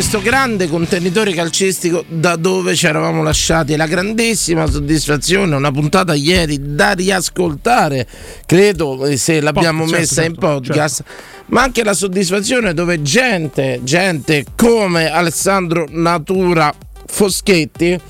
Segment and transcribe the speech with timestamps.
[0.00, 3.76] Questo grande contenitore calcistico da dove ci eravamo lasciati.
[3.76, 8.06] La grandissima soddisfazione, una puntata ieri da riascoltare,
[8.46, 11.04] credo eh, se l'abbiamo certo, messa in certo, podcast,
[11.48, 16.72] ma anche la soddisfazione dove gente, gente come Alessandro Natura
[17.04, 18.00] Foschetti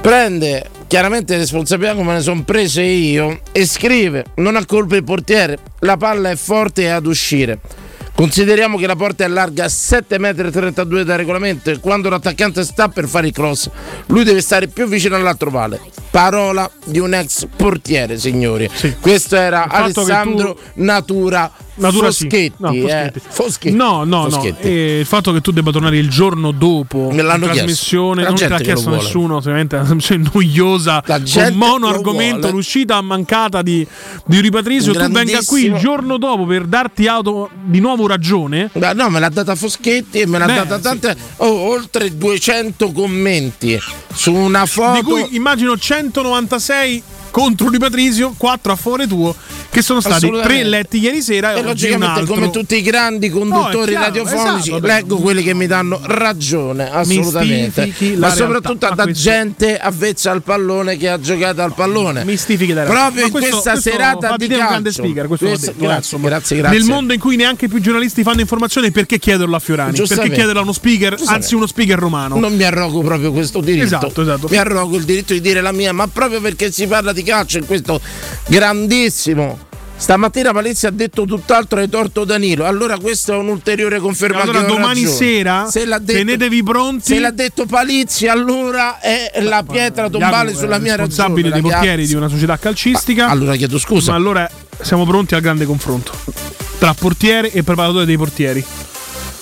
[0.00, 5.58] prende chiaramente responsabilità come ne sono prese io e scrive non ha colpa il portiere
[5.80, 7.58] la palla è forte e ad uscire
[8.18, 13.06] consideriamo che la porta è larga 7,32 m da regolamento e quando l'attaccante sta per
[13.06, 13.70] fare il cross
[14.06, 18.68] lui deve stare più vicino all'altro pale parola di un ex portiere signori
[19.00, 22.24] questo era Alessandro tu- Natura Natura sì.
[22.24, 22.80] Foschetti, No, eh.
[22.80, 23.20] Foschetti.
[23.28, 23.76] Foschetti.
[23.76, 24.30] No, no, no.
[24.30, 24.66] Foschetti.
[24.66, 28.22] E il fatto che tu debba tornare il giorno dopo la trasmissione.
[28.22, 33.00] La non te l'ha chiesto nessuno, ovviamente è una trasmissione noiosa, con mono argomento, l'uscita
[33.00, 33.86] mancata di,
[34.26, 34.92] di Ripatrizio.
[34.92, 38.70] Tu venga qui il giorno dopo per darti auto di nuovo ragione.
[38.72, 40.82] Beh, no, me l'ha data Foschetti e me l'ha Beh, data sì.
[40.82, 41.16] tante.
[41.36, 43.78] oh, oltre 200 commenti
[44.12, 44.98] su una foto.
[44.98, 45.76] Di cui immagino
[46.12, 49.34] 196 contro Ripatrizio, 4 a favore tuo,
[49.70, 50.30] che sono stati.
[50.30, 54.86] 3 letti ieri sera E e, logicamente, come tutti i grandi conduttori chiaro, radiofonici, esatto,
[54.86, 57.92] leggo quelli che mi danno ragione, assolutamente.
[58.16, 58.88] Ma soprattutto realtà.
[58.88, 62.24] da Ma questo- gente avvezza al pallone che ha giocato al pallone.
[62.24, 63.00] Mistifichi la realtà.
[63.00, 64.68] Proprio Ma in questo- questa questo serata di te un calcio.
[64.72, 66.78] grande speaker, questo Questo- detto, grazie, grazie, grazie.
[66.78, 69.96] Nel mondo in cui neanche più giornalisti fanno informazioni, perché chiederlo a Fiorani?
[69.98, 72.38] Perché chiederlo a uno speaker, anzi uno speaker romano?
[72.38, 73.84] Non mi arrogo proprio questo diritto.
[73.84, 74.48] Esatto, esatto.
[74.50, 77.58] Mi arrogo il diritto di dire la mia, ma proprio perché si parla di calcio
[77.58, 78.00] in questo
[78.46, 79.66] grandissimo.
[79.98, 82.64] Stamattina Palizzi ha detto tutt'altro hai torto Danilo.
[82.64, 85.16] Allora questa è un'ulteriore conferma Allora domani ragione.
[85.16, 87.14] sera se detto, tenetevi pronti.
[87.14, 91.08] Se l'ha detto Palizzi, allora è la pietra tombale sulla mia ragione.
[91.08, 93.28] responsabile dei portieri di una società calcistica.
[93.28, 94.12] Allora chiedo scusa.
[94.12, 96.12] Ma allora siamo pronti al grande confronto
[96.78, 98.64] tra portiere e preparatore dei portieri.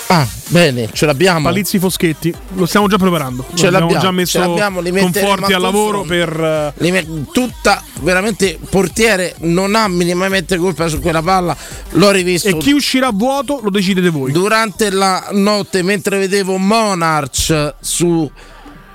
[0.08, 1.42] Ah, bene, ce l'abbiamo.
[1.42, 3.44] Palizzi Foschetti, lo stiamo già preparando.
[3.54, 7.32] Ce L'abbiamo l'abbiamo, già messo ce l'abbiamo, li con forti al lavoro per eh, met-
[7.32, 11.56] tutta veramente portiere non ha minimamente colpa su quella palla.
[11.90, 14.30] L'ho rivisto e chi uscirà vuoto lo decidete voi.
[14.30, 18.30] durante la notte mentre vedevo Monarch su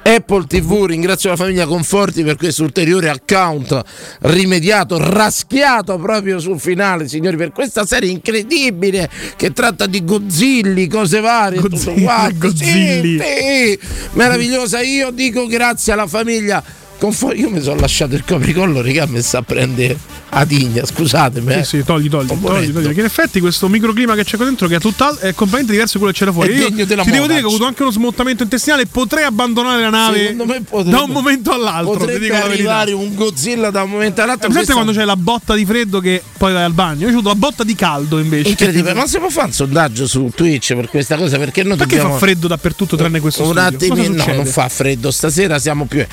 [0.03, 0.85] Apple TV.
[0.85, 3.81] Ringrazio la famiglia Conforti per questo ulteriore account
[4.21, 11.19] rimediato, raschiato proprio sul finale, signori, per questa serie incredibile che tratta di Godzilli, cose
[11.19, 12.47] varie, tutto Godzilli, quanto.
[12.47, 13.19] Godzilli.
[13.19, 13.79] Sì, sì,
[14.13, 14.81] meravigliosa.
[14.81, 16.63] Io dico grazie alla famiglia
[17.01, 17.39] Conforti.
[17.39, 19.97] Io mi sono lasciato il copricollo, raga, mi sta a prendere
[20.29, 21.51] a digna, scusatemi.
[21.53, 21.63] eh.
[21.63, 22.73] Sì, sì, togli, togli, Un togli, momento.
[22.73, 22.83] togli.
[22.85, 25.93] Perché in effetti questo microclima che c'è qua dentro, che è tutt'altro, è completamente diverso
[25.93, 26.53] da quello che c'era fuori.
[26.53, 28.85] È Io degno della ti devo dire che ho avuto anche uno smottamento intestinale.
[28.85, 32.05] Potrei abbandonare la nave potrebbe- da un momento all'altro.
[32.05, 32.43] Ti dico la verità.
[32.45, 34.47] arrivare un Godzilla da un momento all'altro.
[34.49, 37.01] Presente Questa- quando c'è la botta di freddo che poi vai al bagno?
[37.01, 38.49] Io ho avuto la botta di caldo invece.
[38.49, 41.37] Incredibile, ma si può fare un sondaggio su Twitch per questa cosa?
[41.39, 43.67] Perché noi Perché dobbiamo fa freddo dappertutto tranne questo un studio?
[43.97, 45.09] attimo, no, non fa freddo.
[45.09, 46.05] Stasera siamo più.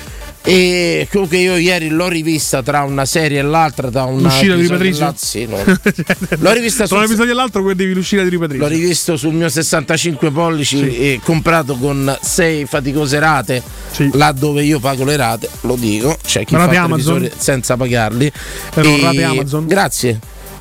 [0.42, 3.90] E comunque io ieri l'ho rivista tra una serie e l'altra.
[3.90, 5.14] Tra una L'uscita di l'altra.
[5.16, 5.56] Sì, no.
[6.38, 8.62] L'ho rivista Tra un episodio e l'altro devi l'uscita di ripatricio.
[8.62, 10.96] L'ho rivisto sul mio 65 pollici Sì.
[10.98, 13.62] e comprato con 6 faticose rate.
[13.90, 14.10] Sì.
[14.14, 17.30] Là dove io pago le rate, lo dico, c'è chi Rate fa Amazon?
[17.36, 18.30] senza pagarli.
[18.74, 19.66] Però E- rate Amazon?
[19.66, 20.18] Grazie.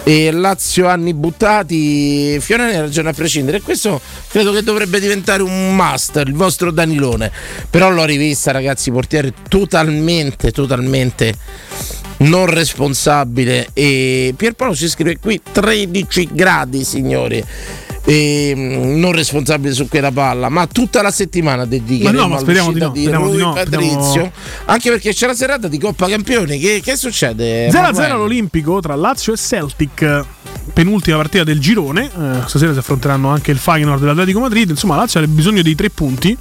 [0.08, 3.60] E Lazio anni buttati, Fiorani ha ragione a prescindere.
[3.60, 4.00] Questo
[4.30, 7.30] credo che dovrebbe diventare un master, il vostro Danilone.
[7.70, 11.36] Però l'ho rivista, ragazzi, portiere totalmente, totalmente
[12.20, 13.68] non responsabile.
[13.74, 17.44] E Pierpaolo ci scrive qui 13 gradi, signori.
[18.10, 22.40] E, mm, non responsabile su quella palla, ma tutta la settimana dedicheremo Ma no, ma
[22.40, 24.00] speriamo di no, di speriamo di no, Patrizio.
[24.02, 24.32] speriamo-
[24.66, 26.58] Anche perché c'è la serata di Coppa Campioni.
[26.58, 27.68] Che, che succede?
[27.70, 28.12] 0-0 Manuel?
[28.12, 30.24] all'Olimpico tra Lazio e Celtic.
[30.72, 32.06] Penultima partita del girone.
[32.06, 34.70] Eh, stasera si affronteranno anche il Feyenoord dell'Atletico Madrid.
[34.70, 36.38] Insomma, Lazio ha bisogno dei tre punti.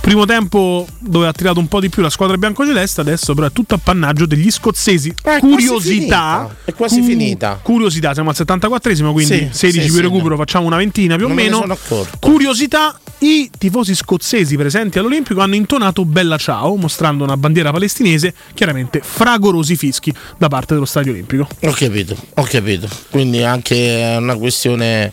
[0.00, 3.52] Primo tempo dove ha tirato un po' di più la squadra biancoceleste, adesso però è
[3.52, 5.12] tutto appannaggio degli scozzesi.
[5.22, 6.48] Eh, curiosità.
[6.64, 7.60] è quasi finita.
[7.62, 10.36] Curiosità, siamo al 74esimo, quindi Sì, 16 sì, sì, recupero, no.
[10.36, 11.58] facciamo una ventina più Non o me meno.
[11.60, 12.16] accorto.
[12.18, 19.00] Curiosità, i tifosi scozzesi presenti all'Olimpico hanno intonato Bella Ciao, mostrando una bandiera palestinese, chiaramente
[19.04, 21.46] fragorosi fischi da parte dello Stadio Olimpico.
[21.64, 22.88] Ho capito, ho capito.
[23.10, 25.12] Quindi anche una questione.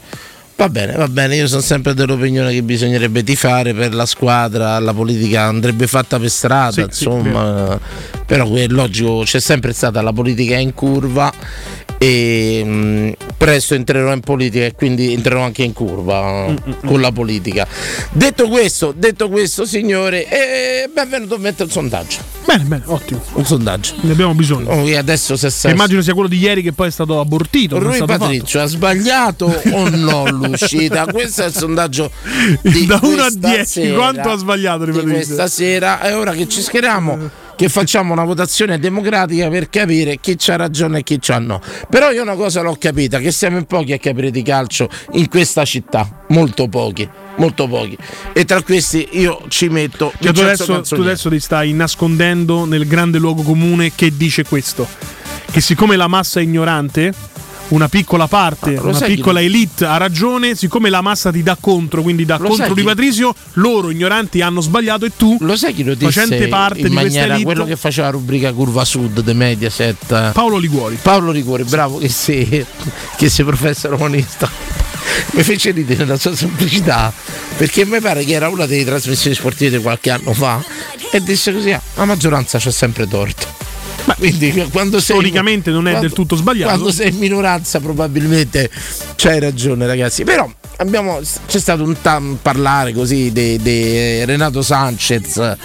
[0.57, 4.91] Va bene, va bene, io sono sempre dell'opinione che bisognerebbe tifare per la squadra, la
[4.91, 7.79] politica andrebbe fatta per strada, Sì, sì, insomma.
[8.27, 11.31] Però è logico, c'è sempre stata la politica in curva
[11.97, 16.55] e mh, presto entrerò in politica e quindi entrerò anche in curva Mm,
[16.85, 17.65] con la politica.
[18.11, 22.19] Detto questo, detto questo, signore, eh, benvenuto a mettere un sondaggio.
[22.45, 23.21] Bene, bene, ottimo.
[23.33, 23.95] Un sondaggio.
[24.01, 24.69] Ne abbiamo bisogno.
[24.69, 27.79] Oh, adesso se sei immagino sia quello di ieri che poi è stato abortito.
[27.79, 28.03] Rui.
[28.05, 31.05] Patrizio ha sbagliato o no l'uscita?
[31.05, 32.11] Questo è il sondaggio
[32.61, 35.35] di Da uno a questa 10, sera, quanto ha sbagliato Rui di Patrizio?
[35.35, 40.35] questa sera è ora che ci schieriamo che facciamo una votazione democratica per capire chi
[40.37, 41.59] c'ha ragione e chi c'ha no.
[41.89, 45.27] Però io una cosa l'ho capita, che siamo in pochi a capire di calcio in
[45.27, 47.97] questa città, molto pochi, molto pochi.
[48.31, 52.87] E tra questi io ci metto Cioè, tu, adesso, tu adesso ti stai nascondendo nel
[52.87, 54.87] grande luogo comune che dice questo:
[55.49, 57.11] che siccome la massa è ignorante,
[57.69, 61.43] una piccola parte, Ah, una chi piccola lo- elite ha ragione, siccome la massa ti
[61.43, 65.37] dà contro, quindi dà Lo contro di chi- Patrizio, loro ignoranti hanno sbagliato e tu,
[65.41, 67.43] Lo sai chi lo disse facente parte in di questa maniera elite?
[67.45, 70.31] quello che faceva la rubrica Curva Sud de Mediaset?
[70.31, 70.97] Paolo Liguori.
[71.01, 72.65] Paolo Rigori, bravo che sei,
[73.17, 74.49] che sei professore umanista.
[75.31, 77.11] Mi fece ridere la sua semplicità
[77.57, 80.63] perché mi pare che era una delle trasmissioni sportive di qualche anno fa
[81.11, 83.47] e disse così: "Ah, la maggioranza c'ha sempre torto.
[84.15, 86.71] Quindi quando sei storicamente non è del tutto sbagliato.
[86.71, 88.69] Quando sei in minoranza probabilmente
[89.15, 90.23] c'hai ragione, ragazzi.
[90.23, 95.55] Però abbiamo, c'è stato un tam parlare così di Renato Sanchez.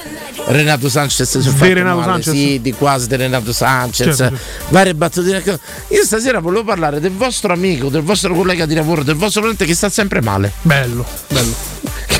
[0.46, 2.32] Renato Sanchez si è Di Renato male, Sanchez?
[2.32, 4.16] Sì, di quasi di Renato Sanchez.
[4.16, 5.61] Certo, Varie battute.
[5.88, 9.64] Io stasera volevo parlare del vostro amico, del vostro collega di lavoro, del vostro parente
[9.64, 10.52] che sta sempre male.
[10.62, 11.54] Bello, bello.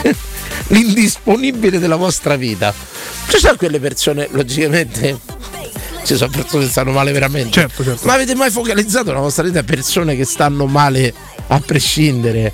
[0.68, 2.72] L'indisponibile della vostra vita.
[3.28, 5.18] Ci sono quelle persone, logicamente.
[6.04, 7.50] Ci sono persone che stanno male veramente.
[7.52, 8.06] Certo, certo.
[8.06, 11.12] Ma avete mai focalizzato nella vostra vita persone che stanno male
[11.49, 12.52] a prescindere?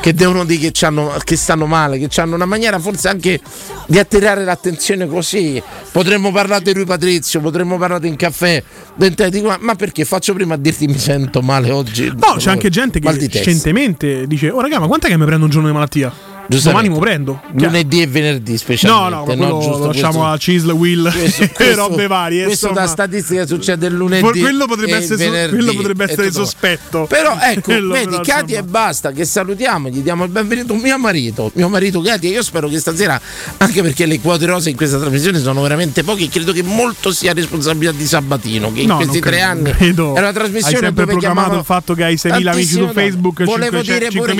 [0.00, 3.40] Che devono dire che, c'hanno- che stanno male, che hanno una maniera forse anche
[3.86, 5.62] di attirare l'attenzione così.
[5.90, 8.62] Potremmo parlare di Rui Patrizio, potremmo parlare in caffè,
[8.96, 12.06] dentro di qua, ma perché faccio prima a dirti mi sento male oggi?
[12.08, 13.40] No, c'è anche gente che di testa.
[13.50, 16.12] scientemente dice: Oh, raga, ma quant'è che mi prendo un giorno di malattia?
[16.46, 17.40] Domani mo prendo.
[17.52, 19.14] Lunedì e venerdì No, specialmente.
[19.16, 22.44] no, quello no, giusto lo lasciamo a Cisl, Will questo- e robe varie.
[22.44, 22.84] Questo insomma.
[22.86, 24.22] da statistica succede il lunedì.
[24.22, 27.06] For- quello potrebbe essere so- quello potrebbe essere sospetto.
[27.08, 30.74] Però ecco, Quello, vedi, Katia e basta, che salutiamo, gli diamo il benvenuto.
[30.74, 33.20] Mio marito, mio marito Katia, io spero che stasera,
[33.58, 37.32] anche perché le quote rose in questa trasmissione sono veramente poche, credo che molto sia
[37.32, 40.10] responsabilità di Sabatino, che in No, questi tre credo, anni credo.
[40.12, 42.92] era una trasmissione Hai sempre programmato il fatto che hai 6.000 amici su no.
[42.92, 44.34] Facebook, Volevo 500 dire pure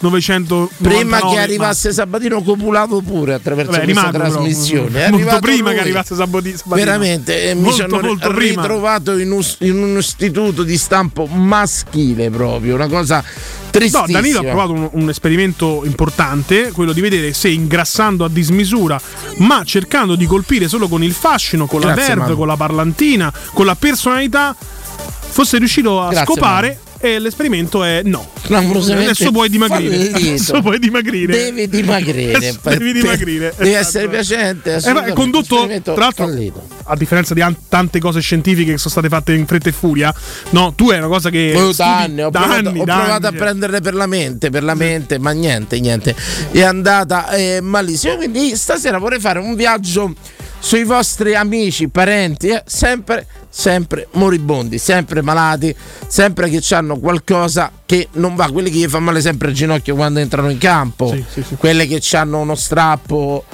[0.00, 4.30] che 5.999 Prima che arrivasse Sabatino copulato pure attraverso Vabbè, questa rimasto, però.
[4.40, 5.04] trasmissione.
[5.04, 5.74] È Molto prima lui.
[5.74, 6.74] che arrivasse Sabati- Sabatino.
[6.86, 12.30] Veramente, eh, mi Molto, sono molto ritrovato in un, in un istituto di stampo maschile
[12.30, 13.22] proprio, una cosa
[13.70, 14.06] No, tristissima.
[14.20, 19.00] Danilo ha provato un, un esperimento importante, quello di vedere se ingrassando a dismisura,
[19.36, 22.36] ma cercando di colpire solo con il fascino, con la Grazie, verve, Manu.
[22.36, 26.80] con la parlantina, con la personalità, fosse riuscito a Grazie, scopare.
[27.02, 28.28] E l'esperimento è no.
[28.46, 30.12] Adesso puoi dimagrire.
[30.12, 31.32] Adesso puoi dimagrire.
[31.32, 32.34] Devi dimagrire.
[32.34, 33.86] Adesso devi dimagrire, Devi esatto.
[33.86, 34.74] essere piacente.
[34.74, 36.66] Eh, è condotto, tra l'altro, fallito.
[36.84, 40.14] a differenza di an- tante cose scientifiche che sono state fatte in fretta e furia,
[40.50, 41.54] no, tu è una cosa che.
[41.56, 43.38] Oh, da anni, ho da provato, anni, ho provato a cioè.
[43.38, 46.14] prenderle per la mente, per la mente, ma niente, niente.
[46.50, 48.16] È andata eh, malissimo.
[48.16, 50.12] Quindi stasera vorrei fare un viaggio
[50.60, 55.74] sui vostri amici, parenti, eh, sempre, sempre moribondi, sempre malati,
[56.06, 59.96] sempre che hanno qualcosa che non va, quelli che gli fa male sempre il ginocchio
[59.96, 61.56] quando entrano in campo, Sì, sì, sì.
[61.56, 63.44] quelle che hanno uno strappo.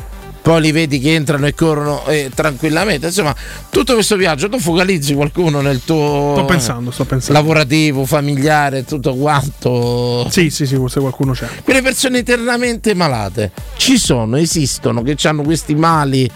[0.47, 3.07] Poi li vedi che entrano e corrono eh, tranquillamente.
[3.09, 3.35] Insomma,
[3.69, 7.41] tutto questo viaggio tu focalizzi qualcuno nel tuo Sto pensando, sto pensando.
[7.41, 10.29] lavorativo, familiare, tutto quanto.
[10.31, 11.49] Sì, sì, sì, forse qualcuno c'è.
[11.65, 16.31] Quelle persone eternamente malate ci sono, esistono, che hanno questi mali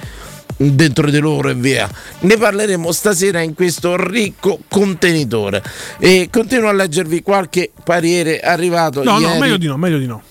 [0.63, 1.89] dentro di loro e via.
[2.21, 5.63] Ne parleremo stasera in questo ricco contenitore.
[5.99, 9.33] E continuo a leggervi qualche pariere arrivato No, ieri.
[9.33, 10.23] no, meglio di no, meglio di no.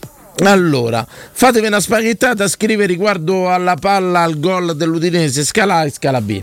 [0.43, 6.21] Allora, fatevi una spaghettata, scrive riguardo alla palla al gol dell'Udinese, scala A e scala
[6.21, 6.41] B.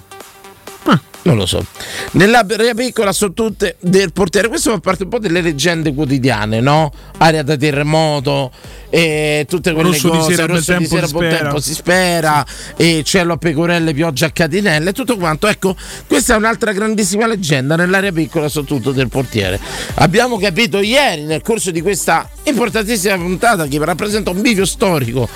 [1.27, 1.65] Non lo so.
[2.13, 4.47] Nell'area piccola sono tutte del portiere.
[4.47, 6.93] Questo fa parte un po' delle leggende quotidiane, no?
[7.19, 8.53] Area da terremoto
[8.89, 10.31] e tutte quelle Rosso di cose.
[10.31, 11.43] sera, bel rosso di tempo, sera, si buon spera.
[11.43, 15.49] tempo si spera, e cielo a pecorelle, pioggia a catinelle, tutto quanto.
[15.49, 15.75] Ecco,
[16.07, 17.75] questa è un'altra grandissima leggenda.
[17.75, 19.59] Nell'area piccola sono tutto del portiere.
[19.95, 25.29] Abbiamo capito ieri, nel corso di questa importantissima puntata, che rappresenta un bivio storico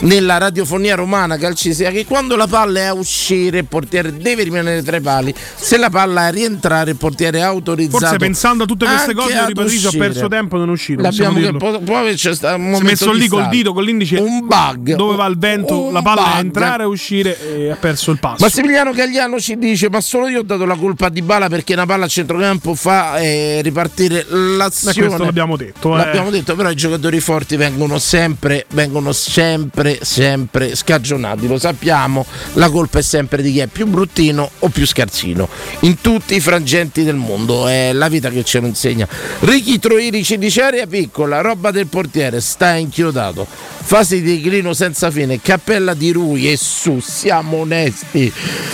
[0.00, 4.82] nella radiofonia romana calcistica, che quando la palla è a uscire, il portiere deve rimanere
[4.82, 5.34] tra i pali.
[5.56, 7.98] Se la palla è a rientrare, il portiere è autorizzato.
[7.98, 10.08] Forse pensando a tutte queste cose, Patricio ha uscire.
[10.08, 11.02] perso tempo e non è uscito.
[11.02, 13.72] L'abbiamo che può, può averci sta- un Si è momento messo di lì col dito,
[13.72, 14.16] con l'indice.
[14.18, 16.34] un bug Dove va il vento, la palla bug.
[16.34, 18.44] è entrare e uscire e ha perso il passo.
[18.44, 21.86] Massimiliano Gagliano ci dice: Ma solo io ho dato la colpa a Dybala perché una
[21.86, 25.06] palla a centrocampo fa eh, ripartire Ma l'azione.
[25.06, 25.94] questo l'abbiamo detto.
[25.94, 25.98] eh.
[25.98, 31.46] L'abbiamo detto, però i giocatori forti vengono sempre, vengono sempre, sempre scagionati.
[31.46, 32.24] Lo sappiamo,
[32.54, 34.86] la colpa è sempre di chi è più bruttino o più
[35.18, 35.48] scarsino.
[35.80, 39.08] In tutti i frangenti del mondo, è la vita che ce lo insegna.
[39.40, 43.46] Ricky Troiri ci dice area piccola, roba del portiere, sta inchiodato.
[43.88, 48.30] Fase di declino senza fine, cappella di Rui e su, siamo onesti.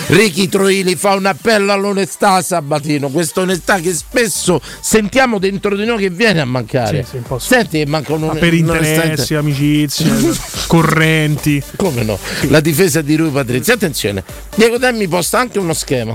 [0.07, 5.99] Ricky Troili fa un appello all'onestà Sabatino, questa onestà che spesso sentiamo dentro di noi
[5.99, 7.05] che viene a mancare.
[7.09, 7.35] Sì, sì.
[7.37, 10.11] Senti che manca un Ma per interessi, amicizie,
[10.67, 11.63] correnti.
[11.77, 12.19] Come no?
[12.49, 13.75] La difesa di Rui Patrizia.
[13.75, 14.21] Attenzione,
[14.53, 16.13] Diego Demmi posta anche uno schema.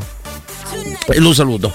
[1.09, 1.73] E lo saluto.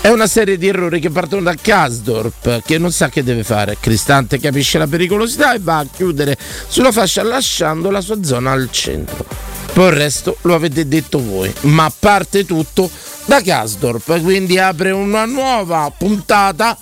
[0.00, 3.76] È una serie di errori che partono da Kasdorp che non sa che deve fare.
[3.80, 8.68] Cristante capisce la pericolosità e va a chiudere sulla fascia lasciando la sua zona al
[8.70, 9.26] centro.
[9.72, 12.88] Poi il resto lo avete detto voi, ma parte tutto
[13.26, 16.78] da Kasdorp, quindi apre una nuova puntata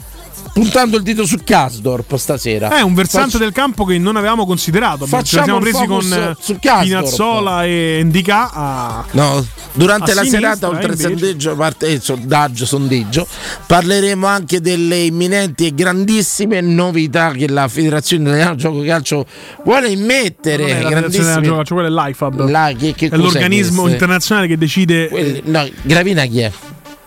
[0.57, 2.79] puntando il dito su Kasdorp stasera.
[2.79, 5.05] È un versante Faccio- del campo che non avevamo considerato.
[5.05, 6.85] Ce Facciamo la siamo presi focus con eh, su Kasdorp.
[6.87, 12.01] Pinazzola e Indica a No, durante A la sinistra, serata, oltre al sondeggio, parte il
[12.01, 13.27] sondaggio, sondeggio,
[13.66, 19.27] parleremo anche delle imminenti e grandissime novità che la Federazione Italiana Gioco Calcio
[19.62, 20.62] vuole immettere.
[20.69, 22.49] non è la grandissime- gioco, quello è l'IFAB.
[22.49, 23.92] La- che- che è l'organismo questo?
[23.92, 25.09] internazionale che decide.
[25.09, 26.51] Quelli- no, Gravina chi è?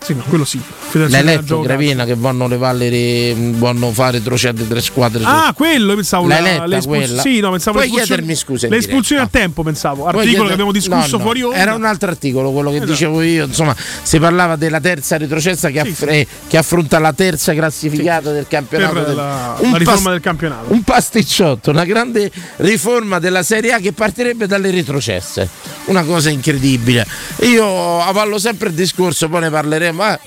[0.01, 0.59] Sì, no, quello sì.
[0.93, 1.59] L'hai letto.
[1.61, 5.21] Gravina che vanno le, vanno fare retrocedere tre squadre?
[5.23, 7.21] Ah, quello pensavo L'hai la- letta quella?
[7.21, 10.05] Sì, no, pensavo Puoi chiedermi scusa Le espulsioni a tempo, pensavo.
[10.05, 11.57] Articolo chiede- che abbiamo discusso no, no, fuori onda.
[11.57, 12.91] Era un altro articolo, quello che Esatto.
[12.91, 13.45] dicevo io.
[13.45, 18.31] Insomma, si parlava della terza retrocessa che, Sì, aff- eh, che affronta la terza classificata
[18.31, 18.93] del campionato.
[18.93, 20.73] per del- la, un la riforma pas- del campionato.
[20.73, 25.47] Un pasticciotto, una grande riforma della Serie A che partirebbe dalle retrocesse.
[25.85, 27.05] Una cosa incredibile.
[27.41, 29.88] Io avallo sempre il discorso, poi ne parleremo.
[29.89, 30.19] Eh.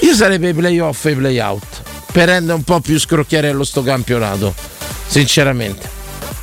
[0.00, 3.82] Io sarei per i playoff e i playout per rendere un po' più scrocchiarello sto
[3.82, 4.54] campionato.
[5.06, 5.88] Sinceramente.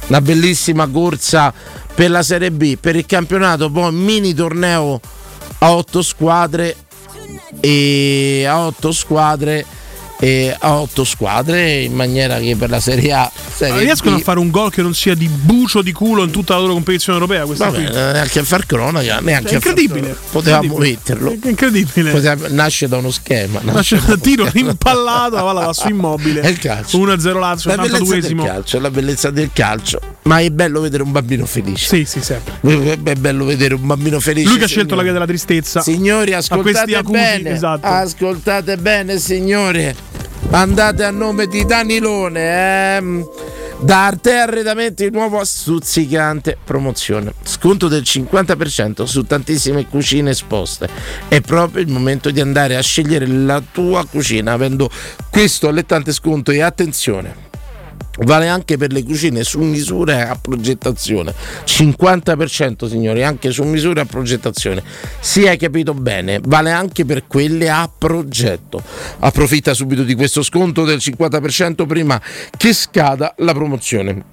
[0.08, 1.54] una bellissima corsa
[1.94, 5.00] per la Serie B, per il campionato, poi mini torneo
[5.60, 6.76] a otto squadre
[7.60, 9.66] e a otto squadre
[10.24, 14.24] e a otto squadre in maniera che per la Serie A Serie riescono B, a
[14.24, 17.20] fare un gol che non sia di bucio di culo in tutta la loro competizione
[17.20, 17.94] europea questa vabbè, qui.
[17.94, 20.00] neanche a far cronaca neanche È far incredibile.
[20.00, 20.20] cronaca.
[20.32, 22.12] potevamo metterlo È incredibile.
[22.12, 26.42] Poteva- nasce da uno schema Nasce nasce da tiro rimpallato, la palla va su immobile.
[26.42, 26.98] È il calcio.
[27.00, 28.46] 1-0 Lazio, la bellezza del 82esimo.
[28.46, 30.00] calcio, la bellezza del calcio.
[30.24, 31.86] Ma è bello vedere un bambino felice.
[31.86, 32.60] Sì, sì, sempre.
[33.04, 34.48] È bello vedere un bambino felice.
[34.48, 35.82] Lui che ha scelto la via della tristezza.
[35.82, 37.50] Signori, ascoltate acuti, bene.
[37.52, 37.86] esatto.
[37.88, 39.94] Ascoltate bene, signori.
[40.52, 42.96] Andate a nome di Danilone.
[42.96, 43.28] ehm,
[43.80, 47.34] Da Arte Arredamenti nuovo stuzzicante promozione.
[47.44, 50.88] Sconto del 50% su tantissime cucine esposte.
[51.28, 54.90] È proprio il momento di andare a scegliere la tua cucina avendo
[55.30, 57.52] questo allettante sconto e attenzione.
[58.20, 61.34] Vale anche per le cucine su misura a progettazione.
[61.66, 64.84] 50% signori, anche su misura a progettazione.
[65.20, 68.82] Si è capito bene, vale anche per quelle a progetto.
[69.20, 72.22] Approfitta subito di questo sconto del 50% prima
[72.56, 74.33] che scada la promozione.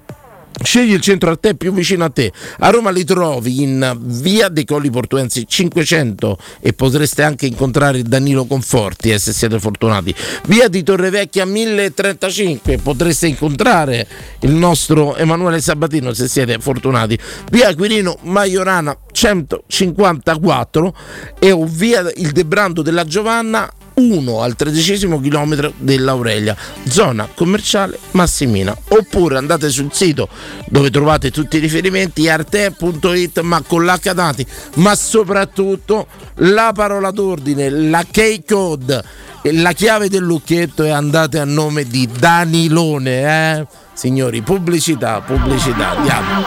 [0.63, 2.31] Scegli il centro a te più vicino a te.
[2.59, 8.45] A Roma li trovi in via dei Colli Portuensi 500 e potreste anche incontrare Danilo
[8.45, 10.13] Conforti eh, se siete fortunati.
[10.45, 14.07] Via di Torrevecchia 1035 potreste incontrare
[14.41, 17.17] il nostro Emanuele Sabatino se siete fortunati.
[17.51, 20.95] Via Quirino Maiorana 154
[21.39, 23.71] e via il Debrando della Giovanna
[24.09, 26.55] 1 al tredicesimo chilometro dell'Aurelia,
[26.87, 28.75] zona commerciale Massimina.
[28.89, 30.27] Oppure andate sul sito
[30.67, 37.69] dove trovate tutti i riferimenti arte.it ma con l'H dati, ma soprattutto la parola d'ordine,
[37.69, 39.03] la key code,
[39.43, 43.67] la chiave del lucchetto e andate a nome di Danilone, eh?
[43.93, 46.43] Signori, pubblicità, pubblicità, andiamo.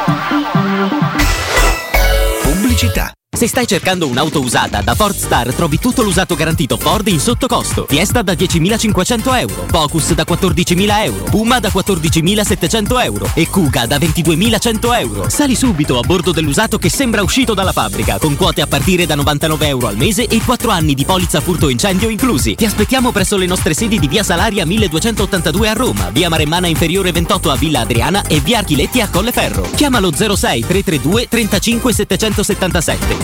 [2.42, 3.12] Pubblicità.
[3.34, 7.84] Se stai cercando un'auto usata, da Ford Star trovi tutto l'usato garantito Ford in sottocosto.
[7.88, 13.98] Fiesta da 10.500 euro, Focus da 14.000 euro, Puma da 14.700 euro e Kuga da
[13.98, 15.28] 22.100 euro.
[15.28, 19.16] Sali subito a bordo dell'usato che sembra uscito dalla fabbrica, con quote a partire da
[19.16, 22.54] 99 euro al mese e 4 anni di polizza furto incendio inclusi.
[22.54, 27.10] Ti aspettiamo presso le nostre sedi di via Salaria 1282 a Roma, via Maremmana Inferiore
[27.10, 29.68] 28 a Villa Adriana e via Archiletti a Colleferro.
[29.74, 33.23] Chiamalo 06 332 35 777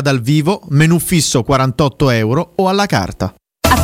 [0.00, 3.34] dal vivo, menù fisso 48 euro o alla carta.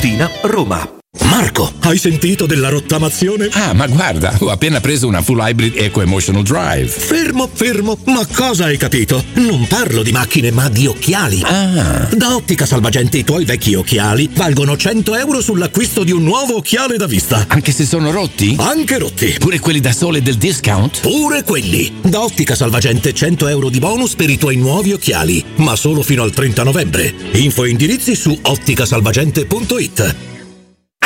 [0.00, 0.99] Tiburtina, Roma.
[1.40, 3.48] Marco, hai sentito della rottamazione?
[3.52, 6.86] Ah, ma guarda, ho appena preso una full hybrid Eco Emotional Drive.
[6.86, 9.24] Fermo, fermo, ma cosa hai capito?
[9.34, 11.40] Non parlo di macchine, ma di occhiali.
[11.42, 12.08] Ah.
[12.14, 16.96] Da Ottica Salvagente i tuoi vecchi occhiali valgono 100 euro sull'acquisto di un nuovo occhiale
[16.96, 17.44] da vista.
[17.48, 18.54] Anche se sono rotti?
[18.58, 19.34] Anche rotti.
[19.38, 21.00] Pure quelli da sole del discount?
[21.00, 21.92] Pure quelli.
[22.02, 26.22] Da Ottica Salvagente 100 euro di bonus per i tuoi nuovi occhiali, ma solo fino
[26.22, 27.12] al 30 novembre.
[27.32, 30.28] Info e indirizzi su otticasalvagente.it.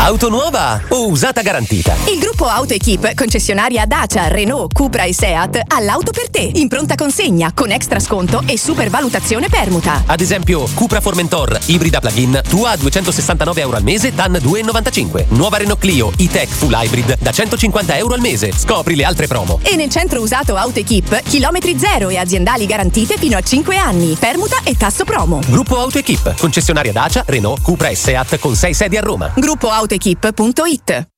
[0.00, 1.94] Auto nuova o usata garantita?
[2.06, 6.68] Il gruppo Auto Equip, concessionaria Dacia, Renault, Cupra e Seat, ha l'auto per te, in
[6.68, 10.04] pronta consegna, con extra sconto e supervalutazione permuta.
[10.06, 15.26] Ad esempio, Cupra Formentor, ibrida plug-in, tua a 269 euro al mese, DAN 2,95.
[15.30, 18.52] Nuova Renault Clio, e-Tech Full Hybrid, da 150 euro al mese.
[18.56, 19.58] Scopri le altre promo.
[19.62, 24.16] E nel centro usato Auto Equip, chilometri zero e aziendali garantite fino a 5 anni,
[24.18, 25.40] permuta e tasso promo.
[25.48, 29.32] Gruppo Auto Equip, concessionaria Dacia, Renault, Cupra e Seat con 6 sedi a Roma.
[29.34, 31.17] Gruppo Autoequip.it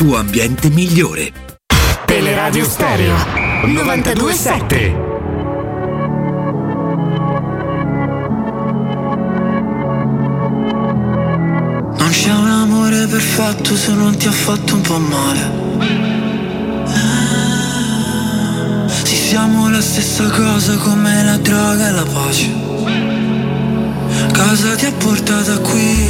[0.09, 1.31] ambiente migliore.
[2.05, 3.15] Teleradio Stereo
[3.65, 5.09] 927
[11.97, 15.39] Non c'è un amore perfetto se non ti ha fatto un po' male.
[16.87, 22.49] Ah, Sì, siamo la stessa cosa come la droga e la pace.
[24.33, 26.09] Cosa ti ha portata qui?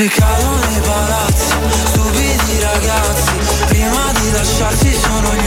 [0.00, 3.32] E mentre cadono i palazzi Stupidi ragazzi
[3.66, 5.39] Prima di lasciarsi sono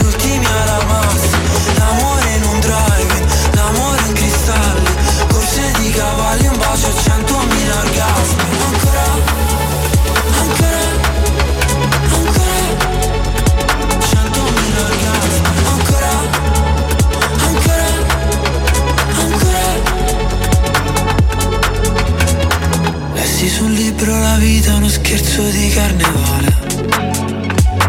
[24.20, 26.63] la vita uno scherzo di carnevale.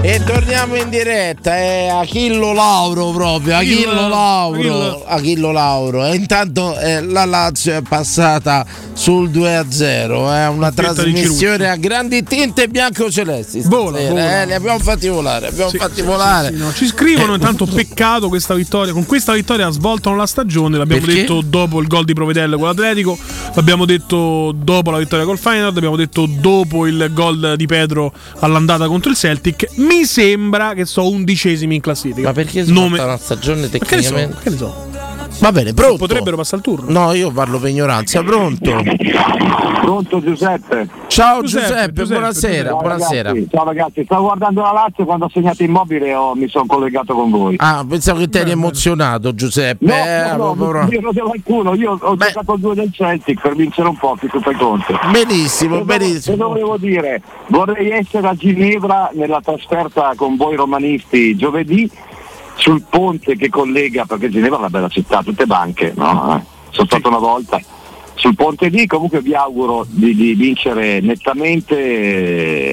[0.06, 5.02] E torniamo in diretta, è Achillo Lauro proprio, Achillo Achillo- Lauro, Achillo.
[5.06, 6.04] Achillo Lauro.
[6.04, 12.68] E intanto eh, la Lazio è passata sul 2-0, è una trasmissione a grandi tinte
[12.68, 13.62] bianco-celesti.
[13.62, 14.42] Vola, vola.
[14.42, 16.48] eh, li abbiamo fatti volare, abbiamo Sì, fatti sì, volare.
[16.52, 16.70] sì, no.
[16.74, 18.92] Ci scrivono Eh, intanto peccato questa vittoria.
[18.92, 20.76] Con questa vittoria svoltano la stagione.
[20.76, 21.20] L'abbiamo Perché?
[21.22, 23.16] detto dopo il gol di Provedelle con l'Atletico.
[23.54, 25.74] L'abbiamo detto dopo la vittoria col Feyenoord.
[25.78, 29.66] Abbiamo detto dopo il gol di Pedro all'andata contro il Celtic.
[29.76, 32.26] Mi sembra che so undicesimi in classifica.
[32.28, 34.14] Ma perché Nome- svolta una stagione Ma che ne so?
[34.14, 34.36] tecnicamente?
[34.42, 34.93] Che ne so?
[35.40, 35.96] Va bene, pronto.
[35.98, 36.90] Potrebbero passare il turno.
[36.90, 38.82] No, io parlo per ignoranza, pronto.
[39.82, 40.88] Pronto Giuseppe?
[41.08, 43.28] Ciao Giuseppe, Giuseppe, Giuseppe, buonasera, Ciao, buonasera.
[43.30, 47.14] ragazzi, ciao ragazzi, stavo guardando la Lazio quando ho segnato immobile ho- mi sono collegato
[47.14, 47.54] con voi.
[47.58, 49.84] Ah, pensavo che ti eri emozionato, Giuseppe.
[49.84, 53.54] No, Eh, no, no, proprio- io il culo, io ho giocato due del Celtic per
[53.54, 54.98] vincere un po', che fai conto.
[55.12, 56.36] Benissimo, Cosa- benissimo.
[56.36, 57.20] Cosa volevo dire?
[57.48, 61.88] Vorrei essere a Ginevra nella trasferta con voi romanisti giovedì
[62.56, 66.36] sul ponte che collega, perché Ginevra è una bella città, tutte banche, no?
[66.36, 67.60] Eh, Sono stato una volta.
[68.14, 71.76] Sul ponte lì comunque vi auguro di, di vincere nettamente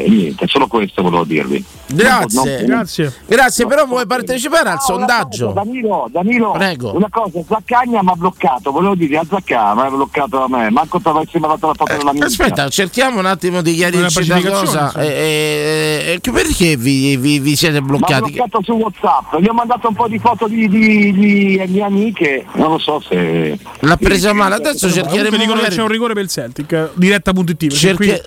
[0.03, 1.63] e niente, solo questo volevo dirvi.
[1.93, 3.13] Grazie, grazie.
[3.25, 5.47] Grazie, però vuoi partecipare al sondaggio?
[5.47, 6.95] cosa, Danilo, Danilo, Prego.
[6.95, 10.69] una cosa, Zaccagna mi ha bloccato, volevo dire a Zaccagna mi ha bloccato da me,
[10.69, 12.25] manco ti avessi mandato la foto della mia.
[12.25, 14.93] Aspetta, cerchiamo un attimo di chiarirci Una cosa.
[14.93, 18.31] Eh, eh, eh, perché vi, vi- vi siete Mi ha bloccati?
[18.31, 22.45] bloccato su Whatsapp, gli ho mandato un po' di foto di, di- di mie amiche,
[22.53, 23.57] non lo so se.
[23.79, 26.71] L'ha presa male, adesso Comunque cercheremo dicono che c'è un rigore per il Celtic.
[26.71, 27.67] eh, Diretta.it.
[27.73, 28.21] Cerche- qui-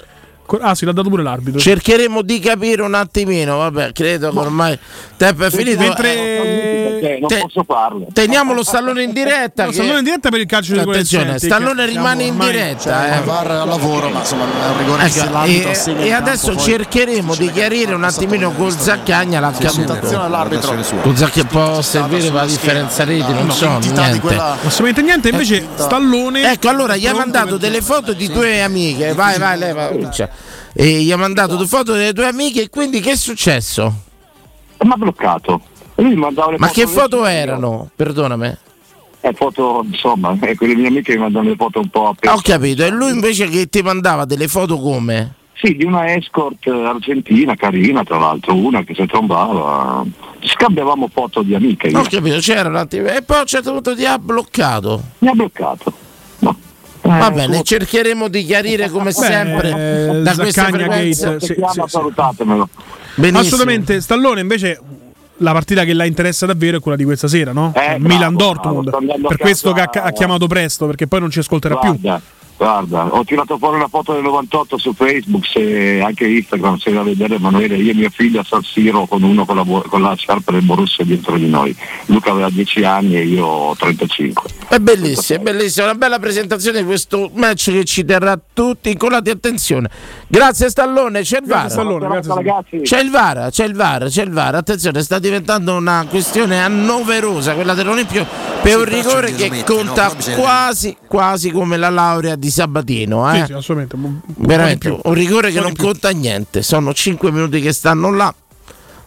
[0.60, 1.58] Ah, sì, l'ha dato pure l'arbitro.
[1.58, 4.78] Cercheremo di capire un attimino, vabbè, credo che ormai
[5.16, 5.78] tempo è finito.
[5.80, 6.38] Mentre- Eh,
[7.20, 8.06] non te- posso farlo.
[8.12, 9.66] Teniamo lo stallone in diretta.
[9.66, 13.16] Che- stallone in diretta per il calcio di Attenzione, stallone rimane in Siamo ormai- diretta.
[13.16, 13.20] eh.
[13.22, 17.50] VAR al lavoro, ma insomma è un rigore Ecco, e, e adesso poi- cercheremo di
[17.50, 19.92] chiarire un attimino col Zaccagna l'accaduto.
[19.92, 20.76] attenzione all'arbitro.
[21.02, 24.34] Con Zacchi può servire per la differenza reti, non so, niente.
[24.36, 29.12] Assolutamente niente, invece Stallone Ecco, allora gli ha mandato delle foto di tue amiche.
[29.14, 29.90] Vai, vai, leva.
[30.72, 32.62] E gli ha mandato due foto delle tue amiche.
[32.62, 33.92] E quindi che è successo?
[34.80, 35.60] Mi ha bloccato.
[35.96, 37.90] Lui mi mandava le Ma foto che foto erano?
[37.94, 38.56] Perdonami.
[39.20, 42.40] Eh, foto, insomma, eh, quelle mie amiche mi mandano le foto un po' a Ho
[42.42, 42.84] capito.
[42.84, 45.34] E lui invece che ti mandava delle foto come?
[45.54, 50.04] Sì, di una escort argentina, carina tra l'altro, una che si trombava.
[50.42, 51.86] Scambiavamo foto di amiche.
[51.88, 51.98] io.
[52.00, 53.08] Ho capito, c'era un attimo.
[53.08, 55.00] E poi a un certo punto ti ha bloccato.
[55.20, 55.92] Mi ha bloccato.
[56.40, 61.24] Va Eh, bene, come- cercheremo di chiarire come sempre eh, da queste Zaccagna frequenze.
[61.32, 61.60] Gate, sì, sì.
[63.16, 63.38] Benissimo.
[63.38, 64.80] Assolutamente, Stallone invece
[65.38, 67.72] la partita che la interessa davvero è quella di questa sera, no?
[67.74, 68.90] Eh, Milan-Dortmund.
[69.26, 71.98] per questo che ha, ha chiamato presto, perché poi non ci ascolterà più.
[72.56, 77.02] Guarda, ho tirato fuori una foto del 98 su Facebook, se anche Instagram, se da
[77.02, 80.14] vedere Emanuele, io e mio figlio a San Siro con uno con la, con la
[80.14, 81.74] sciarpa del Borussia dietro di noi.
[82.06, 84.50] Luca aveva 10 anni e io ho 35.
[84.68, 89.30] È bellissimo, è bellissimo, una bella presentazione di questo match che ci terrà tutti incollati.
[89.30, 89.90] Attenzione,
[90.28, 91.70] grazie Stallone, c'è il VAR.
[91.70, 92.80] Stallone, grazie, ragazzi.
[92.82, 94.54] C'è il VAR, c'è il VAR, c'è il VAR.
[94.54, 99.62] Attenzione, sta diventando una questione annoverosa quella dell'Olimpio per un rigore che no?
[99.64, 103.30] conta bisogna- quasi, quasi come la laurea di Sabatino.
[103.30, 103.44] Sì, Eh?
[103.46, 103.94] sì, assolutamente.
[103.96, 106.62] un- po' di Veramente un rigore che non conta niente.
[106.62, 108.34] Sono 5 minuti che stanno là.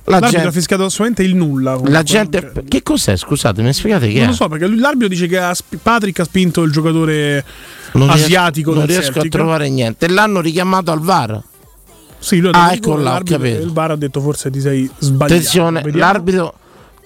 [0.09, 1.71] La L'arbitro ha gente, fischiato assolutamente il nulla.
[1.71, 1.91] comunque.
[1.93, 3.17] la gente che cos'è?
[3.17, 4.27] Scusate, mi spiegate che Non è?
[4.27, 7.43] lo so, perché lui- l'arbitro dice che ha Patrick ha spinto il giocatore
[7.91, 9.25] Non riesco- asiatico non riesco Celtic.
[9.25, 10.07] a trovare niente.
[10.07, 11.41] L'hanno richiamato al VAR.
[12.19, 13.21] Sì, lui ha Ah, detto ecco là.
[13.25, 15.33] Il VAR ha detto forse ti sei sbagliato.
[15.33, 16.11] Attenzione, Vediamo.
[16.11, 16.53] l'arbitro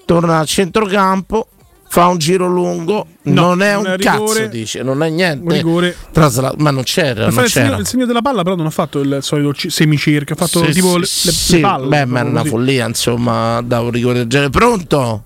[0.04, 1.48] torna al centrocampo,
[1.92, 4.48] fa un giro lungo, No, non è un è cazzo, rigore.
[4.48, 5.52] dice, non è niente.
[5.54, 5.94] Rigore.
[6.10, 9.00] Trasla- ma non c'era, non il segno, il segno della palla, però non ha fatto
[9.00, 11.88] il solito ci- semicirca, ha fatto Sì, tipo le, sì, le- sì, le palle.
[11.88, 12.48] Beh, ma è una così.
[12.48, 14.48] follia, insomma, da un rigore del genere.
[14.48, 15.24] Pronto?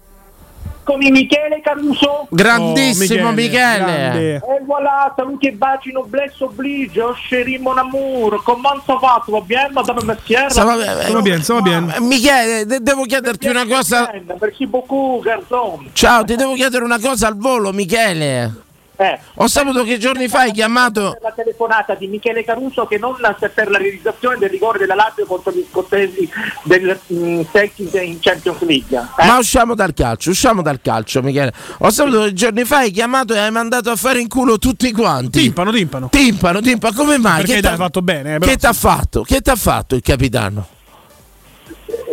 [0.86, 2.28] Eccomi Michele Caruso.
[2.30, 3.84] Grandissimo Oh, Michele, Michele.
[3.84, 4.34] grande.
[4.36, 8.40] E voilà, saluti e baci, noblesse oblige, chéri mon amour,
[8.86, 10.46] ça va, bien, madame Messier?
[10.48, 11.12] Sta- va bene, Sta
[11.54, 12.00] va bene, bene.
[12.06, 14.08] Michele, de- devo chiederti una cosa.
[14.40, 15.88] Merci beaucoup, garçon.
[15.92, 18.52] Ciao, ti devo chiedere una cosa al volo, Michele.
[18.98, 21.18] Eh, Ho saputo che giorni fa hai chiamato.
[21.20, 23.14] la telefonata di Michele Caruso che non
[23.54, 26.28] per la realizzazione del rigore della Lazio contro gli scozzesi
[26.62, 28.98] del mm, Celtic in Champions League.
[29.18, 29.26] Eh?
[29.26, 31.52] Ma usciamo dal calcio, usciamo dal calcio, Michele.
[31.78, 34.90] Ho saputo che giorni fa hai chiamato e hai mandato a fare in culo tutti
[34.92, 35.40] quanti.
[35.42, 36.08] Timpano, timpano.
[36.10, 37.40] Timpano, timpano, come mai?
[37.42, 39.22] Perché Che t'ha- fatto bene, eh, Che t'ha fatto?
[39.22, 40.66] Che t'ha fatto il capitano?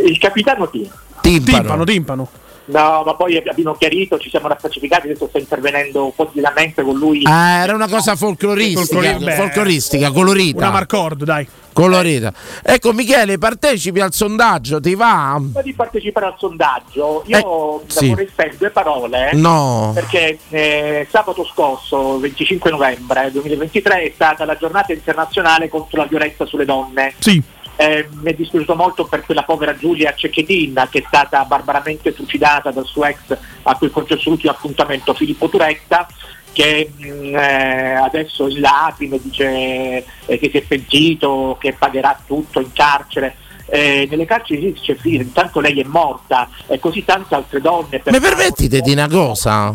[0.05, 0.89] Il capitano chi?
[1.21, 1.57] Timpano.
[1.59, 2.29] Timpano, timpano.
[2.65, 7.21] No, ma poi abbiamo chiarito, ci siamo raffacificati, adesso sta intervenendo quotidianamente con lui.
[7.25, 10.57] Ah, era una cosa folcloristica, Folclori- beh, folcloristica, colorita.
[10.59, 11.45] Una Marcord, dai.
[11.73, 12.31] colorita.
[12.63, 15.35] Ecco Michele, partecipi al sondaggio, ti va?
[15.41, 18.07] Prima di partecipare al sondaggio, io Eh, sì.
[18.09, 19.29] vorrei spendere due parole.
[19.33, 19.91] No.
[19.93, 26.45] Perché eh, sabato scorso, 25 novembre 2023, è stata la giornata internazionale contro la violenza
[26.45, 27.13] sulle donne.
[27.19, 27.41] Sì.
[27.75, 32.69] Eh, mi è dispiaciuto molto per quella povera Giulia Cecchettin che è stata barbaramente trucidata
[32.69, 36.07] dal suo ex a cui concesso l'ultimo appuntamento Filippo Turetta
[36.53, 42.61] che mh, eh, adesso in lacrime dice eh, che si è pentito, che pagherà tutto
[42.61, 43.35] in carcere.
[43.65, 48.01] Eh, nelle carceri sì, c'è fine, intanto lei è morta e così tante altre donne.
[48.05, 49.73] Mi permettete di una cosa?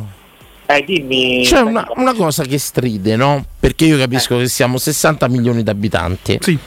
[0.67, 1.43] Eh, dimmi.
[1.45, 3.45] C'è una, una cosa che stride, no?
[3.59, 6.39] Perché io capisco che siamo 60 milioni di abitanti.
[6.41, 6.59] Sì.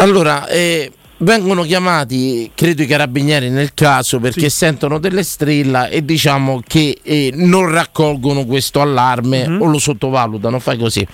[0.00, 6.62] Allora, eh, vengono chiamati, credo i carabinieri nel caso, perché sentono delle strilla e diciamo
[6.64, 11.06] che eh, non raccolgono questo allarme o lo sottovalutano, fai così.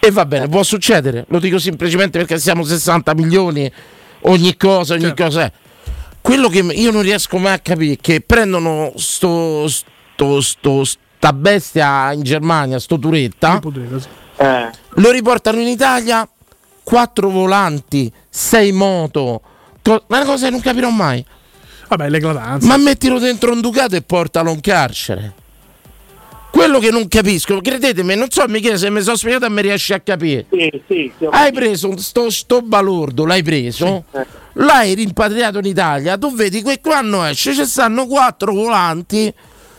[0.00, 3.70] E va bene, può succedere, lo dico semplicemente perché siamo 60 milioni,
[4.22, 5.52] ogni cosa, ogni cosa è.
[6.20, 11.32] Quello che io non riesco mai a capire è che prendono sto, sto, sto- sta
[11.32, 13.60] bestia in Germania, sto Turetta,
[14.36, 14.70] Eh.
[14.88, 16.28] lo riportano in Italia,
[16.88, 19.42] quattro volanti, sei moto,
[19.82, 21.22] co- ma è una cosa che non capirò mai.
[21.86, 22.66] Vabbè, l'eclatanza.
[22.66, 25.34] Ma mettilo dentro un Ducato e portalo in carcere.
[26.50, 29.92] Quello che non capisco, credetemi, non so Michele se mi sono spiegato e mi riesci
[29.92, 30.46] a capire.
[30.50, 34.04] Sì, sì, sì, Hai preso sto, sto balordo, l'hai preso,
[34.54, 39.30] l'hai rimpatriato in Italia, tu vedi che quando esce ci stanno quattro volanti,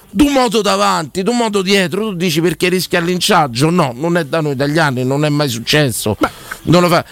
[0.10, 3.70] due moto davanti, due moto dietro, tu dici perché rischia il linciaggio?
[3.70, 6.18] No, non è da noi italiani, non è mai successo.
[6.64, 7.06] Non lo fa.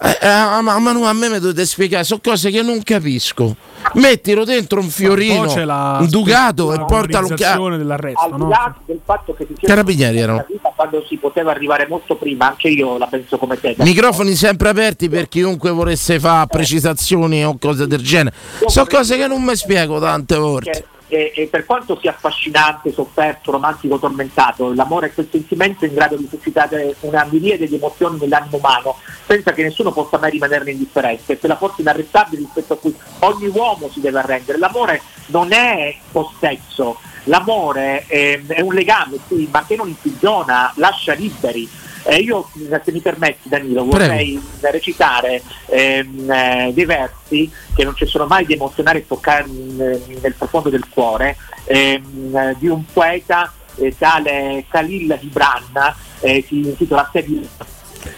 [0.00, 3.56] Eh, eh, ma, ma no, a me mi dovete spiegare, sono cose che non capisco.
[3.94, 7.76] Mettilo dentro un fiorino, la un Ducato e portalo casa.
[7.76, 8.48] dell'arresto, al di no?
[8.48, 10.46] là del fatto che si sia Carabinieri erano.
[10.76, 13.74] quando si poteva arrivare molto prima, anche io la penso come te.
[13.78, 18.36] Microfoni sempre aperti per chiunque volesse fare precisazioni o cose del genere.
[18.66, 20.86] Sono cose che non mi spiego tante volte.
[21.10, 26.16] E, e per quanto sia affascinante, sofferto, romantico, tormentato, l'amore è quel sentimento in grado
[26.16, 28.96] di suscitare una miriade di emozioni nell'animo umano,
[29.26, 31.32] senza che nessuno possa mai rimanerne indifferente.
[31.32, 34.58] È quella forza inarrestabile rispetto a cui ogni uomo si deve arrendere.
[34.58, 41.14] L'amore non è possesso, l'amore è, è un legame, sì, ma che non imprigiona, lascia
[41.14, 41.68] liberi.
[42.04, 48.06] Eh, io, se mi permetti Danilo, vorrei recitare ehm, eh, dei versi che non ci
[48.06, 52.84] sono mai di emozionare e toccare in- nel profondo del cuore, ehm, eh, di un
[52.92, 57.48] poeta eh, tale Khalil Gibran, eh, si intitola Segui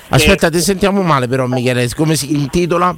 [0.08, 2.96] Aspetta, ti sentiamo male però Michele, come si intitola?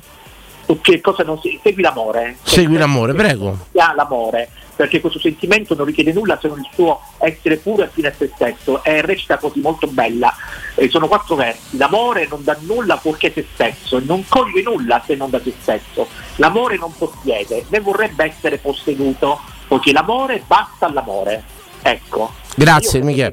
[0.81, 2.37] che cosa non si, segui l'amore.
[2.43, 3.59] Segui l'amore, prego.
[3.71, 7.85] Si ha l'amore, perché questo sentimento non richiede nulla se non il suo essere puro
[7.85, 8.83] e fine a se stesso.
[8.85, 10.35] E recita così molto bella.
[10.75, 11.77] Eh, sono quattro versi.
[11.77, 16.07] L'amore non dà nulla fuorché se stesso, non coglie nulla se non da se stesso.
[16.37, 21.43] L'amore non possiede, né vorrebbe essere posseduto, poiché l'amore basta all'amore.
[21.83, 22.33] Ecco.
[22.55, 23.33] Grazie, Io Michele.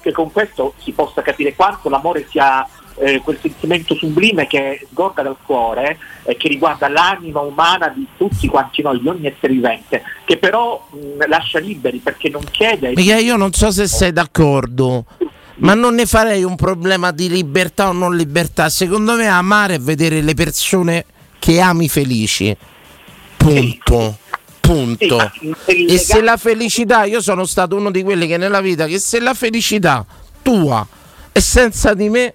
[0.00, 2.66] Che con questo si possa capire quanto l'amore sia
[2.98, 8.48] eh, quel sentimento sublime che sgorga dal cuore e che riguarda l'anima umana di tutti
[8.48, 12.92] quanti noi, di ogni essere vivente, che però mh, lascia liberi perché non chiede.
[12.94, 15.04] Michele, io non so se sei d'accordo,
[15.56, 18.68] ma non ne farei un problema di libertà o non libertà.
[18.68, 21.04] Secondo me amare è vedere le persone
[21.38, 22.56] che ami felici.
[23.36, 24.18] Punto.
[24.60, 25.30] Punto.
[25.66, 29.20] E se la felicità, io sono stato uno di quelli che nella vita, che se
[29.20, 30.04] la felicità
[30.42, 30.84] tua
[31.30, 32.34] è senza di me,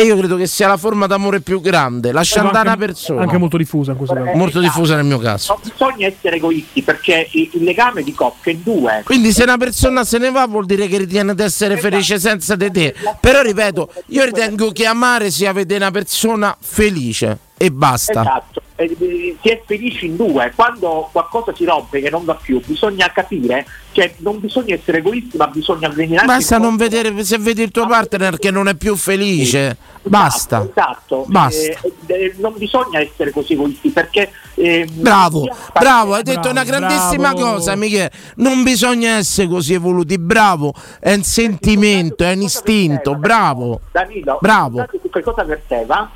[0.00, 3.20] e io credo che sia la forma d'amore più grande, lascia andare una persona.
[3.20, 4.36] Anche molto diffusa in questo caso.
[4.36, 5.52] Molto diffusa nel mio caso.
[5.52, 9.02] Non bisogna essere egoisti perché il, legame di coppia è due.
[9.04, 12.56] Quindi se una persona se ne va vuol dire che ritiene di essere felice senza
[12.56, 12.94] di te.
[13.20, 18.22] Però ripeto, io ritengo che amare sia vedere una persona felice e basta.
[18.22, 22.34] Esatto, Eh, eh, si è felici in due, quando qualcosa si rompe che non va
[22.34, 26.26] più, bisogna capire, cioè non bisogna essere egoisti, ma bisogna avvelenarsi.
[26.26, 29.76] Basta non vedere se vedi il tuo partner che non è più felice.
[30.02, 30.66] Basta.
[30.66, 31.60] Esatto, Basta.
[31.60, 34.30] Eh, eh, non bisogna essere così egoisti perché...
[34.54, 35.46] ehm, Bravo,
[35.78, 37.52] bravo, hai detto Bravo, una grandissima bravo.
[37.52, 38.10] cosa, Michele.
[38.36, 43.80] Non bisogna essere così evoluti, bravo, è un sentimento, è un istinto, bravo.
[43.92, 44.86] Danilo, Bravo.
[45.12, 46.10] che cosa verteva?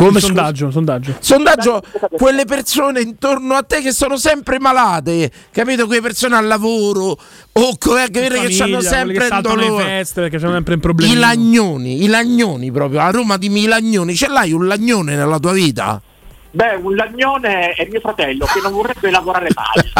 [0.00, 0.34] Come Il scusa?
[0.34, 1.14] sondaggio, sondaggio.
[1.20, 1.82] Sondaggio,
[2.12, 5.84] quelle persone intorno a te che sono sempre malate, capito?
[5.84, 7.18] Quelle persone al lavoro
[7.52, 9.84] o quelle che, che Famiglia, hanno sempre che dolore.
[9.84, 11.12] feste perché c'hanno sempre un problema.
[11.12, 15.52] I lagnoni, i lagnoni proprio, a Roma di Milagnoni, ce l'hai un lagnone nella tua
[15.52, 16.00] vita?
[16.52, 19.90] Beh, un lagnone è mio fratello che non vorrebbe lavorare mai.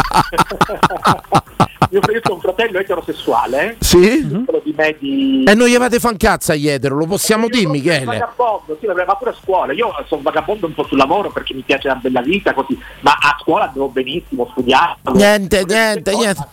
[1.91, 3.77] mio fratello è un fratello eterosessuale.
[3.81, 4.27] Sì?
[4.45, 5.45] Quello di me di...
[5.47, 8.05] E non gli avete fan cazzo a Ietero, lo possiamo dire, Michele?
[8.05, 9.73] Vagabondo, sì, ma pure a scuola.
[9.73, 12.79] Io sono vagabondo un po' sul lavoro perché mi piace la bella vita, così.
[13.01, 15.13] Ma a scuola andavo benissimo, studiavo.
[15.15, 16.47] Niente, niente, niente.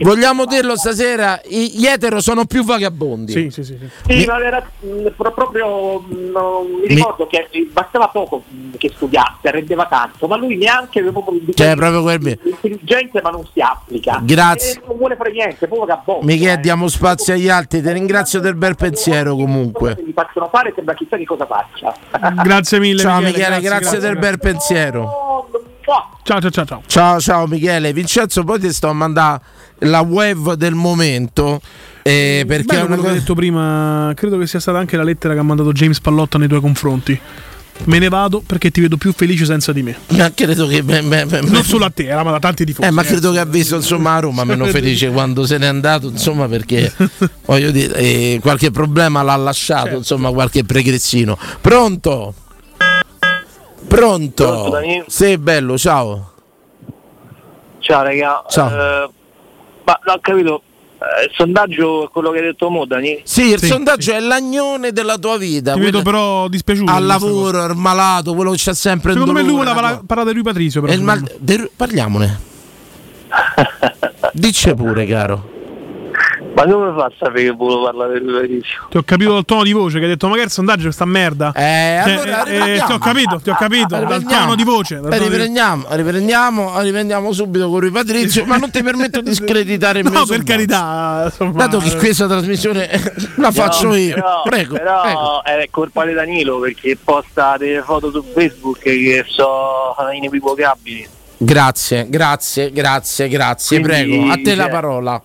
[0.00, 3.32] Vogliamo dirlo stasera, i- gli etero sono più vagabondi.
[3.32, 3.78] Sì, sì, sì.
[4.06, 8.76] Sì, ma era mh, pro- proprio mh, non- mi ricordo che eh, bastava poco mh,
[8.76, 8.90] che
[9.38, 13.60] studiasse, rendeva tanto, ma lui neanche aveva proprio Cioè, proprio quel intelligente ma non si
[13.60, 14.20] applica.
[14.22, 14.72] Grazie.
[14.72, 16.24] E non vuole fare niente, poi vagabondo.
[16.24, 19.96] Michele, diamo spazio agli altri, ti ringrazio del bel pensiero comunque.
[20.04, 21.94] Mi facciano fare sembra chissà che cosa faccia.
[22.42, 23.00] Grazie mille.
[23.00, 24.30] Ciao Michele, Michele, grazie, grazie, del grazie.
[24.30, 25.48] bel pensiero.
[26.22, 26.82] Ciao, ciao, ciao, ciao.
[26.86, 27.92] Ciao, ciao Michele.
[27.92, 29.40] Vincenzo, poi ti sto a mandare
[29.78, 31.60] la web del momento.
[32.02, 33.12] eh, perché è una cosa...
[33.12, 36.48] detto prima, credo che sia stata anche la lettera che ha mandato James Pallotta nei
[36.48, 37.18] tuoi confronti.
[37.84, 39.96] Me ne vado perché ti vedo più felice senza di me.
[40.08, 40.82] Ma credo che.
[40.82, 42.86] beh, beh, beh, Non solo a te, era ma da tanti tifosi.
[42.86, 46.08] Eh, ma credo che ha visto insomma a Roma meno felice quando se n'è andato,
[46.08, 46.92] insomma, perché
[47.46, 49.98] voglio dire, eh, qualche problema l'ha lasciato, Certo.
[49.98, 51.38] insomma, qualche pregressino.
[51.60, 52.34] Pronto?
[53.86, 54.44] Pronto?
[54.44, 55.02] Pronto, Dani?
[55.08, 56.32] Sei bello, ciao.
[57.80, 58.68] Ciao raga, Ciao.
[58.68, 59.10] Eh,
[59.84, 60.62] ma non ho capito,
[61.26, 63.20] il sondaggio è quello che hai detto mo, Dani?
[63.24, 65.72] Sì, il sondaggio è l'agnone della tua vita.
[65.72, 66.92] Ti vedo però dispiaciuto.
[66.92, 70.34] Al lavoro, al malato, quello che c'è sempre Secondo me lui voleva parla- parlare di
[70.36, 70.82] lui Patrizio.
[70.82, 72.40] Però, mal- de- parliamone.
[74.32, 75.58] Dice pure, caro.
[76.66, 78.86] Ma come fa a sapere che volevo parlare di Patrizio?
[78.90, 81.04] Ti ho capito dal tono di voce che hai detto magari il sondaggio è sta
[81.06, 81.52] merda.
[81.54, 82.86] Eh, allora eh, riprendiamo.
[82.86, 83.86] ti ho capito, ti ho capito.
[83.88, 84.42] dal Riprendiamo.
[84.42, 84.96] tono di voce.
[84.96, 89.32] Eh, tono di- riprendiamo, riprendiamo, riprendiamo subito con Rui Patrizio, ma non ti permetto di
[89.34, 90.52] screditare il No, mio per sondaggio.
[90.52, 91.22] carità.
[91.24, 92.88] insomma, Dato che questa trasmissione
[93.36, 95.44] la faccio No, io, però, prego, però prego.
[95.44, 101.08] è colpa di Danilo perché posta delle foto su Facebook che sono inequivocabili.
[101.38, 104.30] Grazie, grazie, grazie, grazie, Quindi, prego.
[104.32, 105.22] A te la cioè, parola.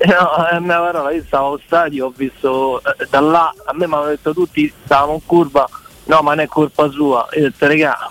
[0.06, 3.86] No, è una parola, io stavo allo stadio, ho visto eh, da là, a me
[3.86, 5.68] mi hanno detto tutti, stavamo in curva,
[6.04, 8.10] no ma non è colpa sua, io ho detto regà,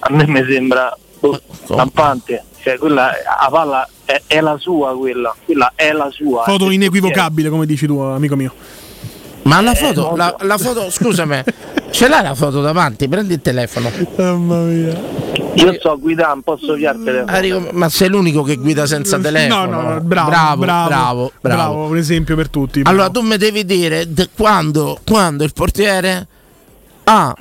[0.00, 3.10] a me mi sembra boh, stampante, cioè quella,
[3.40, 6.42] la palla è, è la sua quella, quella è la sua.
[6.44, 8.52] Foto Eh, inequivocabile, come dici tu, amico mio.
[9.44, 11.42] Ma la foto, la, la foto, scusami,
[11.90, 13.08] ce l'hai la foto davanti?
[13.08, 13.90] Prendi il telefono.
[14.16, 15.00] Mamma mia.
[15.54, 17.36] Io so guidare, non posso guidare il telefono.
[17.36, 19.64] Arrigo- ma sei l'unico che guida senza telefono?
[19.64, 21.84] No, no, no, bravo, bravo, bravo, bravo, bravo.
[21.86, 22.80] un esempio per tutti.
[22.84, 26.26] Allora tu mi devi dire quando, quando il portiere
[27.04, 27.34] ha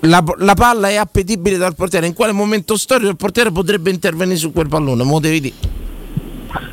[0.00, 4.38] la, la palla è appetibile dal portiere, in quale momento storico il portiere potrebbe intervenire
[4.38, 5.04] su quel pallone?
[5.04, 5.54] Me lo devi dire.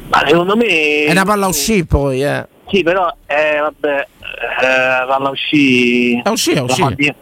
[0.10, 1.04] Ma secondo me...
[1.04, 2.48] È una palla uscire poi, eh.
[2.70, 6.20] Sì, però, eh, vabbè, eh, palla uscì.
[6.24, 7.16] A uscì, La uscì.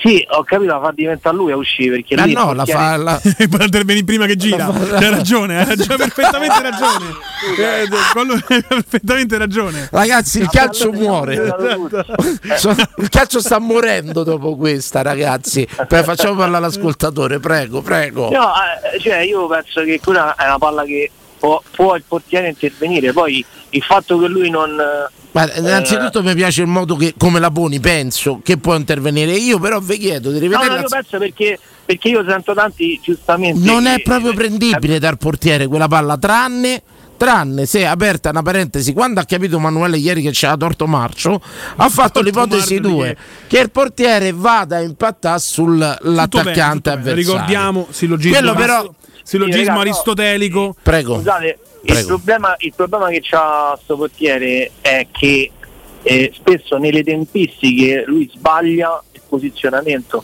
[0.00, 2.64] Sì, ho capito, la fa diventare lui a uscire perché Ah lì no, il la
[2.64, 3.20] portiere- fa la...
[3.48, 4.66] Puoi intervenire prima che gira.
[4.66, 7.06] Hai ragione, hai ragione, perfettamente ragione.
[7.58, 9.88] Eh, quello- hai perfettamente ragione.
[9.90, 11.36] Ragazzi, il calcio muore.
[12.48, 12.90] Esatto.
[12.98, 15.66] Il calcio sta morendo dopo questa, ragazzi.
[15.88, 18.30] Beh, facciamo parlare l'ascoltatore, prego, prego.
[18.30, 18.52] No,
[18.92, 23.12] eh, cioè io penso che quella è una palla che può, può il portiere intervenire,
[23.12, 24.70] poi il fatto che lui non...
[24.80, 29.32] eh, Ma innanzitutto mi piace il modo che, come la poni, penso che può intervenire.
[29.32, 32.54] Io però vi chiedo di No, rivedere no, la- io penso perché, perché io sento
[32.54, 33.60] tanti giustamente...
[33.64, 36.82] Non è che- proprio prendibile dal portiere quella palla, tranne,
[37.18, 41.40] tranne se aperta una parentesi, quando ha capito Manuele ieri che c'era torto marcio,
[41.76, 43.16] ha fatto l'ipotesi Marcio 2,
[43.48, 47.14] che il portiere vada a impattare sull'attaccante avversario.
[47.32, 49.80] Ricordiamo sillogismo, Quello però sillogismo Sì, raga, no.
[49.80, 50.76] aristotelico.
[50.82, 51.16] Prego.
[51.16, 51.58] Scusate,
[51.92, 55.50] il problema, il problema che c'ha sto portiere è che
[56.02, 60.22] eh, spesso nelle tempistiche lui sbaglia il posizionamento.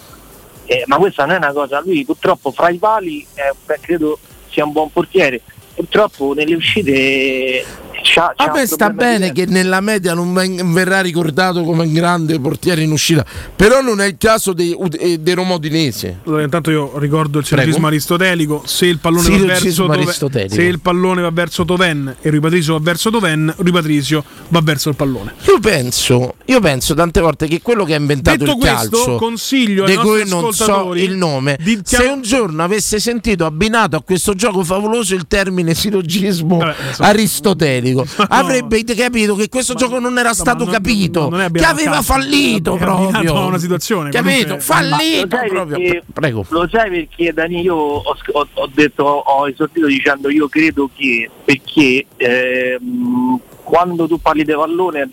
[0.66, 4.64] Eh, ma questa non è una cosa, lui purtroppo fra i pali beh, credo sia
[4.64, 5.42] un buon portiere,
[5.74, 7.64] purtroppo nelle uscite
[8.02, 11.84] c'ha, c'ha A me un sta bene che nella media non ven- verrà ricordato come
[11.84, 13.24] un grande portiere in uscita,
[13.54, 16.20] però non è il caso dei, eh, dei Roma Udinese.
[16.26, 17.86] Allora, intanto io ricordo il sillogismo Prego.
[17.88, 18.62] aristotelico.
[18.66, 22.72] Se il pallone va verso Toven, se il pallone va verso Toven e Rui Patrizio
[22.74, 25.34] va verso Toven, Rui Patrizio va verso il pallone.
[25.46, 29.16] Io penso, io penso tante volte che quello che ha inventato Detto il questo, calcio,
[29.16, 33.96] consiglio ai di cui non so il nome, di se un giorno avesse sentito abbinato
[33.96, 37.08] a questo gioco favoloso il termine sillogismo insomma.
[37.08, 37.83] aristotelico,
[38.28, 42.12] avrebbe capito che questo gioco non era stato non- capito, non è che aveva calcio,
[42.12, 43.46] fallito proprio.
[43.46, 44.56] una situazione, capito?
[44.56, 45.76] comunque- Fallito Ma lo sai proprio.
[45.78, 46.46] perché- Prego.
[46.48, 51.28] Lo sai perché Dani io ho, ho- ho detto, ho esordito dicendo io credo che
[51.44, 55.08] perché ehm, quando tu parli di pallone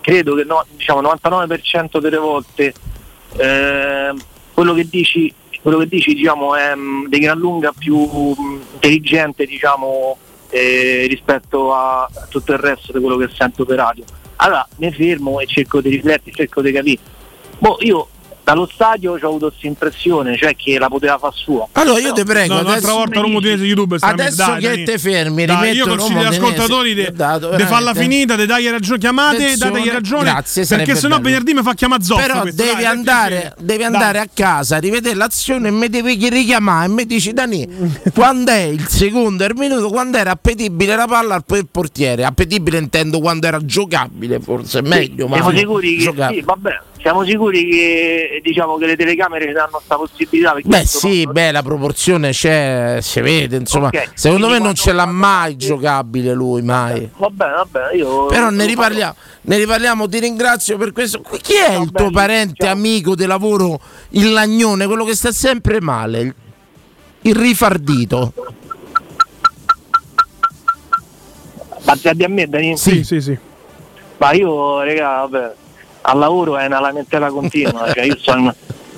[0.00, 2.72] credo che no, diciamo 99% delle volte
[3.36, 4.16] ehm,
[4.52, 5.32] quello che dici
[5.62, 10.16] quello che dici diciamo, è mh, di gran lunga più mh, intelligente diciamo,
[10.52, 14.04] eh, rispetto a tutto il resto di quello che sento per radio.
[14.36, 17.00] Allora mi fermo e cerco di riflettere, cerco di capire.
[17.58, 18.08] Boh, io
[18.44, 21.68] dallo stadio ho avuto questa impressione, cioè che la poteva far sua.
[21.72, 24.84] Allora io ti prego, No, adesso, volta Roma Udinese YouTube adesso dai, che Dani.
[24.84, 28.00] te fermi, Dai, rimetto io consiglio agli ascoltatori di, di farla veramente.
[28.00, 30.22] finita, di dargli ragione, chiamate, dategli ragione.
[30.24, 31.28] grazie, perché sennò bello.
[31.28, 32.20] venerdì mi fa chiamare Zoppo.
[32.20, 33.92] Però questo, devi dai, andare, devi Dai.
[33.92, 37.68] andare a casa, rivedere l'azione e mi devi richiamare e mi dici Dani,
[38.14, 42.24] quando è il secondo e il minuto, quando era appetibile la palla al il portiere.
[42.24, 47.24] Appetibile intendo quando era giocabile, forse è meglio, ma siamo sicuri che sì, vabbè, siamo
[47.24, 52.30] sicuri che diciamo che le telecamere ci danno questa possibilità Beh sì, beh, la proporzione
[52.30, 57.10] c'è, si vede, insomma, Ok, secondo me quindi non ce l'ha mai giocabile lui, mai.
[57.16, 61.20] va bene, va bene, io Però ne riparliamo, ne riparliamo, ti ringrazio per questo.
[61.20, 63.80] Chi è il tuo parente, amico di lavoro,
[64.10, 66.34] il lagnone, quello che sta sempre male?
[67.22, 68.32] Il, rifardito.
[71.82, 72.76] Bazzati a me, Dani?
[72.76, 73.36] Sì, sì, sì.
[74.18, 75.54] Ma io, raga, vabbè,
[76.02, 78.54] al lavoro è una lamentela continua, cioè io sono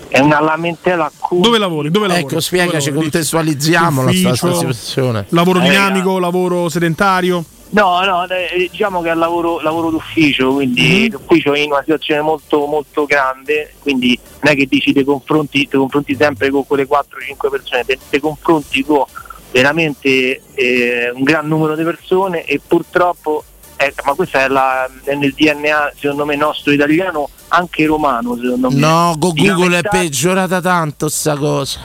[0.08, 1.44] è una lamentela continua.
[1.44, 1.90] Dove lavori?
[1.90, 2.24] Dove lavori?
[2.26, 5.26] Ecco, spiegaci, contestualizziamo la sta- sta Ufficio, situazione.
[5.30, 7.44] Lavoro Eh, dinamico, lavoro sedentario.
[7.70, 12.20] No, no, eh, diciamo che è lavoro, lavoro d'ufficio, quindi l'ufficio è in una situazione
[12.20, 16.86] molto molto grande, quindi non è che dici ti confronti, ti confronti sempre con quelle
[16.86, 19.02] 4-5 persone, te, te confronti con
[19.50, 23.42] veramente eh, un gran numero di persone e purtroppo,
[23.76, 28.70] eh, ma questo è, la- è nel DNA secondo me nostro italiano, anche romano secondo
[28.70, 28.78] me.
[28.78, 31.80] No, con Google è peggiorata tanto sta cosa.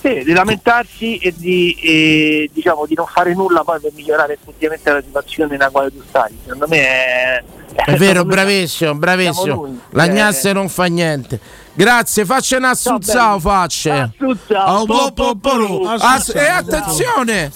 [0.00, 4.90] sì, di lamentarsi e di, e, diciamo, di non fare nulla poi per migliorare effettivamente
[4.92, 6.36] la situazione nella quale tu stai.
[6.44, 7.42] Secondo me è,
[7.84, 9.42] È vero, bravissimo, bravissimo.
[9.42, 9.80] Siamo noi.
[9.90, 10.52] La Eh.
[10.52, 11.40] non fa niente.
[11.74, 13.90] Grazie, faccia un assuzzao, facce.
[13.90, 14.84] Assuzzao.
[16.34, 17.52] E attenzione,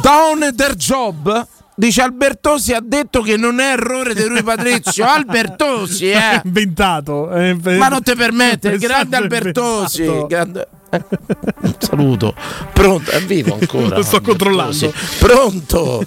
[0.00, 1.46] down der job.
[1.80, 5.02] Dice Albertosi ha detto che non è errore di Rui Patrizio.
[5.08, 6.42] Albertosi, eh.
[6.44, 7.30] inventato.
[7.30, 10.02] è inve- Ma non ti permette, il è grande Albertosi.
[10.02, 10.26] inventato.
[10.26, 12.34] grande- un Saluto.
[12.74, 13.96] Pronto, è vivo ancora.
[13.96, 14.72] Lo sto controllando.
[14.76, 15.16] Albertosi.
[15.20, 16.04] Pronto?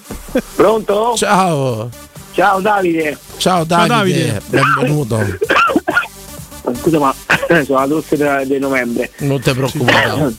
[0.55, 1.13] Pronto?
[1.17, 1.89] Ciao.
[2.33, 3.17] Ciao Davide.
[3.37, 4.41] Ciao Davide, Davide.
[4.45, 5.25] benvenuto.
[6.81, 7.15] Scusa ma
[7.65, 9.09] sono la tosse di novembre.
[9.21, 10.35] Non ti preoccupare.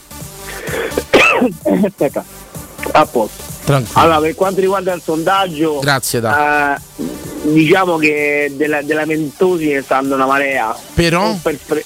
[1.87, 2.25] Aspetta,
[2.93, 3.54] a posto.
[3.65, 4.01] Tranquillo.
[4.01, 7.03] Allora, per quanto riguarda il sondaggio, Grazie, eh,
[7.43, 10.77] diciamo che della, della Mentosi ne sta andando una marea.
[10.95, 11.37] Però?
[11.41, 11.85] Per pre-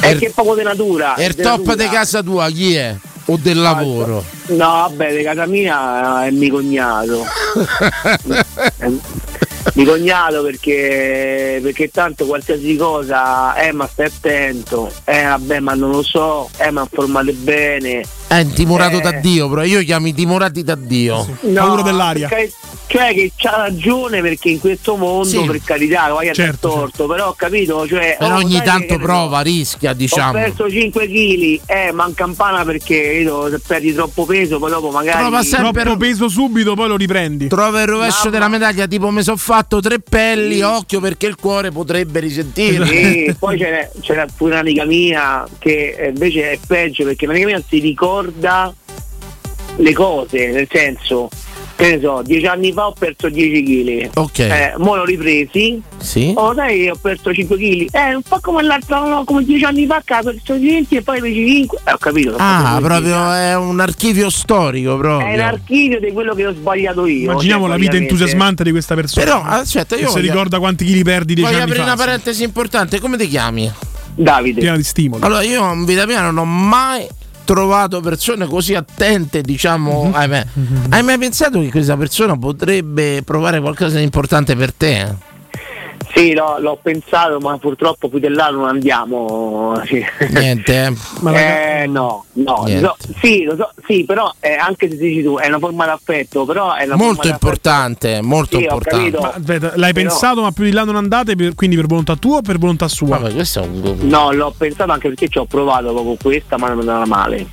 [0.00, 1.14] è che è poco di natura.
[1.14, 2.94] E il della top di casa tua chi è?
[3.26, 4.22] O del lavoro?
[4.48, 7.24] No, vabbè, di casa mia è mio cognato.
[9.64, 15.72] È mio cognato perché, perché tanto qualsiasi cosa, eh ma stai attento, eh vabbè ma
[15.72, 18.04] non lo so, eh ma informate bene.
[18.26, 19.00] È intimorato Eh.
[19.00, 21.26] da Dio, però io chiamo i timorati da Dio.
[21.40, 22.52] No, perché-
[22.86, 25.42] Cioè che c'ha ragione perché in questo mondo, Sì.
[25.44, 28.86] per carità, lo vai a Certo, torto, però ho capito, cioè, Però oh, ogni tanto
[28.86, 30.32] che ne prova, rischia, Ho diciamo.
[30.32, 34.90] perso 5 kg, eh, manca un pana perché vedo, se perdi troppo peso, poi dopo
[34.90, 35.18] magari.
[35.22, 37.48] Trova sempre Troppo peso subito, poi lo riprendi.
[37.48, 41.70] Trova il rovescio della medaglia, tipo mi sono fatto tre pelli, occhio perché il cuore
[41.72, 42.86] potrebbe risentire.
[42.86, 47.62] Sì, poi c'è, c'è pure un'amica mia che eh, invece è peggio perché un'amica mia
[47.66, 48.72] si ricorda
[49.76, 51.28] le cose, nel senso,
[51.76, 54.10] che ne so, dieci anni fa ho perso 10 kg.
[54.18, 54.38] Ok.
[54.38, 55.80] Eh, mo l'ho ripresi.
[55.98, 56.32] Sì.
[56.36, 57.86] Oh, sai, ho perso 5 kg.
[57.94, 61.02] Eh, un po' come l'altro, no, come 10 anni fa che ho perso 20 e
[61.02, 61.78] poi presi 5.
[61.84, 62.34] Eh, ho capito.
[62.38, 65.28] Ah, proprio è un archivio storico proprio.
[65.28, 67.30] È l'archivio di quello che ho sbagliato io.
[67.30, 69.24] Immaginiamo cioè, la vita entusiasmante di questa persona.
[69.24, 71.92] Però, aspetta, io si voglio- ricorda quanti chili perdi dieci Voglio anni aprire fa.
[71.94, 73.70] una parentesi importante, come ti chiami?
[74.16, 74.60] Davide.
[74.60, 75.22] Piena di stimoli.
[75.24, 77.06] Allora, io in vita mia non ho mai
[77.44, 80.04] trovato persone così attente, diciamo.
[80.04, 80.14] Mhm.
[80.14, 80.46] a me.
[80.90, 85.32] Hai mai pensato che questa persona potrebbe provare qualcosa di importante per te?
[86.14, 89.80] Sì, no, l'ho pensato, ma purtroppo più di là non andiamo.
[89.84, 90.04] Sì.
[90.30, 90.84] Niente.
[90.86, 90.92] eh?
[91.84, 92.84] Eh, no, no, Niente.
[92.86, 96.44] so- sì, lo so, sì, però eh, anche se dici tu è una forma d'affetto,
[96.44, 99.18] però è una Molto forma d'affetto- importante, molto Sì, importante.
[99.18, 102.14] Ma aspetta, l'hai Però- pensato, ma più di là non andate, per- quindi per volontà
[102.16, 103.18] tua o per volontà sua?
[103.18, 106.68] Vabbè, questo è un No, l'ho pensato anche perché ci ho provato con questa, ma
[106.68, 107.46] non è andata male.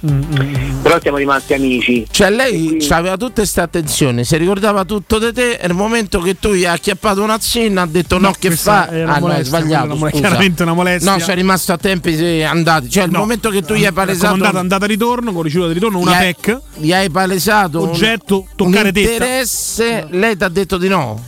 [0.81, 2.05] Però siamo rimasti amici.
[2.09, 6.37] Cioè lei aveva tutte queste attenzioni, si ricordava tutto di te e nel momento che
[6.39, 8.87] tu gli hai acchiappato una zinna ha detto no, che questa fa?
[8.89, 9.87] è una Ah no, molestia, sbagliato.
[9.87, 10.21] quella è una- scusa.
[10.21, 11.11] chiaramente una molestia.
[11.11, 12.89] No, sei rimasto a tempi sì, andati.
[12.89, 13.19] Cioè il No.
[13.19, 16.35] momento che tu gli hai palesato Andata, andata ritorno, con ricevuta di ritorno, una hai-
[16.35, 16.59] PEC.
[16.75, 19.11] gli hai palesato un- Oggetto, un toccare testa.
[19.11, 21.23] interesse, lei ti ha detto di no.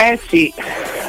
[0.00, 0.52] Eh sì,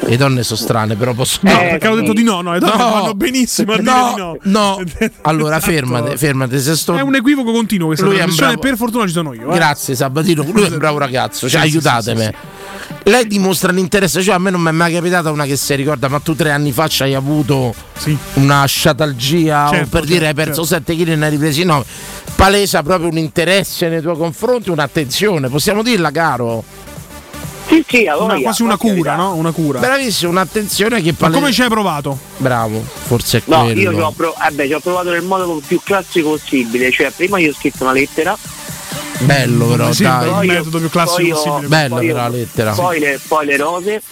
[0.02, 2.76] Le donne sono strane, però posso No, perché hanno detto di no, no, le donne
[2.76, 4.12] vanno benissimo a dire no,
[4.42, 4.76] di no.
[4.78, 4.82] no.
[5.22, 5.72] Allora Esatto.
[5.72, 6.58] fermate, fermate.
[6.58, 6.96] Se sto...
[6.96, 9.48] È un equivoco continuo questa Lui è un trasmissione, bravo- per fortuna ci sono io.
[9.52, 9.54] eh.
[9.54, 12.20] Grazie Sabatino, lui è un bravo ragazzo, cioè Sì, sì, aiutatemi.
[12.20, 12.34] sì, sì,
[13.04, 16.08] Lei dimostra l'interesse, cioè a me non mi è mai capitata una che si ricorda,
[16.08, 17.74] ma tu tre anni fa ci hai avuto
[18.34, 21.64] una sciatalgia o Certo, per dire hai certo, perso 7 kg e ne hai ripresi
[21.64, 21.84] 9.
[22.36, 26.62] Palesa proprio un interesse nei tuoi confronti, un'attenzione, possiamo dirla caro?
[27.68, 29.34] Sì, sì, a Una- quasi una cura, no?
[29.34, 29.78] Una cura.
[29.80, 31.38] Bravissimo, un'attenzione che Ma palesa.
[31.40, 32.18] come ci hai provato?
[32.36, 33.80] Bravo, forse è No, quello.
[33.80, 37.10] io ci ho, prov- eh beh, ci ho provato nel modo più classico possibile, cioè
[37.14, 38.36] prima io ho scritto una lettera,
[39.20, 40.46] Bello però, Sì, dai.
[40.46, 41.68] il metodo più classico poi io- possibile.
[41.68, 42.72] Bella poi però la lettera.
[42.72, 44.02] poi le, poi le rose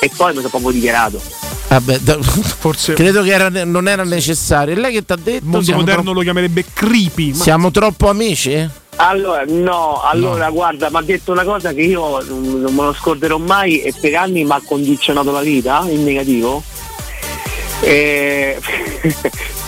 [0.00, 1.20] e poi mi sono proprio dichiarato.
[1.68, 4.74] Vabbè, da- Forse credo che era- non era necessario.
[4.74, 5.38] E lei che ti ha detto?
[5.38, 7.30] il mondo siamo moderno troppo- lo chiamerebbe creepy.
[7.30, 8.68] Ma Siamo troppo amici?
[8.96, 12.92] Allora, no, allora guarda, mi ha detto una cosa che io non, non me lo
[12.94, 16.62] scorderò mai e per anni mi ha condizionato la vita in negativo.
[17.84, 18.58] E...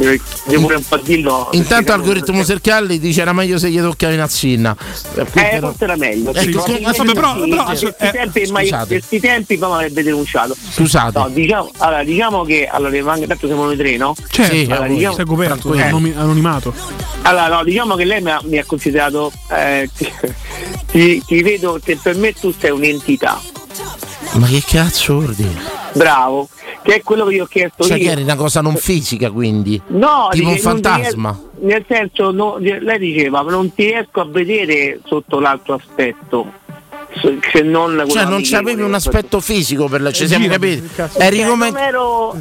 [0.46, 1.48] devo pure un po' dirlo.
[1.52, 4.74] Intanto algoritmo Sercalli dice era meglio se gli toccavi una zinna.
[4.74, 6.30] Cui Eh, però- forse era meglio.
[6.30, 9.58] Ecco, Sì, com- sì, sì, però- sì, però- in questi eh, tempi, ma questi tempi
[9.58, 10.56] poi mi avrebbe denunciato.
[10.70, 11.18] Scusate.
[11.18, 14.14] No, diciamo, allora, diciamo che allora tanto siamo noi tre, no?
[14.30, 16.74] Certo, Sì, allora, diciamo, sei coperto, eh, anonimato.
[17.22, 20.08] allora, no, diciamo che lei mi ha, mi ha considerato eh, ti,
[20.90, 23.40] ti- ti vedo che per me tu sei un'entità.
[24.34, 25.74] Ma che cazzo dire?
[25.94, 26.48] Bravo,
[26.82, 28.04] che è quello che io ho chiesto Cioè io.
[28.04, 29.80] che eri una cosa non fisica quindi?
[29.88, 31.30] No, tipo un dice- ti fantasma.
[31.30, 36.52] ries- nel senso, no, lei diceva, non ti riesco a vedere sotto l'altro aspetto.
[37.20, 40.88] Se- Se non Cioè non c'avevi un aspetto fisico per la ci siamo capiti?
[40.94, 41.08] che.
[41.18, 41.72] Eri come,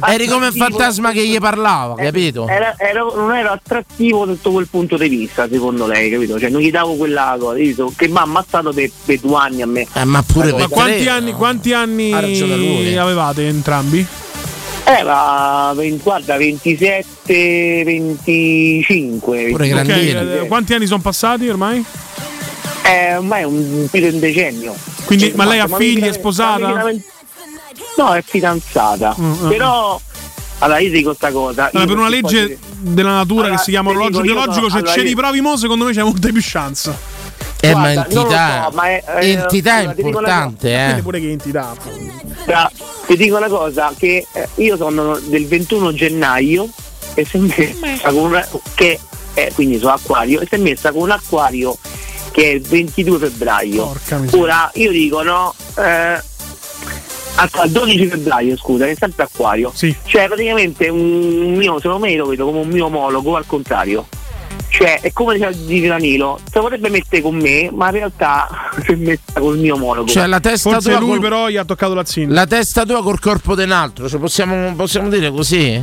[0.08, 2.46] eri come il fantasma che gli parlava, capito?
[2.48, 6.38] Era- ero- non ero attrattivo sotto quel punto di vista, secondo lei, capito?
[6.38, 7.92] Cioè non gli davo quella cosa, capito?
[7.96, 9.86] Che mi ha ammazzato per, per due anni a me.
[9.94, 12.12] Eh, ma pure Ma quanti tre, anni, quanti anni
[12.96, 14.06] avevate entrambi?
[15.74, 19.48] Ven- guarda, 27, 25.
[19.50, 20.20] Pure 25.
[20.20, 21.84] Ok, eh, quanti anni sono passati ormai?
[22.86, 24.74] Eh, ormai è un più di un decennio.
[25.04, 26.68] Quindi, ma lei ha Ma figli, è sposata?
[26.68, 26.90] ma
[27.96, 29.14] No, è fidanzata.
[29.18, 29.48] Mm, mm.
[29.48, 30.00] Però,
[30.58, 31.70] allora io dico questa cosa.
[31.72, 34.98] Allora, per una legge della natura Allora, che si chiama orologio biologico, se allora, ce
[35.00, 36.94] io- li provi mo, secondo me c'è molte più chance.
[37.60, 41.02] Eh, ma Guarda, lo entità, so, ma è- eh, entità una importante, Quindi eh.
[41.02, 41.74] pure che entità.
[42.44, 42.70] Tra-
[43.06, 46.68] ti dico una cosa, che eh, io sono del 21 gennaio
[47.14, 49.00] e si è messa con una, che
[49.34, 51.76] eh, quindi sono acquario e si è messa con un acquario
[52.36, 53.96] che è il 22 febbraio.
[54.32, 56.20] Ora io dico no, eh,
[57.36, 59.72] al 12 febbraio scusa, è sempre acquario.
[59.74, 59.96] Sì.
[60.04, 64.06] Cioè praticamente un mio, secondo me lo vedo come un mio omologo al contrario.
[64.68, 68.92] Cioè è come diceva Gigi Danilo, si potrebbe mettere con me, ma in realtà si
[68.92, 70.10] è messa col mio omologo.
[70.10, 72.34] Cioè la testa Forse tua lui col- però gli ha toccato la zinna.
[72.34, 75.80] La testa tua col corpo di un altro, cioè possiamo, possiamo dire così?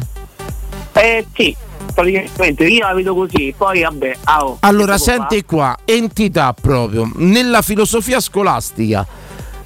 [0.91, 1.55] Eh sì,
[1.93, 7.09] praticamente io la vedo così, poi vabbè, oh, Allora, devo senti qua, entità proprio.
[7.15, 9.05] Nella filosofia scolastica,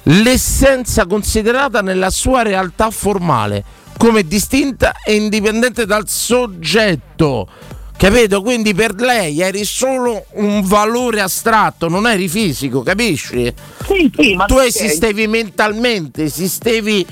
[0.04, 3.64] l'essenza considerata nella sua realtà formale,
[3.96, 7.48] come distinta e indipendente dal soggetto.
[7.96, 8.42] Capito?
[8.42, 13.52] Quindi per lei eri solo un valore astratto, non eri fisico, capisci?
[13.84, 17.04] Sì, sì, ma tu esistevi mentalmente, esistevi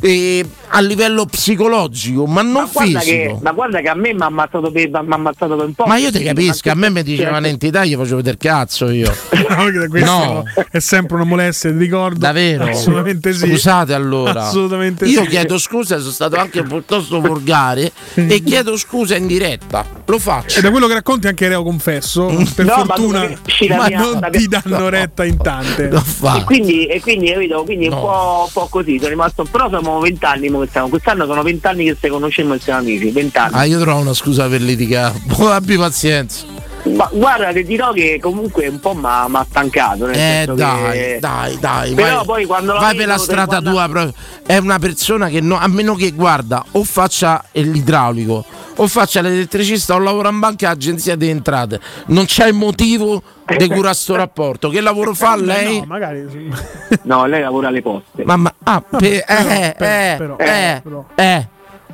[0.00, 3.40] eh, a livello psicologico, ma non ma guarda, che, fisico.
[3.42, 4.72] ma guarda che a me mi ha ammazzato
[5.10, 5.84] ammazzato per un po'.
[5.86, 9.12] Ma io ti capisco, a me mi anche- dicevano entità, io facevo vedere cazzo io.
[10.00, 12.18] No, è sempre una molestia, ti ricordo.
[12.18, 12.64] Davvero?
[12.64, 13.46] Assolutamente sì.
[13.48, 14.46] Scusate allora.
[14.46, 15.28] Assolutamente Io sì.
[15.28, 19.84] chiedo scusa, sono stato anche piuttosto volgare e chiedo scusa in diretta.
[20.06, 20.58] Lo faccio.
[20.58, 23.20] E da quello che racconti anche reo confesso, per No, ma fortuna,
[23.68, 24.88] ma mia- non la ti mia- danno no.
[24.88, 25.88] retta in tante.
[25.90, 27.62] E quindi, e quindi, capito?
[27.64, 27.96] Quindi No.
[27.96, 30.48] un, po', un po' così, sono rimasto, però siamo vent'anni
[30.88, 33.54] quest'anno sono vent'anni che ci conosciamo e siamo amici, vent'anni.
[33.54, 35.20] Ah, io trovo una scusa per litigare.
[35.50, 36.44] Abbi pazienza.
[36.94, 40.08] Ma guarda, ti dirò che comunque un po' mi ha stancato.
[40.08, 41.92] Eh dai, che- dai, dai.
[41.94, 44.12] Però vai, poi quando la vai vedo, per la strada guarda- tua.
[44.46, 48.44] È una persona che no- a meno che guarda o faccia l'idraulico
[48.82, 51.80] o faccia l'elettricista o lavora in banca agenzia di entrate.
[52.06, 53.22] Non c'è motivo
[53.56, 54.68] di curare sto rapporto.
[54.70, 55.80] Che lavoro fa lei?
[55.80, 56.98] No, magari sì.
[57.02, 58.24] No, lei lavora alle poste.
[58.24, 61.04] Mamma, ah, pe- però, eh, però, eh, però, eh, però.
[61.14, 61.48] eh,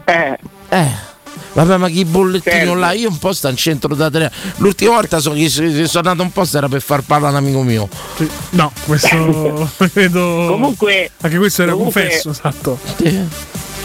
[0.04, 1.14] Eh, eh.
[1.54, 2.74] Vabbè, ma chi bollettino Certo.
[2.74, 2.92] là?
[2.92, 4.30] Io un po' sto in centro da tre.
[4.56, 7.44] L'ultima volta so che se- sono andato un po' era per far parlare a un
[7.44, 7.88] amico mio.
[8.16, 8.30] Sì.
[8.50, 10.46] No, questo credo.
[10.48, 12.78] Comunque, Anche questo era comunque- confesso, esatto.
[13.02, 13.24] Eh,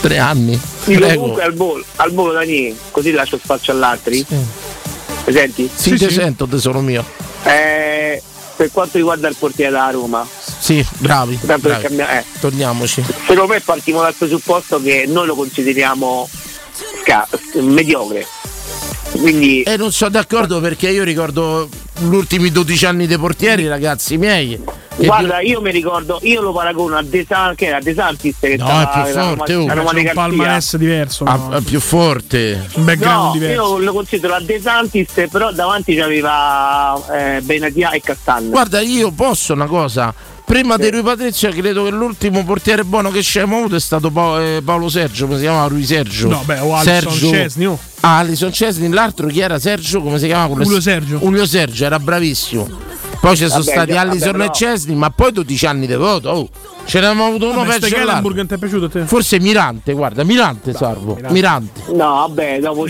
[0.01, 0.59] Tre anni.
[0.85, 1.19] dico Prego.
[1.19, 4.25] comunque al volo, al volo Dani, così lascio spazio agli altri.
[4.29, 5.69] Mi senti?
[5.73, 6.15] Sì, Sì, te sì.
[6.15, 7.05] sento, tesoro mio.
[7.43, 8.21] Eh,
[8.55, 10.27] per quanto riguarda il portiere della Roma,
[10.59, 10.83] Sì.
[10.83, 11.37] Sì, bravi.
[11.41, 11.81] Bravi.
[11.81, 12.39] cambiare- eh.
[12.39, 13.03] Torniamoci.
[13.27, 16.27] Secondo me partiamo dal presupposto che noi lo consideriamo
[17.01, 18.25] sca- mediocre.
[19.11, 21.67] Quindi E non sono d'accordo perché io ricordo
[21.99, 24.59] gli ultimi 12 anni dei portieri, ragazzi miei.
[24.97, 28.35] che Guarda, io mi ricordo, io lo paragono a De, San- che era De Santis
[28.39, 29.85] che No, stava è più forte, Roma- oh.
[29.85, 31.23] C'è di un palmarès diverso.
[31.25, 31.51] Ah, no?
[31.57, 32.67] è più forte.
[32.73, 33.53] Un background No, diverso.
[33.61, 38.49] io lo considero a De Santis, però davanti c'aveva eh, Benatia e Castan.
[38.49, 40.13] Guarda, io posso una cosa.
[40.51, 44.11] Prima di Rui Patrizio credo che l'ultimo portiere buono che ci abbiamo avuto è stato
[44.37, 46.27] eh, Paolo Sergio, come si chiamava Rui Sergio?
[46.27, 47.79] No, beh, o Alisson Szczesny, oh.
[48.01, 50.01] Ah, Alison Cesni, l'altro chi era Sergio?
[50.01, 50.53] Come si chiamava?
[50.61, 51.19] Julio Sergio.
[51.19, 52.67] Julio Sergio, era bravissimo.
[53.21, 54.51] Poi ci sono Vabbè, stati Allison vabbè, e no.
[54.53, 56.29] Cesni, ma poi 12 anni di voto.
[56.29, 56.49] Oh.
[56.85, 57.67] Ce ne avevamo avuto uno Vabbè,
[58.37, 59.05] non ti è piaciuto te?
[59.05, 61.19] Forse Mirante, guarda, Mirante salvo.
[61.29, 61.81] Mirante.
[61.93, 62.87] No, vabbè, dopo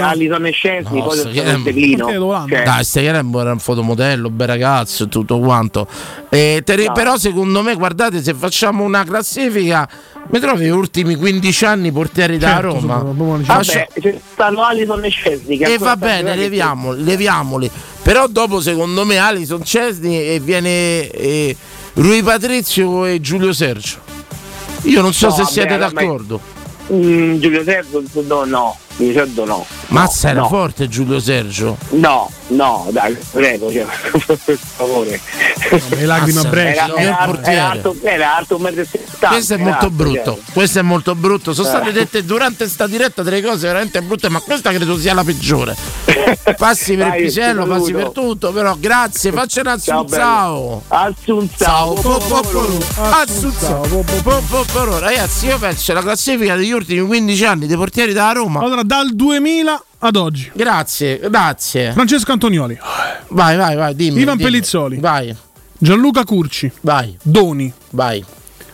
[0.00, 0.08] no.
[0.08, 2.56] Allison e Scesni, No, poi c'è d'Olanda?
[2.56, 5.86] Cioè, Dai, Stekelenburg era un fotomodello, bel ragazzo, tutto quanto.
[6.28, 6.92] Eh, te- No.
[6.92, 9.88] Però secondo me, guardate, se facciamo una classifica,
[10.28, 12.98] mi trovi gli ultimi 15 anni portieri da Certo, Roma.
[12.98, 15.58] sono Vabbè, c'è stato Allison e Scesni.
[15.58, 17.70] che E va bene, giocando leviamoli.
[18.02, 21.56] Però dopo secondo me Alison Cesni e viene eh,
[21.94, 23.98] Rui Patrizio e Giulio Sergio.
[24.84, 26.40] Io non so No, se vabbè, siete d'accordo.
[26.92, 28.76] Mm, Giulio Sergio no, no,
[29.12, 29.66] Sergio no.
[29.88, 30.48] Mazza era no.
[30.48, 31.76] forte Giulio Sergio.
[31.90, 33.86] No, no, dai, prego, cioè,
[34.44, 35.20] per favore.
[35.88, 36.94] Le lacrime a Brescia.
[36.96, 38.86] Era, era, alto, era alto 1,70
[39.26, 39.28] m.
[39.28, 41.52] Questo è molto brutto, questo è molto brutto.
[41.52, 41.70] Sono Eh.
[41.70, 45.76] state dette durante sta diretta delle cose veramente brutte, ma questa credo sia la peggiore.
[46.56, 50.88] Passi per Dai, il pisello, passi per tutto, però grazie, faccia un Ciao, assunzao.
[50.88, 51.94] Assunzao.
[54.98, 58.60] Ragazzi, io penso la classifica degli ultimi 15 anni dei portieri da Roma.
[58.90, 60.50] Dal 2000 ad oggi.
[60.52, 61.92] Grazie, grazie.
[61.92, 62.76] Francesco Antonioli,
[63.28, 64.20] Vai, vai, vai, dimmi.
[64.20, 64.50] Ivan dimmi.
[64.50, 64.96] Pellizzoli.
[64.98, 65.32] Vai,
[65.78, 68.24] Gianluca Curci, vai, Doni, vai,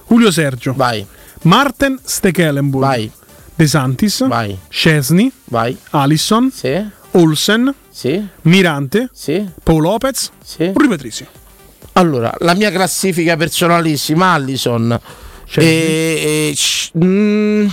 [0.07, 1.07] Julio Sergio, vai,
[1.43, 3.13] Marten Stekelenburg, vai,
[3.55, 5.77] De Santis, vai, Scesni, vai.
[5.91, 10.71] Alisson, Sì, Olsen, sì, Mirante, sì, Paul Lopez, sì.
[10.75, 11.27] Rui Patrizio.
[11.93, 14.99] Allora, la mia classifica personalissima, Allison.
[15.45, 15.69] Scesni?
[15.69, 17.67] E, e- sc- mm,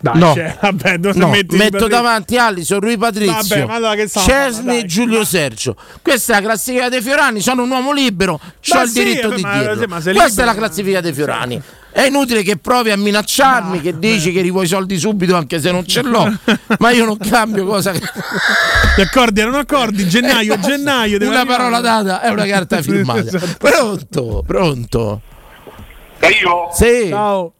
[0.00, 0.32] Dai, No.
[0.34, 1.88] cioè, vabbè, no, metti metto Patrizio?
[1.88, 4.84] davanti Allison, Rui Patrizio, Vabbè, Cesni e.
[4.84, 5.74] Giulio Sergio.
[6.02, 7.40] Questa è la classifica dei Fiorani.
[7.40, 9.86] Sono un uomo libero, ho il sì, diritto di ma- dirlo.
[9.88, 10.66] ma sei Questa è la libero.
[10.66, 11.62] classifica dei Fiorani.
[11.90, 15.72] È inutile che provi a minacciarmi, che dici che rivuoi i soldi subito anche se
[15.72, 16.32] non ce l'ho.
[16.78, 17.98] ma io non cambio cosa che.
[18.96, 21.18] Gli accordi erano accordi, gennaio, gennaio.
[21.18, 21.58] deve Una arrivare.
[21.62, 23.20] parola data è una carta firmata.
[23.20, 23.56] Esatto.
[23.58, 25.20] Pronto, pronto.
[26.20, 26.68] Io?
[26.72, 27.08] Sì.
[27.08, 27.52] Ciao.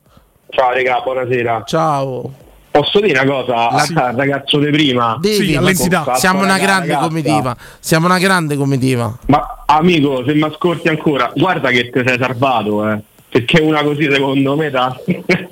[0.50, 1.62] Ciao regà, buonasera.
[1.66, 2.32] Ciao.
[2.70, 5.16] Posso dire una cosa al ragazzo di prima?
[5.20, 6.14] Devi, Sì, all'entità.
[6.14, 7.08] Siamo una grande ragazza.
[7.08, 7.56] comitiva.
[7.80, 9.18] Siamo una grande comitiva.
[9.26, 12.98] Ma amico, se mi ascolti ancora, guarda che ti sei salvato, eh.
[13.30, 14.98] Perché una così secondo me da...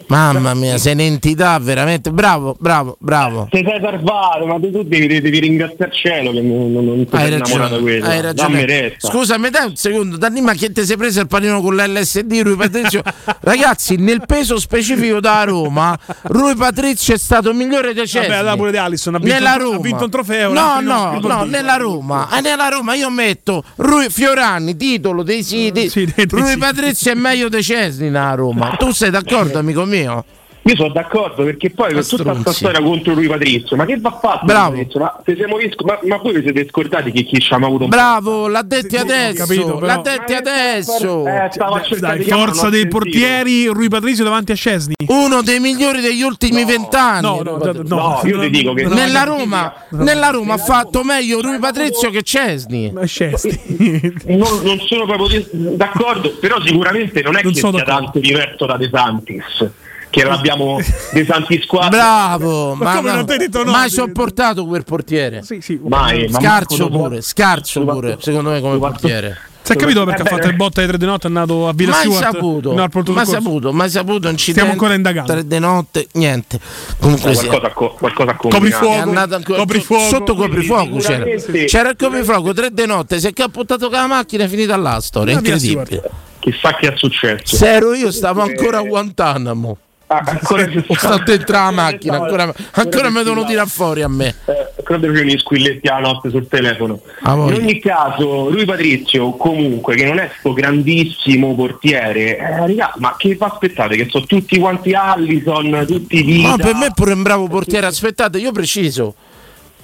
[0.09, 2.11] Mamma mia, sei un'entità veramente.
[2.11, 3.49] Bravo, bravo, bravo.
[3.51, 7.07] Ti sei salvato, ma tu, tu devi, devi ringraziare il cielo che non, non, non
[7.07, 8.07] ti Hai sei innamorato ragione, quello.
[8.07, 8.95] hai ragione.
[8.97, 12.57] Scusami, dai un secondo, Danni, ma che ti sei preso il panino con l'LSD, Rui
[12.57, 13.03] Patrizio?
[13.41, 18.29] Ragazzi, nel peso specifico da Roma, Rui Patrizio è stato migliore dei Cesni.
[18.29, 19.77] Vabbè, là pure di Alisson ha vinto, nella Roma.
[19.77, 20.53] ha vinto un trofeo.
[20.53, 22.29] No, l'altro no, no, nella Roma.
[22.39, 25.89] Eh, nella Roma io metto Rui Fiorani, titolo dei siti.
[25.91, 26.57] Sì, Rui.
[26.57, 28.77] Patrizio è meglio dei Cesni nella Roma.
[28.79, 30.25] Tu sei d'accordo, amico mio?
[30.67, 34.19] Io sono d'accordo perché poi con tutta questa storia contro Rui Patrizio, ma che va
[34.21, 34.47] fatto?
[34.47, 34.71] Bravo.
[34.71, 34.99] Patrizio?
[35.01, 37.85] Ma, se siamo ris- ma, ma voi vi siete scordati che chi ci ha avuto
[37.85, 39.45] un Bravo, l'ha detto adesso.
[39.47, 41.21] capito, l'ha detto adesso.
[41.27, 42.99] Eh, cercare Dai, forza dei sentito.
[42.99, 44.95] portieri, Rui Patrizio davanti a Scesni.
[45.07, 47.23] Uno dei migliori degli ultimi vent'anni.
[47.23, 50.59] No, no, no, no, No, io ti dico che- nella no, Roma, nella Roma ha
[50.59, 52.91] fatto meglio Rui Patrizio che Cesni.
[52.93, 54.15] ma Scesni.
[54.37, 58.77] Non, non sono proprio d'accordo, però sicuramente non è Non che sia tanto diverso da
[58.77, 59.71] De Santis,
[60.17, 60.81] che l'abbiamo
[61.13, 61.89] De Santis squadra.
[61.91, 63.71] Bravo, Ma ma, come no, non ti hai detto no?
[63.71, 65.43] mai sopportato quel portiere.
[65.43, 65.79] Sì, sì.
[65.83, 69.37] Mai, ma Scarso manco dopo- pure, scarso pure, secondo me come portiere.
[69.61, 71.27] Si è capito perché Eh ha fatto beh, il botta alle tre di notte, è
[71.27, 72.23] andato a Villa Mai Stewart.
[72.23, 74.53] saputo, no, mai saputo, mai saputo incidente.
[74.53, 75.33] Stiamo ancora indagando.
[75.33, 76.61] Tre di notte, niente.
[77.01, 77.49] Comunque sia.
[77.49, 78.35] qualcosa, a co- qualcosa.
[78.37, 78.93] Coprifuoco.
[78.95, 80.05] È andato ancora Coprifuoco.
[80.05, 81.25] sotto coprifuoco c'era.
[81.67, 84.93] C'era il coprifuoco tre di notte, si è cappottato con la macchina è finita là
[84.95, 86.11] la storia, Ma incredibile.
[86.39, 87.57] Chissà che è successo.
[87.57, 89.79] Se ero io stavo ancora a Guantanamo.
[90.09, 94.37] Ah, ancora Sto dentro la macchina, ancora, ancora mi devono tirare fuori a me.
[94.45, 97.01] Eh, credo che gli squilletti alla notte sul telefono.
[97.23, 102.93] Ah, In ogni caso, lui Patrizio, comunque, che non è sto grandissimo portiere, eh, raga,
[102.99, 103.97] ma che vi aspettate?
[103.97, 106.51] Che sono tutti quanti Allison, tutti Vida.
[106.51, 107.87] Ma per me è pure un bravo portiere.
[107.87, 109.13] Aspettate, io preciso.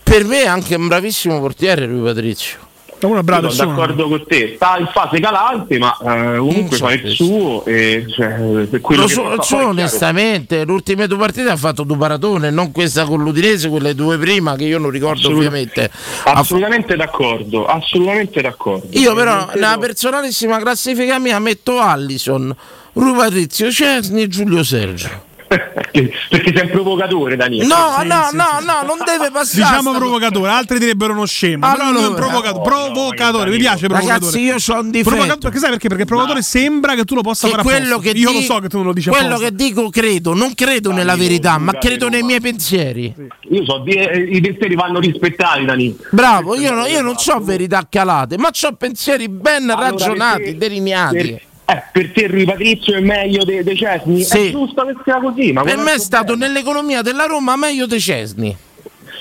[0.05, 2.59] Per me è anche un bravissimo portiere lui Patrizio.
[3.07, 7.09] Una brava sono d'accordo con te, sta in fase calante, ma eh, comunque fa il
[7.11, 9.69] suo e cioè, Lo so, fa, chiaro.
[9.69, 14.17] onestamente, le ultime due partite ha fatto due maratone, non questa con l'Udinese, quelle due
[14.19, 15.91] prima che io non ricordo Assolut- ovviamente.
[16.25, 18.87] Assolutamente d'accordo, assolutamente d'accordo.
[18.91, 22.55] Io però Non credo- nella personalissima classifica mia metto Allison,
[22.95, 25.31] Rui Patrizio Cesni e Giulio Sergio.
[25.57, 27.67] Perché sei un provocatore, Daniele.
[27.67, 28.65] No, Sì, no, sì, no, sì.
[28.67, 29.63] no, non deve passare.
[29.63, 31.71] Diciamo provocatore, altri direbbero uno scemo.
[31.71, 34.19] però lui è un Allora, provocato- no, provocatore, mi piace provocatore.
[34.33, 35.11] Ragazzi, io c'ho un difetto.
[35.11, 35.89] Provocato- perché sai perché?
[35.89, 38.13] Perché il provocatore sembra che tu lo possa Che fare quello apposta.
[38.13, 39.45] che Io lo di- so che tu non lo dici Quello apposta.
[39.49, 43.15] che dico credo, non credo nella verità, ma credo nei miei pensieri.
[43.51, 45.97] Io so, di- eh, i pensieri vanno rispettati, Dani.
[46.11, 51.41] Bravo, io, no- io non ho verità calate, ma ho pensieri ben Allora, ragionati, delineati.
[51.65, 54.23] Per, eh, per te Rui Patrizio è meglio dei de Cesni?
[54.23, 54.49] Sì.
[54.49, 57.99] È giusto che sia così, ma per me è stato nell'economia della Roma meglio De
[58.01, 58.57] Cesni.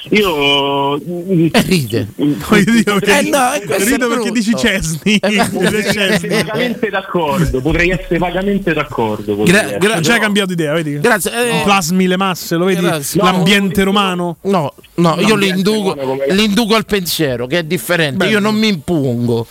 [0.10, 2.08] Io E ride.
[2.16, 2.36] Io
[2.66, 5.20] dico perché, Eh no, rido perché dici Cesni.
[5.20, 9.36] potrei essere vagamente d'accordo, potrei essere vagamente d'accordo.
[9.44, 11.00] Gra- gra- Già hai cambiato idea, vedi?
[11.00, 11.32] Grazie.
[11.32, 12.82] eh, Plasmi le masse, lo vedi?
[12.82, 13.22] Grazie.
[13.22, 14.38] L'ambiente romano.
[14.42, 15.96] No, no, io l'induco,
[16.30, 18.18] l'induco al pensiero, che è differente.
[18.18, 18.32] Bello.
[18.32, 19.46] Io non mi impungo.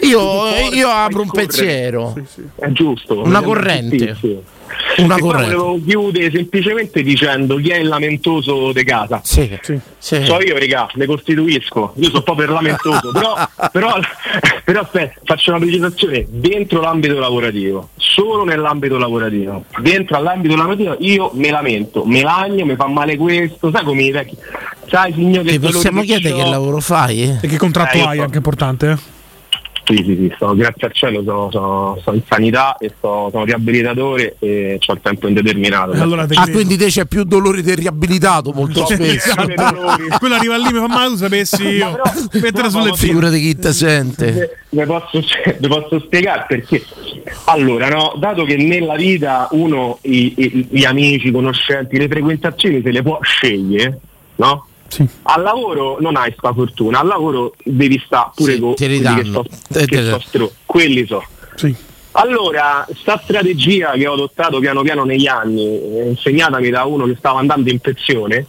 [0.00, 2.14] Io, Fai io apro un pensiero,
[2.56, 3.22] È giusto.
[3.22, 3.96] una è corrente.
[3.96, 4.42] giustissimo.
[4.98, 5.54] Una E corrente.
[5.54, 9.20] volevo chiudere semplicemente dicendo chi è il lamentoso de casa.
[9.24, 9.78] Sì, Sì.
[9.96, 10.24] sì.
[10.24, 11.92] So io, regà, ne costituisco.
[11.96, 13.10] Io sono proprio lamentoso.
[13.12, 13.34] però,
[13.72, 13.94] però,
[14.64, 16.26] però aspetta, faccio una precisazione.
[16.28, 19.64] Dentro l'ambito lavorativo, solo nell'ambito lavorativo.
[19.80, 24.10] Dentro all'ambito lavorativo io me lamento, me lagno, mi fa male questo, sai come i
[24.10, 24.36] vecchi.
[24.88, 27.22] Sai signore Ti che dolore possiamo che chiedere che lavoro fai?
[27.22, 27.38] eh?
[27.40, 28.18] E che contratto Eh, hai?
[28.20, 29.14] Anche importante.
[29.88, 33.44] Sì, sì, sì, sto, grazie al cielo sono, sono- sono in sanità e sto- sono
[33.44, 35.92] riabilitatore e ho il tempo indeterminato.
[35.92, 36.56] Allora te Ah, credo.
[36.58, 39.30] quindi te c'è più dolore del riabilitato molto spesso.
[39.30, 40.16] Esatto.
[40.18, 42.00] Quello arriva lì, mi fa male, tu sapessi io.
[42.32, 42.96] Mettere sul lettino.
[42.96, 44.58] Figurati chi te sente.
[44.70, 45.20] Vi posso,
[45.68, 46.82] posso spiegare perché?
[47.44, 52.82] Allora, no, dato che nella vita uno i- i- gli amici, i conoscenti, le frequentazioni
[52.82, 54.00] se le può scegliere,
[54.36, 54.66] no?
[54.88, 55.06] Sì.
[55.22, 59.24] Al lavoro non hai sta fortuna, al lavoro devi stare pure Sì, con quelli che
[59.24, 61.22] so, che te- so stro- quelli so.
[61.56, 61.74] Sì.
[62.12, 67.14] Allora, sta strategia che ho adottato piano piano negli anni, eh, insegnatami da uno che
[67.18, 68.46] stava andando in pensione,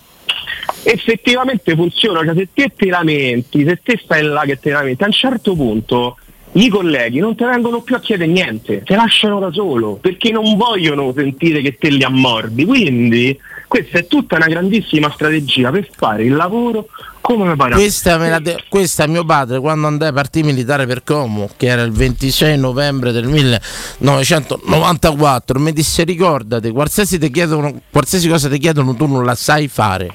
[0.84, 5.08] effettivamente funziona, cioè se te ti lamenti, se te stai là che ti lamenti, a
[5.08, 6.18] un certo punto
[6.54, 10.56] i colleghi non ti vengono più a chiedere niente, ti lasciano da solo, perché non
[10.56, 16.24] vogliono sentire che te li ammorbi, quindi questa è tutta una grandissima strategia per fare
[16.24, 16.88] il lavoro
[17.22, 17.74] come mi pare.
[17.74, 17.78] a.
[17.78, 21.82] Questa, me la de- questa mio padre quando andai partì militare per Como, che era
[21.82, 29.06] il 26 novembre del 1994, mi disse ricordati, qualsiasi, chiedono, qualsiasi cosa ti chiedono tu
[29.08, 30.10] non la sai fare.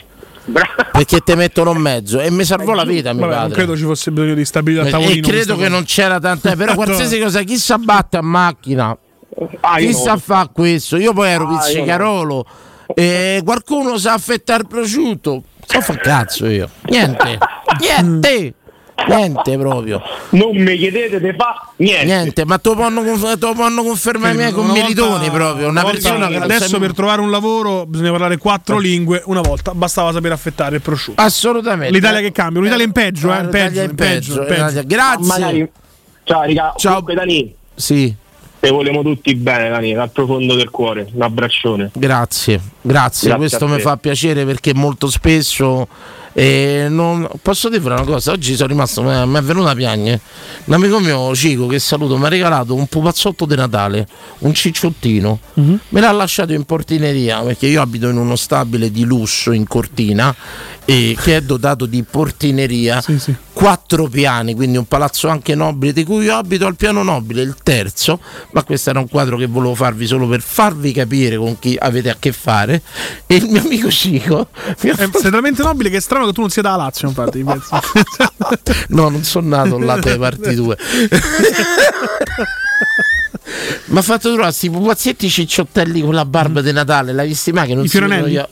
[0.93, 3.55] Perché ti mettono in mezzo e mi salvò la vita mio Vabbè, non padre.
[3.57, 5.29] credo ci fosse bisogno di stabilità a E tavolino.
[5.29, 8.97] credo che non c'era tanta, però qualsiasi cosa, chi si abbatte a macchina,
[9.61, 9.97] Ah, chi no.
[9.97, 10.97] sa fare questo?
[10.97, 11.85] Io poi ero Ah, io no.
[12.87, 17.39] Pizzicarolo, e qualcuno sa affettare il prosciutto, so fa cazzo io, niente,
[17.81, 18.55] niente,
[19.09, 20.01] niente proprio.
[20.31, 22.05] Non mi chiedete di fa niente.
[22.05, 25.69] Niente, ma te lo possono, conf- confermare i miei Una commilitoni proprio.
[25.69, 29.23] Una volta- persona che adesso per trovare un lavoro bisogna parlare quattro lingue.
[29.27, 31.21] Una volta bastava sapere affettare il prosciutto.
[31.21, 31.93] Assolutamente.
[31.93, 34.83] L'Italia che cambia, un'Italia in peggio, eh, in L'Italia peggio, in in peggio, in peggio.
[34.87, 35.27] Grazie.
[35.27, 35.71] Magari-
[36.25, 36.73] Ciao, raga.
[36.77, 37.01] Ciao.
[37.01, 38.15] Dani, Sì,
[38.63, 41.09] te volemo tutti bene, Dani, dal profondo del cuore.
[41.13, 41.91] Un abbraccione.
[41.95, 43.29] grazie, grazie.
[43.29, 45.89] Grazie Questo mi fa piacere perché molto spesso.
[46.33, 47.29] Eh, non...
[47.41, 48.33] Posso dire una cosa?
[48.33, 50.21] Oggi sono rimasto, mi è mi è venuto a piagne.
[50.65, 54.07] Un amico mio, Cico, che saluto, mi ha regalato un pupazzotto di Natale,
[54.39, 55.39] un cicciottino.
[55.55, 55.81] Mhm.
[55.91, 60.35] Me l'ha lasciato in portineria perché io abito in uno stabile di lusso in Cortina
[60.85, 63.03] e che è dotato di portineria,
[63.53, 67.55] quattro piani, quindi un palazzo anche nobile di cui io abito al piano nobile, il
[67.63, 68.19] terzo,
[68.51, 72.11] ma questo era un quadro che volevo farvi solo per farvi capire con chi avete
[72.11, 72.83] a che fare
[73.27, 74.49] e il mio amico Cico
[74.81, 77.09] mi ha Eh, sei talmente nobile che è strano che tu non sia da Lazio,
[77.09, 77.45] infatti.
[78.89, 80.77] No, non sono nato là dai parti due.
[83.87, 87.67] Mi ha fatto trovare questi pupazzetti cicciottelli con la barba di Natale, l'hai visti mai?
[87.69, 88.49] Che non I si vedono io-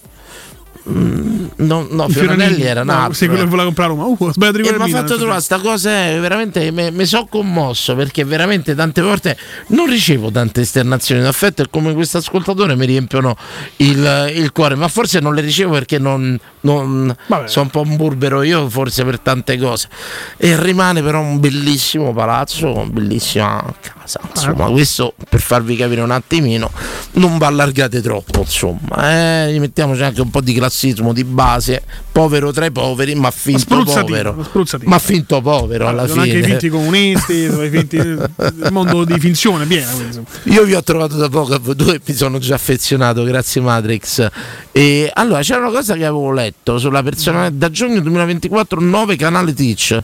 [0.88, 3.12] Mm, no, no, I Fioranelli era no, nato.
[3.12, 4.04] Sì, quello che voleva comprare Roma.
[4.06, 8.24] Uh, sbagliato di mi ha fatto trovare sta cosa, eh, veramente mi sono commosso perché
[8.24, 9.36] veramente tante volte
[9.68, 13.36] non ricevo tante esternazioni d'affetto e come questo ascoltatore mi riempiono
[13.76, 17.14] il, il cuore, ma forse non le ricevo perché non, non,
[17.46, 19.88] sono un po' un burbero io forse per tante cose.
[20.36, 24.20] E rimane però un bellissimo palazzo, una bellissima casa.
[24.28, 26.70] Insomma, questo per farvi capire un attimino,
[27.12, 29.46] non va allargate troppo, insomma.
[29.46, 33.60] Eh, mettiamoci anche un po' di classismo di base, povero tra i poveri, ma finto
[33.60, 34.46] spruzzatino, povero.
[34.52, 34.78] ma.
[34.84, 36.34] Ma finto povero alla Sono fine.
[36.34, 40.26] anche i finti comunisti, i finti- il mondo di finzione quindi, insomma.
[40.44, 43.60] Io vi ho trovato da poco a voi due e mi sono già affezionato, grazie
[43.60, 44.28] Matrix.
[44.72, 49.54] E allora c'era una cosa che avevo letto sulla personalità da giugno 2024 9 canale
[49.54, 49.98] Twitch.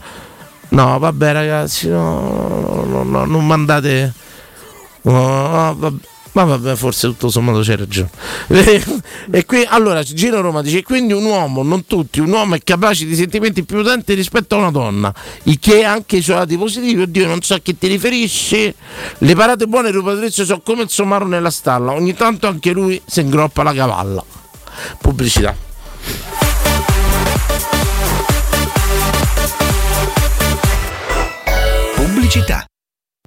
[0.69, 4.13] No, vabbè ragazzi, no, no, no, non mandate
[5.03, 5.91] vabbè.
[6.37, 8.11] Ma vabbè, forse tutto sommato c'è ragione.
[9.31, 13.07] e qui, allora, Gino Roma dice: Quindi un uomo, non tutti, un uomo è capace
[13.07, 16.59] di sentimenti più potenti rispetto a una donna, il che ha anche i suoi lati
[16.59, 17.01] positivi.
[17.01, 18.75] Oddio, non so a chi ti riferisci.
[19.19, 21.93] Le parate buone di Patrizio sono come il somaro nella stalla.
[21.93, 24.23] Ogni tanto anche lui si ingroppa la cavalla.
[25.01, 25.66] Pubblicità.
[31.97, 32.67] Pubblicità.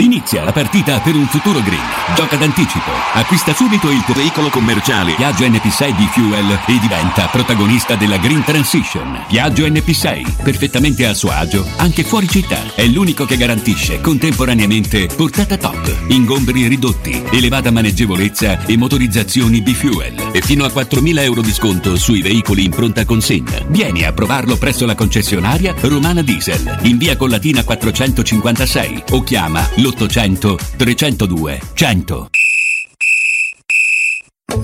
[0.00, 1.78] Inizia la partita per un futuro green.
[2.16, 2.90] Gioca d'anticipo.
[3.12, 8.42] Acquista subito il tuo veicolo commerciale Piaggio NP6 di Fuel e diventa protagonista della Green
[8.42, 9.24] Transition.
[9.28, 12.74] Piaggio NP6, perfettamente a suo agio, anche fuori città.
[12.74, 20.30] È l'unico che garantisce contemporaneamente portata top, ingombri ridotti, elevata maneggevolezza e motorizzazioni B-Fuel.
[20.32, 23.58] E fino a 4.000 euro di sconto sui veicoli in pronta consegna.
[23.68, 30.76] Vieni a provarlo presso la concessionaria Romana Diesel, in via Collatina 456 o chiama l'800
[30.76, 32.30] 302 100.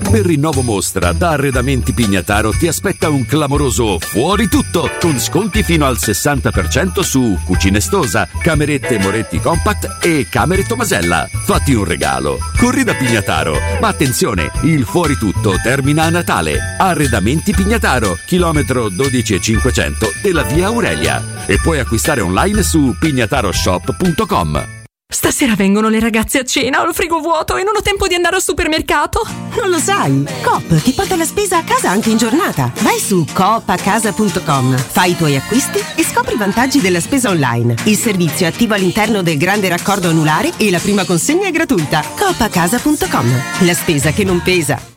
[0.09, 5.85] Per rinnovo mostra da Arredamenti Pignataro ti aspetta un clamoroso fuori tutto con sconti fino
[5.85, 11.27] al 60% su cucine Stosa, camerette Moretti Compact e camere Tomasella.
[11.45, 12.37] Fatti un regalo.
[12.57, 13.57] Corri da Pignataro.
[13.81, 16.57] Ma attenzione, il fuori tutto termina a Natale.
[16.77, 21.45] Arredamenti Pignataro, chilometro 12500 della via Aurelia.
[21.45, 24.76] E puoi acquistare online su pignataroshop.com.
[25.09, 28.13] Stasera vengono le ragazze a cena, ho il frigo vuoto e non ho tempo di
[28.13, 29.25] andare al supermercato.
[29.55, 30.25] Non lo sai?
[30.43, 32.71] Coop ti porta la spesa a casa anche in giornata.
[32.81, 37.75] Vai su coopacasa.com, fai i tuoi acquisti e scopri i vantaggi della spesa online.
[37.85, 42.03] Il servizio è attivo all'interno del grande raccordo anulare e la prima consegna è gratuita.
[42.17, 44.96] coopacasa.com, la spesa che non pesa.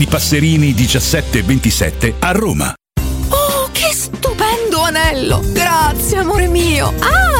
[0.00, 2.74] Giovanni Passerini 1727 a Roma.
[3.28, 5.42] Oh, che stupendo anello!
[5.52, 6.92] Grazie, amore mio!
[7.00, 7.39] Ah,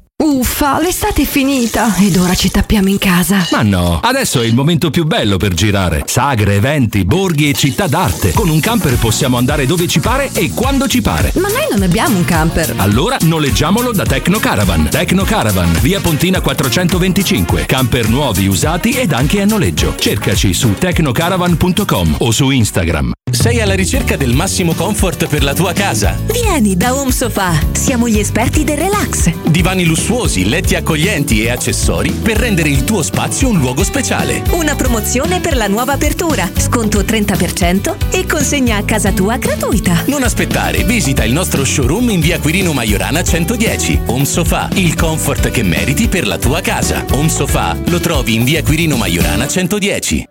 [0.23, 3.47] Uffa, l'estate è finita ed ora ci tappiamo in casa.
[3.49, 6.03] Ma no, adesso è il momento più bello per girare.
[6.05, 8.31] Sagre, eventi, borghi e città d'arte.
[8.31, 11.31] Con un camper possiamo andare dove ci pare e quando ci pare.
[11.37, 12.75] Ma noi non abbiamo un camper.
[12.77, 14.89] Allora noleggiamolo da Tecno Caravan.
[14.91, 17.65] Tecno Caravan, via Pontina 425.
[17.65, 19.95] Camper nuovi, usati ed anche a noleggio.
[19.97, 23.13] Cercaci su tecnocaravan.com o su Instagram.
[23.31, 26.19] Sei alla ricerca del massimo comfort per la tua casa.
[26.31, 29.31] Vieni da Home Sofa, siamo gli esperti del relax.
[29.47, 30.09] Divani lussuosi,
[30.43, 34.43] letti accoglienti e accessori per rendere il tuo spazio un luogo speciale.
[34.51, 40.03] Una promozione per la nuova apertura, sconto 30% e consegna a casa tua gratuita.
[40.07, 44.01] Non aspettare, visita il nostro showroom in via Quirino Maiorana 110.
[44.07, 47.05] Home Sofa, il comfort che meriti per la tua casa.
[47.11, 50.30] Home Sofa lo trovi in via Quirino Maiorana 110.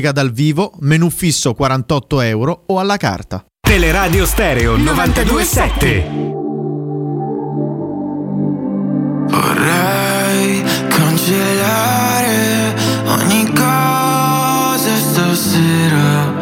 [0.00, 3.44] dal vivo, menù fisso 48 euro o alla carta.
[3.60, 6.34] Teleradio Stereo 927.
[9.28, 12.74] Vorrei cancellare
[13.06, 16.32] ogni cosa stasera,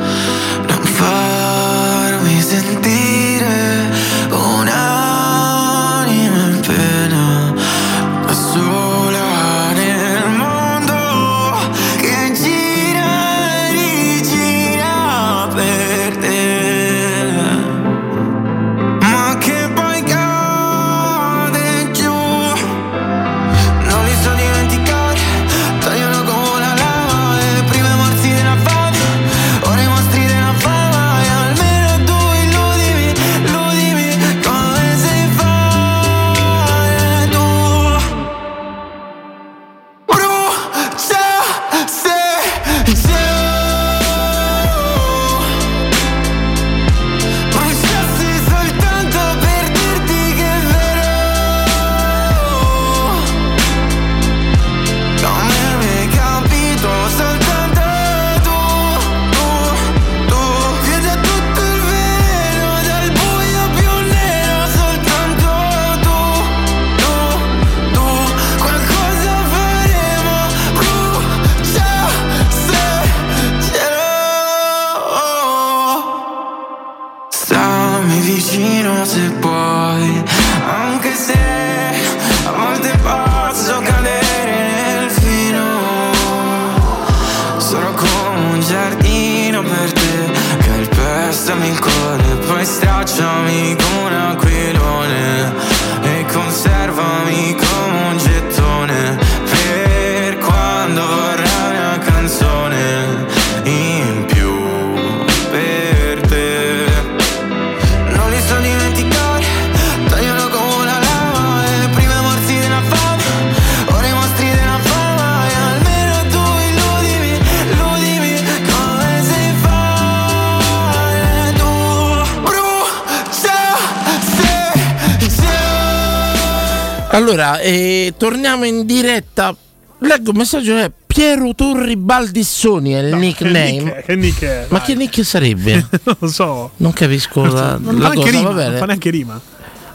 [127.24, 129.56] Allora, eh, torniamo in diretta.
[130.00, 133.54] Leggo un messaggio che è Piero Torri Baldissoni è il No, nickname.
[133.56, 134.02] Che nick è?
[134.04, 134.66] Che nick è?
[134.68, 135.72] Ma che nick sarebbe?
[136.04, 136.72] non lo so.
[136.76, 138.68] Non capisco la, Non la fa neanche cosa, rima, va bene.
[138.68, 139.40] non fa neanche rima.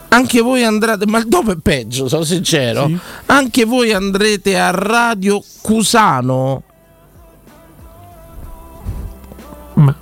[0.08, 2.90] Anche voi andrete, ma dopo è peggio, sono sincero.
[3.26, 6.62] Anche voi andrete a Radio Cusano.
[9.74, 9.94] Ma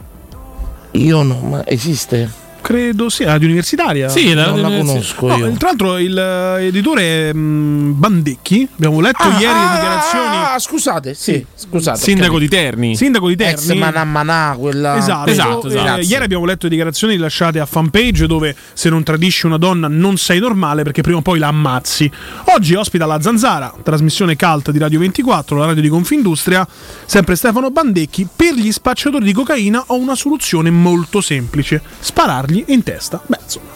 [0.93, 2.47] io no, ma esiste?
[2.69, 4.11] Credo sia radio universitaria.
[4.11, 5.53] Sì, la Non la conosco No, io.
[5.53, 8.69] Tra l'altro il eh, editore mm, Bandecchi.
[8.75, 10.37] Abbiamo letto Ah, ieri le ah, dichiarazioni.
[10.37, 11.99] Ah, scusate, sì, scusate.
[11.99, 12.95] Sindaco di Terni.
[12.95, 13.55] Sindaco di Terni.
[13.55, 13.73] Ex
[14.05, 16.01] Manà quella Esatto, Esatto, Eh, esatto.
[16.03, 20.19] ieri abbiamo letto le dichiarazioni rilasciate a fanpage dove se non tradisci una donna non
[20.19, 22.11] sei normale perché prima o poi la ammazzi.
[22.55, 26.69] Oggi ospita la Zanzara, trasmissione cult di Radio 24, la radio di Confindustria,
[27.07, 28.29] sempre Stefano Bandecchi.
[28.37, 33.21] Per gli spacciatori di cocaina ho una soluzione molto semplice: sparargli in testa.
[33.27, 33.67] Beh, insomma.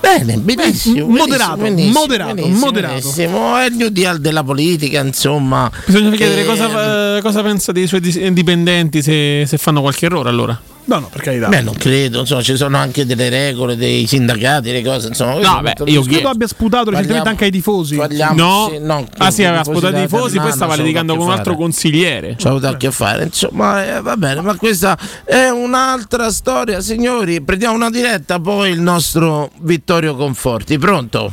[0.00, 1.06] Bene, benissimo.
[1.08, 2.92] moderato, benissimo, moderato, benissimo, moderato.
[2.94, 3.56] benissimo.
[3.56, 5.70] È il New Deal della politica, insomma.
[5.86, 10.28] Bisogna che- chiedere cosa, eh, cosa pensa dei suoi dipendenti se, se fanno qualche errore
[10.28, 10.60] allora.
[10.86, 11.48] No, no, per carità.
[11.48, 15.38] Beh, non credo, insomma, ci sono anche delle regole dei sindacati, le cose, insomma.
[15.40, 17.96] No, beh, io Credo abbia sputato recentemente anche ai tifosi.
[17.96, 18.68] Parliamo, No.
[18.70, 21.38] sì, no, Ah, sì, aveva sputato i della tifosi, poi stava litigando con un che
[21.38, 22.36] altro consigliere.
[22.38, 27.40] C'ha avuto a che fare, insomma, eh, va bene, ma questa è un'altra storia, signori.
[27.40, 30.76] Prendiamo una diretta, poi il nostro Vittorio Conforti.
[30.78, 31.32] Pronto?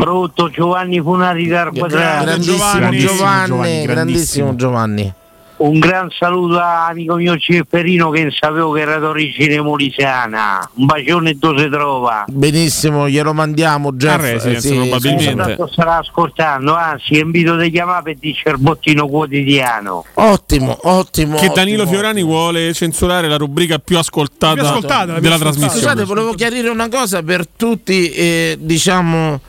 [0.00, 2.24] Pronto Giovanni Funari dal quadrato.
[2.24, 5.12] Grandissimo Giovanni, grandissimo Giovanni.
[5.56, 10.68] Un gran saluto all'amico mio Cefferino che sapevo che era d'origine molisana.
[10.74, 12.24] Un bacione e dove si trova.
[12.26, 14.12] Benissimo, glielo mandiamo Jeff.
[14.14, 15.34] A Residence, eh, probabilmente.
[15.42, 20.04] Tanto starà ascoltando, anzi invito di chiamare e dice il bottino quotidiano.
[20.14, 21.36] Ottimo, ottimo.
[21.36, 21.54] Che ottimo.
[21.54, 25.38] Danilo Fiorani vuole censurare la rubrica più ascoltata, Più ascoltata, della ascoltata.
[25.38, 25.78] trasmissione.
[25.78, 29.40] Scusate, volevo chiarire una cosa per tutti, eh, diciamo,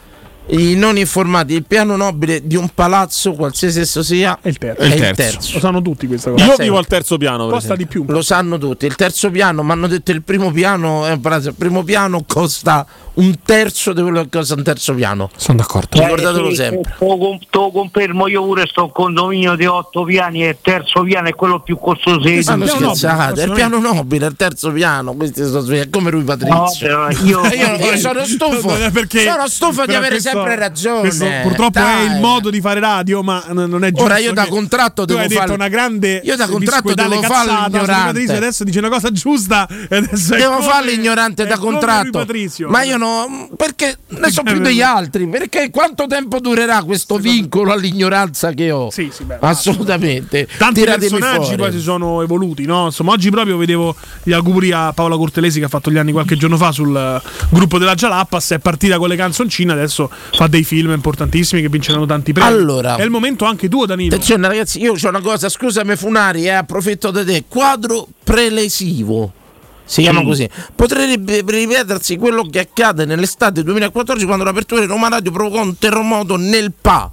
[0.47, 1.53] i non informati.
[1.53, 4.81] Il piano nobile di un palazzo, qualsiasi esso sia, è il terzo.
[4.81, 5.53] È il terzo.
[5.53, 6.45] Lo sanno tutti questa cosa.
[6.45, 6.61] Io Sì.
[6.63, 7.47] vivo al terzo piano.
[7.47, 7.75] Costa esempio.
[7.77, 8.05] di più.
[8.13, 8.85] Lo sanno tutti.
[8.85, 12.23] Il terzo piano, mi hanno detto il primo piano, è un palazzo, il primo piano
[12.27, 12.85] costa
[13.15, 15.29] un terzo di quello che costa un terzo piano.
[15.35, 15.99] Sono d'accordo.
[15.99, 16.95] Ricordatelo Eh, sempre.
[16.97, 20.57] Te lo te lo confermo, io pure sto in condominio di otto piani e il
[20.61, 24.71] terzo piano è quello più costoso Ma non scherzate, è il piano nobile, il terzo
[24.71, 25.13] piano.
[25.13, 26.97] Questi sono svegli, è come lui Patrizio.
[26.97, 28.69] No, io- io, sono stufo.
[28.69, 30.99] Non è perché- sono stufo di avere questo- sempre ragione.
[31.01, 32.05] questo purtroppo è Dai.
[32.07, 34.03] il modo di fare radio, ma non è giusto.
[34.05, 37.21] Ora io da contratto tu devo hai detto fare- una grande io da contratto devo
[37.21, 38.05] farlo cazzata su ignorante.
[38.05, 41.57] Patrizio, adesso dice una cosa giusta e adesso è Devo come- farlo ignorante è da
[41.57, 42.25] contratto.
[42.67, 45.27] Ma io no, perché ne so più degli altri.
[45.27, 48.89] Perché quanto tempo durerà questo vincolo all'ignoranza che ho?
[48.89, 50.47] Sì, sì, beh, Assolutamente.
[50.57, 51.57] Tanti Tiratemi personaggi fuori.
[51.57, 52.85] poi si sono evoluti, no?
[52.85, 56.35] Insomma, oggi proprio vedevo gli auguri a Paola Cortelesi che ha fatto gli anni qualche
[56.35, 60.63] giorno fa sul eh, gruppo della Jalappas, è partita con le canzoncine, adesso fa dei
[60.63, 62.47] film importantissimi che vinceranno tanti premi.
[62.49, 62.95] Allora.
[62.95, 64.13] è il momento anche tuo Danilo.
[64.13, 67.43] Attenzione ragazzi, io ho una cosa, scusami Funari, eh, approfitto di te.
[67.47, 69.43] Quadro prelesivo.
[69.85, 70.25] Si chiama Sì.
[70.25, 70.49] così.
[70.75, 76.35] Potrebbe ripetersi quello che accade nell'estate 2014 quando l'apertura di Roma Radio provocò un terremoto
[76.37, 77.09] nel PA.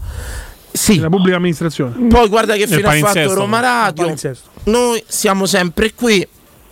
[0.72, 0.98] Sì.
[0.98, 2.06] La pubblica amministrazione.
[2.06, 3.34] Poi guarda che fine ha fatto.
[3.34, 4.14] Roma Radio.
[4.64, 6.26] Noi siamo sempre qui.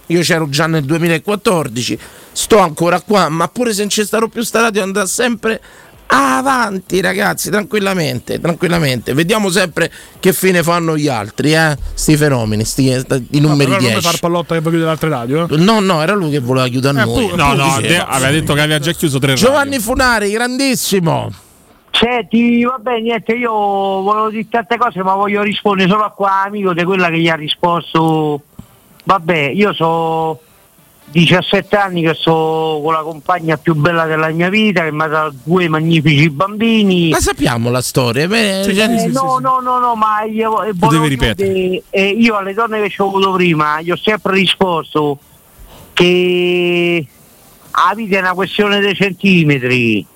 [0.07, 1.97] Io c'ero già nel 2014,
[2.33, 5.61] sto ancora qua, ma pure se non ci starò più sta radio andrà sempre
[6.13, 9.15] avanti ragazzi, tranquillamente, tranquillamente.
[9.15, 11.77] Vediamo sempre che fine fanno gli altri, eh?
[11.95, 14.01] Sti fenomeni, sti, i numeri non mi 10.
[14.01, 15.47] far pallotta che poi chiudere altre radio.
[15.49, 15.57] eh.
[15.57, 17.29] No, no, era lui che voleva chiudere Eh, noi.
[17.29, 21.31] pu- No, no, Appunto, de- aveva detto che aveva già chiuso tre Giovanni Funari, grandissimo.
[21.93, 26.73] Senti, vabbè, niente, io volevo dire tante cose, ma voglio rispondere solo a qua amico
[26.73, 28.43] di quella che gli ha risposto.
[29.05, 30.41] Vabbè, io so
[31.13, 35.07] 17 anni che sto con la compagna più bella della mia vita, che mi ha
[35.09, 37.11] dato due magnifici bambini.
[37.11, 38.29] La sappiamo la storia.
[38.29, 41.83] beh, Eh, cioè- no, no, no, no, ma io, eh, devi ripetere.
[41.91, 45.19] eh, io alle donne che ci ho avuto prima gli ho sempre risposto
[45.93, 47.07] che
[47.73, 50.07] la vita è una questione dei centimetri.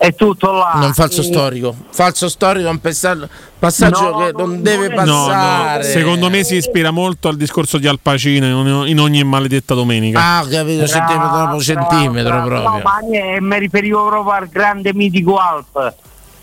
[0.00, 0.74] È tutto là.
[0.76, 1.74] Non falso E- storico.
[1.90, 5.76] Falso storico è un passa- passaggio No, che no, non deve non è- No, passare.
[5.78, 10.20] no, secondo me si ispira molto al discorso di Al Pacino in ogni, maledetta domenica.
[10.22, 12.82] Ah, ho capito, centimetro dopo centimetro No, proprio.
[12.84, 15.94] ma niente, mi riferivo proprio al grande mitico Alp.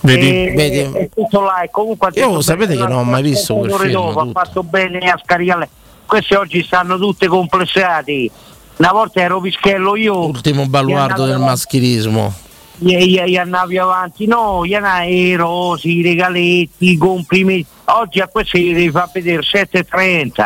[0.02, 0.28] Vedi?
[0.30, 0.98] E- Vedi?
[0.98, 3.72] È tutto là e comunque Io detto sapete bene, che non ho mai visto quel
[3.72, 5.70] film, dopo, ha fatto bene a scaricare.
[6.06, 8.30] Questi oggi stanno tutte complessati.
[8.76, 10.26] Una volta ero pischello io.
[10.26, 12.34] Ultimo baluardo del maschilismo.
[12.78, 17.68] Gli, andavi avanti, no, gli andavi i rosi, i regaletti, i complimenti.
[17.86, 20.44] Oggi a questi gli devi far vedere 7,30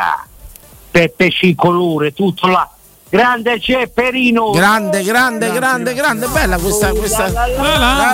[0.91, 2.69] Peppe colore, tutto là.
[3.11, 4.51] Grande Cepperino!
[4.51, 6.91] Grande, grande, grande, grande, bella questa.
[6.91, 7.27] questa...
[7.30, 8.14] La, La,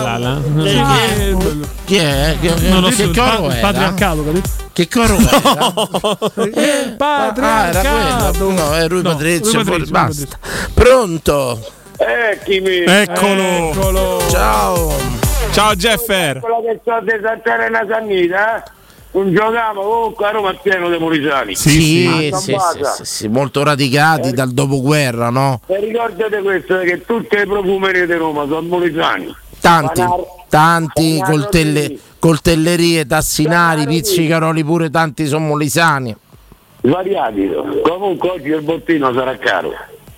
[0.00, 0.40] la, la.
[0.62, 1.36] Chi è?
[1.84, 2.36] Chi è?
[2.40, 3.60] Che, Non lo che so, il, coro era?
[3.60, 4.48] patriarcato, capito?
[4.72, 5.74] Che coro era?
[6.46, 8.50] Il Ah, era quello.
[8.52, 10.38] No, è Rui No, Patrizio, Patrizio, basta.
[10.72, 11.60] Pronto?
[11.98, 12.84] Eccomi!
[12.86, 14.20] Eccolo.
[14.28, 14.92] Ciao!
[15.52, 16.40] Ciao Jeffer!
[16.40, 18.70] Quello che sto di Santa Elena Sannita, eh?
[19.12, 21.54] Non giochiamo comunque a Roma è pieno di molisani.
[21.54, 22.56] Sì, sì, sì,
[22.96, 25.60] sì, sì, molto radicati dal dopoguerra, no?
[25.66, 29.34] E ricordate questo, che tutte le profumerie di Roma sono molisani.
[29.58, 36.14] Tanti, Panar- tanti Panar- coltelle- coltellerie, tassinari, pizzicaroli, pure tanti sono molisani.
[36.82, 37.50] Svariati.
[37.82, 39.72] Comunque oggi il bottino sarà caro.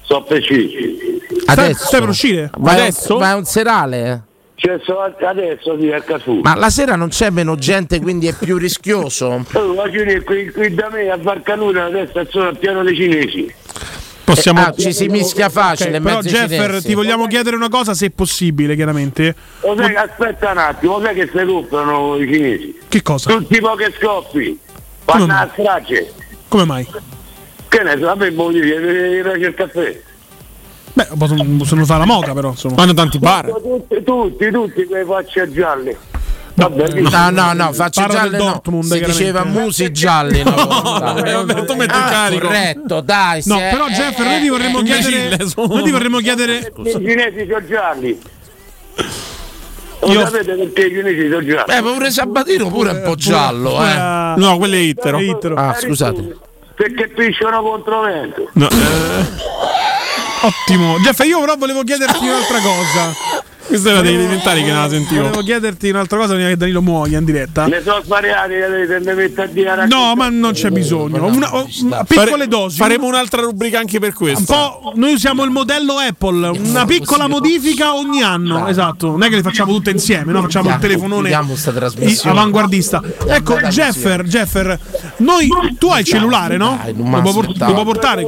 [0.08, 1.20] So pesci.
[1.44, 2.50] Adesso stai per uscire?
[2.56, 3.18] Vai, Adesso?
[3.18, 4.22] vai a un serale?
[4.54, 6.40] Cioè, so- adesso al Casù.
[6.42, 9.44] Ma la sera non c'è meno gente, quindi è più rischioso.
[9.52, 13.54] Ma ci- qui, qui da me a Barcanuta adesso è solo al piano dei cinesi.
[14.24, 14.60] Possiamo...
[14.60, 15.90] Ah, ci si mischia facile.
[15.90, 16.86] Ok, in però Jeffer cinesi.
[16.86, 21.04] ti vogliamo chiedere una cosa se possibile chiaramente Lo sai che aspetta un attimo, lo
[21.04, 22.78] sai che si comprano i cinesi?
[22.88, 23.30] che cosa?
[23.30, 24.58] Tutti pochi scoppi.
[25.04, 26.12] Fanno a strage.
[26.48, 26.86] come mai?
[27.68, 30.00] Che ne so, a me vuol dire che il caffè.
[30.94, 33.46] beh possono, fare la moca però insomma Fanno tanti bar.
[33.46, 35.96] Tutti, tutti, tutti quei facce gialle.
[36.54, 38.44] Vabbè, No, no, no, faccio gialle no.
[38.44, 40.42] Dortmund, Si diceva musi gialli.
[40.42, 42.46] No, vabbè, tu metti Ah, carico.
[42.46, 43.42] corretto, dai.
[43.44, 46.90] no però eh, eh, noi ti vorremmo eh, chiedere Gilles, noi ti vorremmo chiedere I
[46.90, 48.20] cinesi sono gialli.
[50.00, 51.72] Lo Io- sapete perché i cinici sono gialli?
[51.74, 54.34] Eh, ma pure Sabatino pure è un po' giallo, eh.
[54.36, 55.54] No, quello è Ittero.
[55.54, 56.36] Ah, scusate.
[56.78, 58.48] Perché pisciano contro vento.
[58.52, 59.26] No, eh.
[60.42, 60.96] Ottimo.
[61.00, 63.37] Jeff, io però volevo chiederti un'altra cosa.
[63.68, 65.20] Questa era dei elementari che non la sentivo.
[65.24, 67.66] Volevo chiederti un'altra cosa prima che Danilo muoia in diretta.
[67.66, 71.26] Ne sono svariati che te ne metto a dire a No, ma non c'è bisogno.
[71.26, 72.78] Una, oh, una- piccole dosi.
[72.78, 74.38] Faremo un'altra rubrica anche per questo.
[74.40, 78.66] Un po', noi usiamo il modello Apple, una piccola modifica ogni anno.
[78.68, 80.40] Esatto, non è che le facciamo tutte insieme, no?
[80.40, 81.30] Facciamo il telefonone
[82.24, 83.02] avanguardista.
[83.26, 84.78] Ecco, Jeffer, Jeffer,
[85.18, 86.80] noi, tu hai il cellulare, no?
[86.96, 88.26] Lo puoi portare?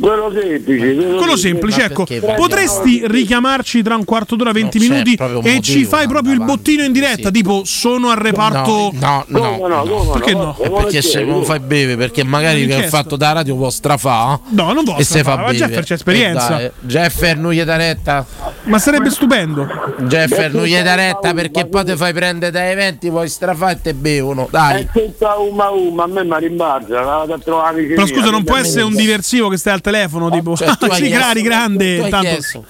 [0.00, 0.94] Quello semplice.
[1.16, 2.06] Quello semplice, ecco.
[2.36, 6.32] Potresti richiamarci tra un quarto d'ora, 20 Non c'è minuti e motivo, ci fai proprio
[6.32, 8.90] il bottino in diretta, tipo sono al reparto.
[8.94, 10.10] No, no, no, no.
[10.12, 10.54] Perché no?
[10.54, 12.96] Perché se non fai beve, perché magari che Richiesto.
[12.96, 14.40] fatto da radio può strafà.
[14.50, 15.66] No, non può E se fa strafare, ma beve.
[15.66, 16.60] Jeffer c'è esperienza.
[16.60, 18.26] Eh, dai, Jeffer non gli dà retta.
[18.64, 19.66] Ma sarebbe stupendo.
[20.00, 23.80] Jeffer non gli dà retta perché poi ti fai prendere dai eventi, poi strafà e
[23.80, 24.48] te bevono.
[24.50, 24.82] Dai.
[24.82, 29.48] È tutta uma uma, a me mi rimbalza, Però scusa, non può essere un diversivo
[29.48, 30.56] che stai al telefono, tipo.
[30.56, 31.96] Cioè, tu hai sì, grandi, grande.
[31.96, 32.28] tu hai Tanto.
[32.28, 32.64] chiesto.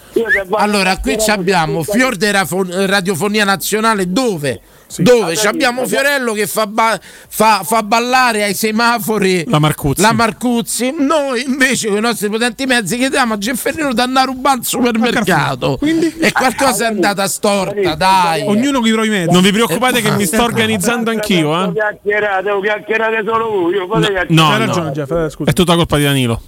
[0.50, 4.60] Allora, qui ci abbiamo Fior della Fo- Radiofonia Nazionale dove?
[4.96, 6.98] Dove ci abbiamo Fiorello che fa, ba-
[7.28, 10.00] fa- fa ballare ai semafori La Marcuzzi.
[10.00, 10.94] la Marcuzzi.
[10.98, 14.64] Noi invece con i nostri potenti mezzi chiediamo a Gefferino di andare a rubare al
[14.64, 15.78] supermercato.
[15.82, 18.42] E qualcosa è andata storta, dai.
[18.46, 19.30] Ognuno con i propri mezzi.
[19.32, 21.72] Non vi preoccupate che mi sto organizzando anch'io, eh?
[21.72, 23.74] Chiacchierate, chiacchierate solo voi.
[23.74, 24.26] Io, chiacchierate.
[24.32, 24.66] No, Hai no.
[24.66, 25.50] ragione, Jeff, eh, scusa.
[25.50, 26.40] È tutta colpa di Danilo.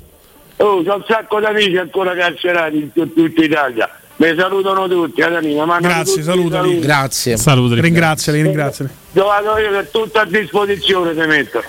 [0.56, 3.88] Oh, c'ho un sacco di amici ancora carcerati in tut- tutta Italia.
[4.20, 5.78] Mi salutano tutti, Adanina.
[5.80, 6.78] Grazie, salutali.
[6.78, 7.38] Grazie.
[7.38, 7.80] Saluti.
[7.80, 8.90] Ringraziali, ringraziali.
[9.12, 11.64] Vado io che è tutto a disposizione ti metto.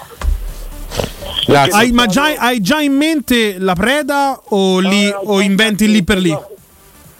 [1.48, 1.72] Grazie.
[1.72, 6.18] Hai, ma già, hai già in mente la preda o, lì, o inventi lì per
[6.18, 6.38] lì?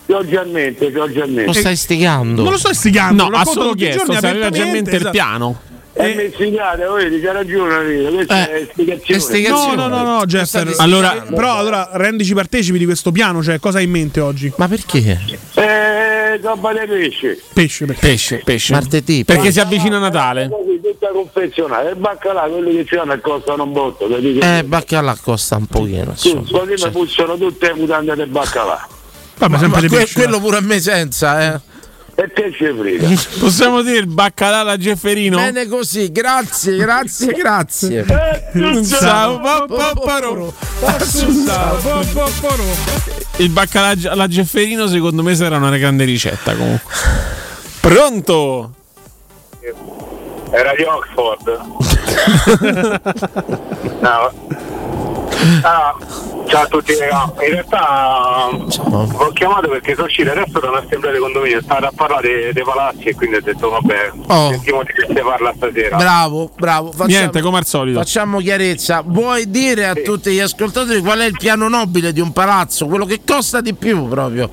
[0.06, 1.60] C'ho già in mente, c'ho già in Lo mente.
[1.60, 2.42] stai stigando.
[2.44, 3.30] Non lo sto stigando.
[3.30, 5.62] No, ha solo chiesto giorni se aveva già in mente il apertamente, piano.
[5.94, 9.20] E mi spiegate, vedi, c'ha ragione, questa Eh, è spiegazione.
[9.20, 9.76] spiegazione.
[9.76, 10.74] No, no, no, no, Jeffer.
[10.78, 14.52] Allora- però allora rendici partecipi di questo piano, cioè cosa hai in mente oggi?
[14.56, 15.20] Ma perché?
[15.56, 17.42] Eh, roba di pesce.
[17.54, 18.08] Pesce, perché?
[18.08, 18.74] Pesce, pesce.
[18.74, 19.26] Martedì.
[19.26, 20.50] Perché si avvicina Natale.
[20.82, 21.90] Tutta confezionata.
[21.90, 24.08] E baccalà, quelli che ci hanno costano un botto.
[24.18, 26.14] Eh, baccalà costa un pochino.
[26.16, 28.88] Sì, così mi puzzano tutte le mutande del baccalà.
[29.38, 30.14] Vabbè, Ma, sempre ma di que- pesce.
[30.22, 31.60] quello pure a me senza, eh.
[32.22, 33.08] E che ci frega?
[33.42, 35.38] Possiamo dire il baccalà alla Gefferino?
[35.38, 38.06] Bene così, grazie, grazie, grazie.
[43.38, 46.94] Il baccalà alla Gefferino secondo me sarà una grande ricetta comunque.
[47.80, 48.74] Pronto?
[50.52, 51.60] Era di Oxford.
[54.00, 54.81] no.
[55.64, 55.96] Ah,
[56.48, 57.34] ciao a tutti raga.
[57.46, 62.52] In realtà ho chiamato perché sono uscito adesso da un'assemblea di condominio, stavo a parlare
[62.54, 64.50] dei, palazzi e quindi ho detto vabbè, Oh.
[64.52, 65.98] sentiamo di che si parla stasera.
[65.98, 66.92] Bravo, bravo.
[66.92, 68.00] Facciamo, Niente, come al solito.
[68.00, 69.02] facciamo chiarezza.
[69.06, 72.86] Vuoi dire a tutti gli ascoltatori qual è il piano nobile di un palazzo?
[72.86, 74.50] Quello che costa di più proprio.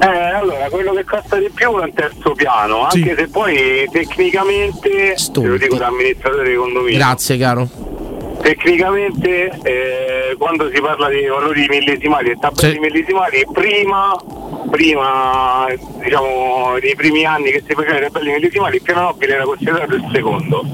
[0.00, 5.14] Eh, allora, quello che costa di più è un terzo piano, anche se poi tecnicamente,
[5.32, 7.68] te lo dico da amministratore di condominio, Grazie, caro.
[8.40, 12.78] Tecnicamente eh, quando si parla di valori millesimali e tabelle Sì.
[12.78, 14.14] millesimali, prima,
[14.70, 15.66] prima
[16.02, 19.94] diciamo nei primi anni che si facevano le tabelle millesimali, il piano nobile era considerato
[19.94, 20.64] il secondo.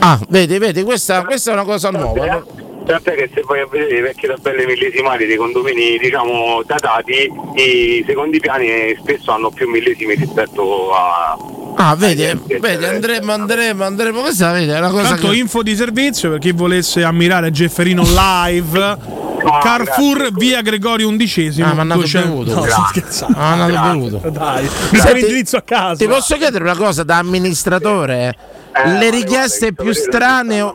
[0.00, 2.44] Ah, vedi, vedi, questa, questa è una cosa nuova.
[2.86, 8.04] Tant'è che se vai a vedere le vecchie tabelle millesimali dei condomini diciamo datati, i
[8.06, 11.36] secondi piani spesso hanno più millesimi rispetto a,
[11.78, 14.20] Ah, vedi, vedi, andremo, andremo, andremo.
[14.22, 15.36] Questa vedi, è una cosa Tanto che...
[15.36, 19.24] info di servizio per chi volesse ammirare Gefferino live.
[19.62, 21.62] Carrefour via Gregorio XI.
[21.62, 22.54] Ah, ma hanno 200 bevuto.
[22.54, 22.84] No, Grazie.
[22.88, 23.38] scherzando.
[23.38, 24.30] Ah, hanno bevuto.
[24.30, 25.96] Dai, mi dai l'indirizzo a casa.
[25.96, 28.34] Ti posso chiedere una cosa da amministratore?
[28.72, 30.74] Eh, le richieste più strane o,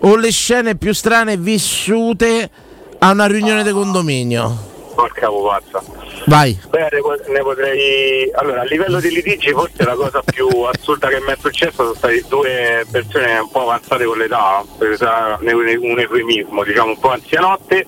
[0.00, 2.50] o le scene più strane vissute
[2.98, 4.68] a una riunione di condominio?
[5.00, 5.82] Porca pupazza.
[6.26, 6.58] Vai.
[6.68, 8.30] Beh, ne, po- ne potrei.
[8.34, 11.94] Allora, a livello di litigi, forse la cosa più assurda che mi è successa sono
[11.94, 17.10] state due persone un po' avanzate con l'età, per usare un eufemismo, diciamo un po'
[17.10, 17.86] anzianotte,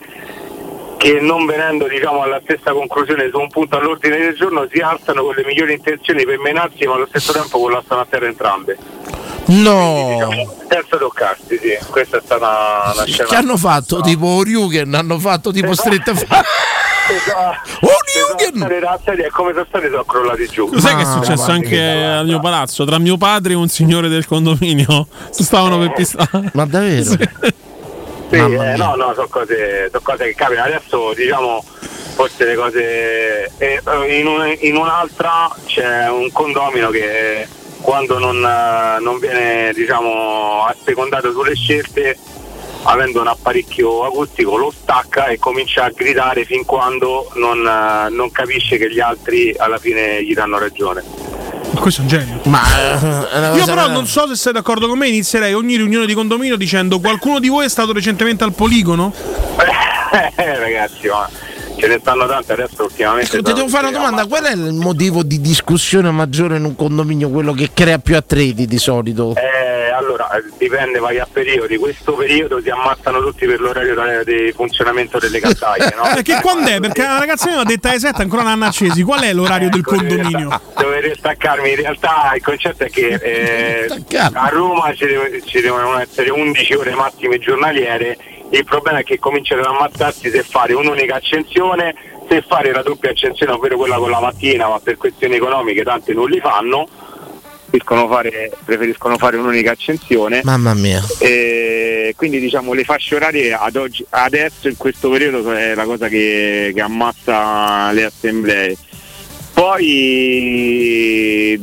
[0.96, 5.22] che non venendo diciamo, alla stessa conclusione su un punto all'ordine del giorno si alzano
[5.24, 8.78] con le migliori intenzioni per menarsi, ma allo stesso tempo collassano a terra entrambe.
[9.44, 10.08] No.
[10.12, 11.76] Diciamo, senza toccarsi, sì.
[11.90, 13.28] Questa è stata una scena.
[13.28, 16.44] Che hanno fatto tipo Oriugen, hanno fatto tipo strette fa-
[17.14, 18.66] Esatto.
[18.66, 20.68] Le razze è come sono stati sono crollati giù.
[20.68, 22.84] Cos'è che è successo anche al mio palazzo?
[22.84, 26.50] Tra mio padre e un signore del condominio stavano per pistare.
[26.52, 27.02] Ma davvero?
[27.04, 27.16] Sì,
[28.36, 30.66] eh, no, no, sono cose, sono cose che capitano.
[30.68, 31.64] Adesso diciamo
[32.14, 33.50] forse le cose...
[33.58, 33.80] eh,
[34.18, 37.46] in, un- in un'altra c'è un condomino che
[37.80, 42.16] quando non, eh, non viene diciamo, assecondato sulle scelte,
[42.84, 48.30] avendo un apparecchio acustico, lo stacca e comincia a gridare fin quando non, eh, non
[48.30, 51.02] capisce che gli altri alla fine gli danno ragione.
[51.72, 52.40] Ma questo è un genio.
[52.44, 52.60] Ma
[53.52, 56.56] eh, Io però non so se sei d'accordo con me, inizierei ogni riunione di condominio
[56.56, 59.12] dicendo qualcuno di voi è stato recentemente al poligono?
[60.36, 61.28] Eh, ragazzi, ma
[61.82, 63.42] ce ne stanno tante adesso ultimamente.
[63.42, 67.30] Ti devo fare una domanda, qual è il motivo di discussione maggiore in un condominio,
[67.30, 69.34] quello che crea più attriti di solito?
[69.34, 69.51] Eh,
[70.12, 71.76] allora, eh, dipende, vai a periodi.
[71.76, 76.02] Questo periodo si ammazzano tutti per l'orario di funzionamento delle caldaie, no?
[76.14, 76.80] Perché quando è?
[76.80, 79.02] Perché la ragazza mi ha detto alle 7 ancora non hanno accesi.
[79.02, 80.60] Qual è l'orario del condominio?
[80.76, 83.88] Dovete staccarmi, in realtà il concetto è che eh,
[84.32, 88.16] a Roma ci, deve- ci devono essere 11 ore massime giornaliere,
[88.50, 91.94] il problema è che cominciano ad ammazzarsi se fare un'unica accensione,
[92.28, 96.12] se fare la doppia accensione, ovvero quella con la mattina, ma per questioni economiche tanti
[96.12, 96.86] non li fanno,
[97.72, 100.42] preferiscono fare, preferiscono fare un'unica accensione.
[100.44, 101.02] Mamma mia.
[101.18, 106.08] E quindi diciamo le fasce orarie ad oggi, adesso in questo periodo è la cosa
[106.08, 108.76] che, che ammazza le assemblee.
[109.54, 110.80] Poi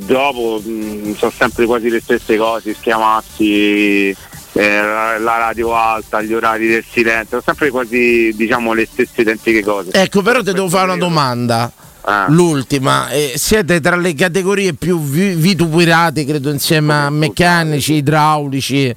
[0.05, 4.15] dopo mh, sono sempre quasi le stesse cose, schiamazzi,
[4.53, 9.21] eh, la, la radio alta, gli orari del silenzio, sono sempre quasi diciamo le stesse
[9.21, 9.89] identiche cose.
[9.91, 11.71] Ecco, però ti devo fare una domanda.
[12.09, 12.25] Ah.
[12.27, 18.87] L'ultima, eh, siete tra le categorie più vi- vituperate, credo, insieme a meccanici, idraulici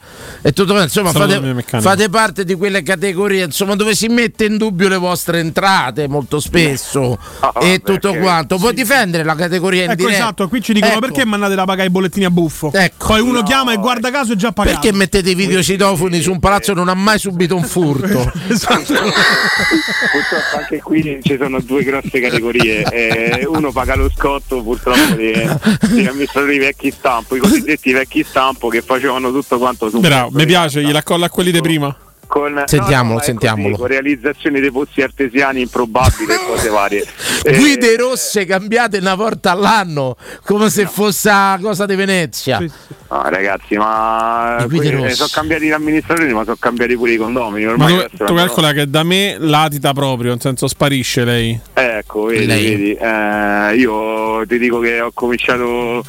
[0.41, 0.85] e tutto quanto.
[0.99, 5.41] Insomma, fate, fate parte di quelle categorie insomma, dove si mette in dubbio le vostre
[5.41, 7.19] entrate molto spesso
[7.61, 8.57] e tutto quanto.
[8.57, 10.17] Puoi difendere la categoria in Ecco diretta?
[10.23, 11.01] esatto, qui ci dicono Ecco.
[11.01, 12.73] perché mandate la paga ai bollettini a buffo.
[12.97, 14.79] Poi uno chiama e guarda caso è già pagato.
[14.81, 18.31] Perché mettete i videocitofoni su un palazzo che non ha mai subito un furto?
[18.49, 18.95] Esatto.
[18.95, 22.85] Purtroppo anche qui ci sono due grosse categorie.
[23.09, 25.49] Eh, uno paga lo scotto purtroppo degli
[25.81, 30.47] degli amministratori vecchi stampo, i cosiddetti vecchi stampo che facevano tutto quanto su Bravo, mi
[30.47, 31.97] piace, gliela accolla a quelli di prima.
[32.33, 33.69] Con, Sentiamolo, no, no, ma sentiamolo.
[33.69, 37.05] così, con realizzazioni dei pozzi artesiani improbabili e cose varie.
[37.45, 42.61] Eh, Guide rosse cambiate una volta all'anno come se fosse una cosa di Venezia.
[42.61, 45.11] No, ragazzi, ma rosse.
[45.11, 47.65] sono cambiati gli amministratori, ma sono cambiati pure i condomini.
[47.65, 51.25] Ma Ormai tu, adesso tu vanno- calcola che da me latita proprio, nel senso sparisce
[51.25, 51.61] lei.
[51.75, 52.65] Ecco, vedi, Lei.
[52.71, 56.05] vedi, eh, io ti dico che ho cominciato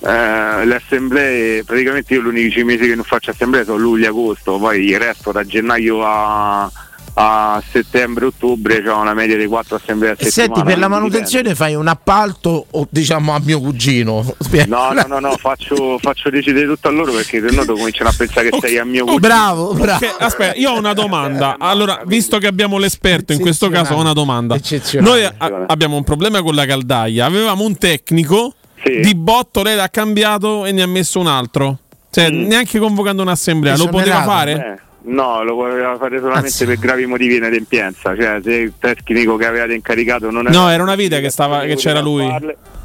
[0.00, 4.08] eh, le assemblee, praticamente io gli unici mesi che non faccio assemblee sono luglio e
[4.08, 6.70] agosto, poi il resto da gennaio a,
[7.18, 10.54] a settembre-ottobre c'ho una media di 4 assemblee a settimana.
[10.54, 14.34] senti, per la manutenzione fai un appalto o diciamo a mio cugino?
[14.66, 18.10] No, no, no, no, faccio, faccio decidere tutto a loro perché se no dopo cominciano
[18.10, 19.20] a pensare che sei a mio cugino.
[19.20, 20.04] bravo, bravo.
[20.04, 21.56] Ok, aspetta, io ho una domanda.
[21.58, 24.54] Allora, visto che abbiamo l'esperto, in questo caso ho una domanda.
[24.54, 25.10] Eccezionale.
[25.10, 27.24] Noi a- abbiamo un problema con la caldaia.
[27.24, 31.78] Avevamo un tecnico, di botto lei l'ha cambiato e ne ha messo un altro.
[32.10, 33.76] Cioè, neanche convocando un'assemblea.
[33.76, 34.52] Lo poteva fare?
[34.52, 36.64] Eh, No, lo poteva fare solamente Azz.
[36.64, 38.16] per gravi motivi di inadempienza.
[38.16, 41.76] Cioè, se il tecnico che avevate incaricato non No, era una vita che, stava, che
[41.76, 42.28] c'era lui.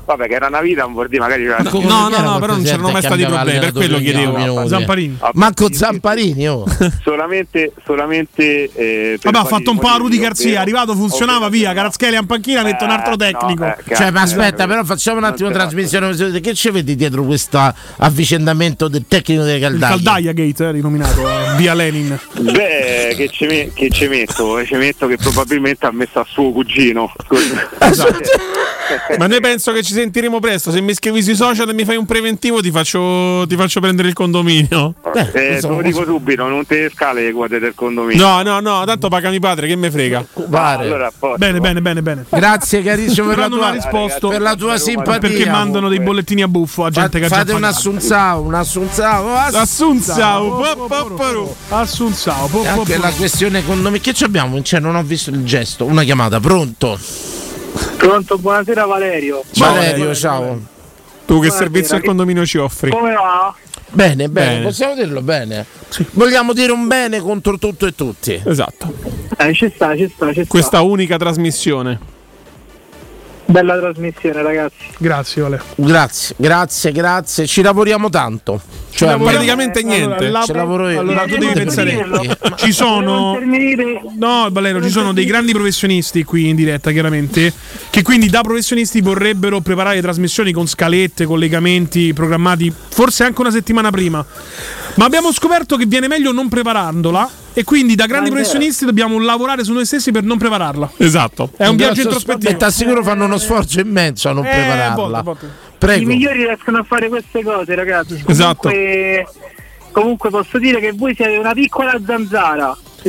[0.03, 2.63] Vabbè, che era una vita, non vuol dire magari c'era No, no, no, però non
[2.63, 4.67] c'erano mai stati problemi, per quello chiedevo.
[4.67, 5.17] Zamparini.
[5.33, 6.65] Manco Zamparini, oh.
[7.03, 11.73] solamente, solamente eh, Vabbè, ha fatto un po' a Rudy Garzia, arrivato, funzionava, via.
[11.73, 13.63] Carazzelli in panchina, mette un altro tecnico.
[13.65, 16.39] eh, Cioè, ma aspetta, però facciamo un attimo trasmissione.
[16.41, 17.59] Che ci vedi dietro questo
[17.97, 19.91] avvicendamento del tecnico delle Il caldaie?
[19.93, 22.19] Caldaia Gate, eh, rinominato eh, via Lenin.
[22.39, 24.63] Beh, che ci, me- che ci metto?
[24.65, 27.13] Ci metto che probabilmente ha messo a suo cugino.
[27.25, 27.67] Scusa.
[29.17, 30.71] Ma noi penso che ci sentiremo presto.
[30.71, 34.07] Se mi scrivi sui social e mi fai un preventivo, ti faccio, ti faccio prendere
[34.07, 34.95] il condominio.
[35.13, 38.25] Eh, te lo dico subito, non te scale le quote del condominio.
[38.25, 40.25] No, no, no, tanto pagami padre, che me frega.
[40.49, 40.85] Pare.
[40.85, 41.37] Allora, a posto.
[41.37, 42.25] Bene, bene, bene, bene.
[42.29, 45.19] Grazie carissimo per la tua, ha risposto per la tua simpatia.
[45.19, 48.53] perché mandano dei bollettini a buffo a gente che ha già Fate un assunzao, un
[48.53, 50.63] assunzao, Assunzao,
[51.69, 54.01] Assunzao, anche la questione condominio.
[54.01, 54.61] Che ci abbiamo?
[54.61, 55.85] Cioè, non ho visto il gesto.
[55.85, 56.97] Una chiamata, pronto?
[58.01, 59.43] Pronto, buonasera Valerio.
[59.57, 60.53] Valerio, ciao.
[60.53, 62.89] Tu che Buonasera, servizio al condominio ci offri?
[62.89, 63.53] Come va?
[63.89, 64.63] Bene, bene, Bene.
[64.63, 65.67] possiamo dirlo bene.
[66.13, 68.41] Vogliamo dire un bene contro tutto e tutti.
[68.43, 68.91] Esatto.
[69.37, 70.49] Eh, ci sta, ci sta, ci sta.
[70.49, 71.99] Questa unica trasmissione.
[73.51, 74.75] Bella trasmissione, ragazzi.
[74.97, 75.61] Grazie, Vale.
[75.75, 77.45] Grazie, grazie, grazie.
[77.47, 78.61] Ci lavoriamo tanto.
[78.91, 80.29] Cioè, lavoriamo- praticamente Allora, niente.
[80.29, 80.99] la- Ci lavoro io.
[80.99, 82.07] Allora, tu devi pensare.
[82.55, 83.37] Ci sono.
[84.17, 87.51] No, Valero, ci sono dei grandi professionisti qui in diretta, chiaramente.
[87.89, 93.51] Che quindi da professionisti vorrebbero preparare le trasmissioni con scalette, collegamenti programmati forse anche una
[93.51, 94.25] settimana prima.
[94.95, 97.29] Ma abbiamo scoperto che viene meglio non preparandola.
[97.53, 100.91] E quindi da grandi professionisti dobbiamo lavorare su noi stessi per non prepararla.
[100.97, 101.51] Esatto.
[101.57, 102.49] È un viaggio introspettivo.
[102.49, 104.93] E ti assicuro fanno uno sforzo immenso a non Eh, prepararla.
[104.93, 105.45] botte, botte.
[105.45, 106.07] I Prego.
[106.07, 108.23] migliori riescono a fare queste cose, ragazzi.
[108.25, 108.69] Esatto.
[108.69, 109.27] Comunque,
[109.91, 112.77] comunque posso dire che voi siete una piccola zanzara.
[113.03, 113.07] È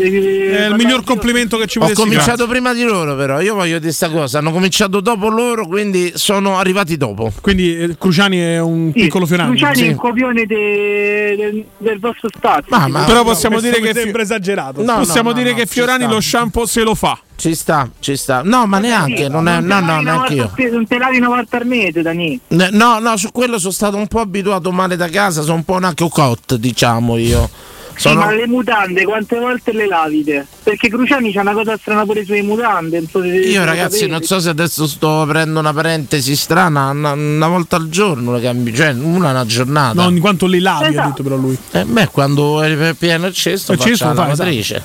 [0.69, 3.41] il miglior complimento che ci Ho potessi cominciato prima di loro, però.
[3.41, 4.39] Io voglio dire questa cosa.
[4.39, 7.31] Hanno cominciato dopo loro, quindi sono arrivati dopo.
[7.43, 9.51] Quindi eh, Cruciani è un Sì, piccolo Fiorani.
[9.51, 9.85] Cruciani è Sì.
[9.87, 12.65] il copione de- del- del vostro spazio.
[12.77, 14.83] Ma- ma- Però possiamo questo dire che sembra esagerato.
[14.83, 17.19] No, possiamo no, no, dire no, che Fiorani lo shampoo se lo fa.
[17.37, 18.41] Ci sta, ci sta.
[18.45, 19.29] No, ma neanche.
[19.29, 20.51] Non è, no, no, neanche io.
[20.71, 22.39] Non te lavi una volta al mese, Dani.
[22.49, 25.43] Ne- No, no, su quello sono stato un po' abituato male da casa.
[25.43, 27.51] Sono un po' una cocotte, diciamo io.
[27.95, 28.21] Sì, Sono...
[28.25, 30.47] ma le mutande quante volte le lavite?
[30.63, 32.99] Perché Cruciani c'ha una cosa strana pure sulle mutande.
[32.99, 34.11] non so Io ragazzi sapete.
[34.13, 38.41] non so se adesso sto aprendo una parentesi strana, una, una volta al giorno le
[38.41, 40.03] cambio, cioè una una giornata.
[40.03, 41.09] No, in quanto le lavi, ha Esatto.
[41.09, 41.57] detto però lui.
[41.73, 44.39] Eh, beh, quando è pieno il cesto Il faccio cesto la fa, esatto.
[44.39, 44.77] lavatrice.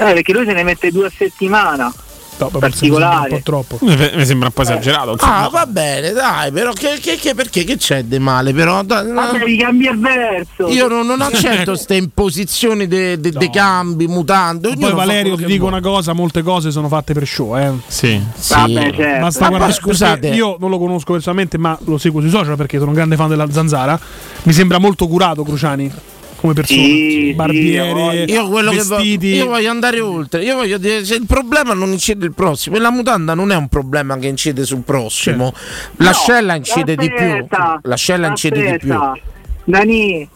[0.00, 1.92] Eh, perché lui se ne mette due a settimana.
[2.38, 3.28] No, vabbè, Particolare.
[3.30, 3.78] Un po' troppo.
[3.82, 5.12] Mi mi sembra un po' esagerato.
[5.12, 5.44] insomma.
[5.44, 8.52] Ah, va bene, dai, però che, che- che- perché che c'è di male?
[8.52, 9.14] Però dai, no.
[9.14, 10.68] Vabbè, devi cambiare verso.
[10.68, 14.68] io non, non accetto queste imposizioni dei cambi, mutande.
[14.68, 17.56] Poi ognuno fa Valerio quello ti dico una cosa, molte cose sono fatte per show,
[17.56, 17.72] eh.
[17.86, 18.22] Sì.
[18.36, 18.52] Sì.
[18.54, 19.20] Vabbè, certo.
[19.20, 20.28] Basta Ma guardare, poi, scusate.
[20.28, 23.28] Io non lo conosco personalmente, ma lo seguo sui social perché sono un grande fan
[23.28, 23.98] della zanzara.
[24.44, 25.92] Mi sembra molto curato Cruciani
[26.40, 26.80] come persona.
[26.80, 29.26] Sì, Barbiere, sì, Io quello che voglio, vestiti.
[29.34, 30.42] io voglio andare oltre.
[30.44, 33.56] Io voglio dire, se il problema non incide il prossimo, e la mutanda non è
[33.56, 35.52] un problema che incide sul prossimo.
[35.96, 37.26] L'ascella incide di più.
[37.26, 38.92] Aspetta, L'ascella incide di più.
[38.92, 39.18] aspetta.
[39.64, 40.28] Dani,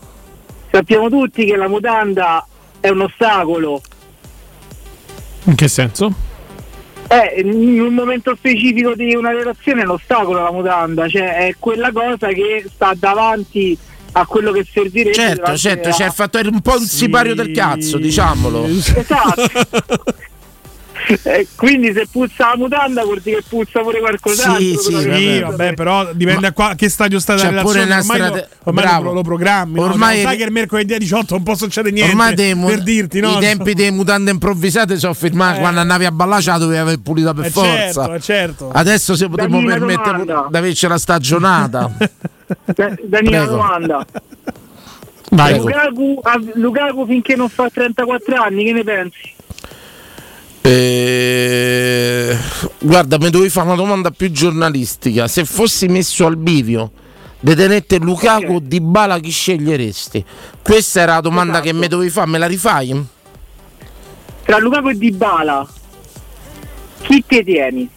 [0.70, 2.44] sappiamo tutti che la mutanda
[2.80, 3.80] è un ostacolo.
[5.44, 6.12] In che senso?
[7.08, 11.54] Eh, in un momento specifico di una relazione è un ostacolo la mutanda, cioè è
[11.58, 13.76] quella cosa che sta davanti
[14.12, 15.14] a quello che servirebbe.
[15.14, 18.66] Certo, certo, a- c'è il fattore un po' un sipario del cazzo, diciamolo.
[18.66, 20.20] Esatto.
[21.24, 24.60] Eh, quindi se puzza la mutanda vuol dire che puzza pure qualcos'altro.
[24.62, 27.80] Sì, sì, Sì, vabbè, però dipende a qua- che stadio sta la relazione.
[27.96, 29.02] ormai lo- strate- ormai Bravo.
[29.06, 29.74] lo, lo programmi.
[29.80, 29.82] no?
[29.86, 32.12] Ormai- Cioè, sai che il mercoledì 18 non può succedere niente.
[32.12, 33.32] Ormai dei mu- per dirti, no?
[33.32, 37.46] i tempi delle mutande improvvisate sono firmati quando andavi a la dovevi aver pulita per
[37.46, 37.72] Eh, forza.
[37.72, 38.70] certo, eh, certo.
[38.72, 41.90] Adesso se potremmo permettere di averci la stagionata.
[42.64, 43.50] Da- Danilo, Prego.
[43.50, 44.06] domanda.
[45.30, 45.58] Vai.
[45.58, 46.20] Lukaku,
[46.54, 49.34] Lukaku finché non fa 34 anni, che ne pensi?
[50.64, 52.36] Eh,
[52.80, 55.26] guarda, mi dovevi fare una domanda più giornalistica.
[55.28, 56.90] Se fossi messo al bivio,
[57.40, 60.24] detenette Lukaku di Bala, chi sceglieresti?
[60.62, 61.66] Questa era la domanda Esatto.
[61.66, 63.06] che mi dovevi fare, me la rifai?
[64.44, 65.66] Tra Lukaku e Dybala,
[67.02, 67.88] chi te tieni?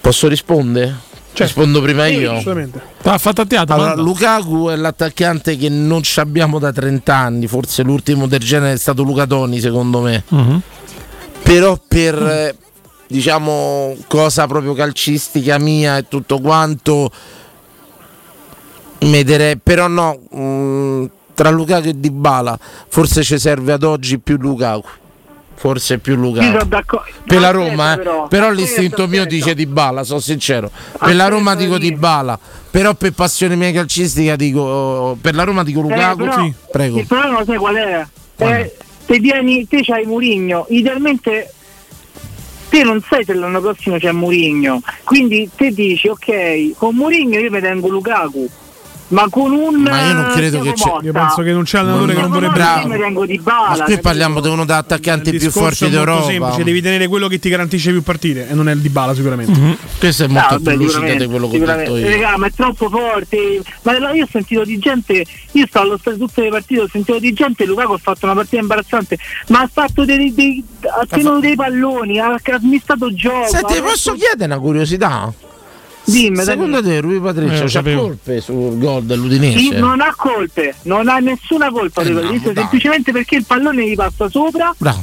[0.00, 0.94] Posso rispondere?
[1.42, 2.32] Rispondo prima Sì, io.
[2.32, 2.80] Assolutamente.
[3.02, 3.74] Ha fatto a teatro.
[3.74, 3.94] Allora.
[3.94, 8.78] Lukaku è l'attaccante che non ci abbiamo da 30 anni, forse l'ultimo del genere è
[8.78, 10.22] stato Luca Toni secondo me.
[10.28, 10.60] Mhm.
[11.42, 12.56] Però per eh,
[13.06, 17.10] diciamo cosa proprio calcistica mia e tutto quanto
[19.00, 22.58] metterei però no, mh, tra Lukaku e Dybala
[22.88, 24.88] forse ci serve ad oggi più Lukaku.
[25.56, 26.66] Forse più Lukaku.
[26.66, 27.10] d'accordo.
[27.26, 27.96] Per la Roma, eh.
[27.98, 28.26] però.
[28.28, 29.34] però, l'istinto mio aspetta.
[29.34, 30.70] dice Dybala, sono sincero.
[30.98, 32.38] Per la Roma dico Dybala,
[32.70, 36.16] però per passione mia calcistica dico per la Roma dico Eh, Lukaku.
[36.16, 36.98] però Sì, prego.
[36.98, 38.06] Il problema sai qual è?
[38.36, 38.76] Eh,
[39.06, 41.52] te, tieni, te c'hai Murigno, idealmente
[42.68, 47.50] te non sai se l'anno prossimo c'è Murigno, quindi te dici ok, con Murigno io
[47.50, 48.48] mi tengo Lukaku,
[49.08, 52.14] ma con un Ma io non credo che c'è- Io penso che non c'è allenatore
[52.14, 53.76] che non vorrebbe tengo di bala.
[53.78, 56.26] Ma qui parliamo di uno dei attaccanti più forti è molto d'Europa.
[56.30, 59.58] semplice, devi tenere quello che ti garantisce più partite e non è il Dybala sicuramente.
[59.58, 59.76] Mhm.
[59.98, 61.92] Questo è molto Ah, vabbè, più lucido di quello che ho sicuramente.
[61.92, 62.10] detto io.
[62.22, 63.62] Raga, ma è troppo forte.
[63.82, 66.88] Ma no, io ho sentito di gente, io sto allo stadio tutte le partite, ho
[66.90, 69.18] sentito di gente, Lukaku ha fatto una partita imbarazzante,
[69.48, 73.48] ma ha fatto dei, dei- ha tenuto dei palloni, ha, ha smistato gioco.
[73.48, 75.32] Senti, posso fatto- chiedere una curiosità?
[76.06, 78.02] Dimmi, Secondo te Rui Eh, Patricio c'ha sapevo.
[78.02, 79.78] colpe sul gol Sì, dell'Udinese?
[79.78, 82.20] non ha colpe, non ha nessuna colpa Eh no,
[82.54, 84.74] semplicemente perché il pallone gli passa sopra.
[84.76, 85.02] Bravo.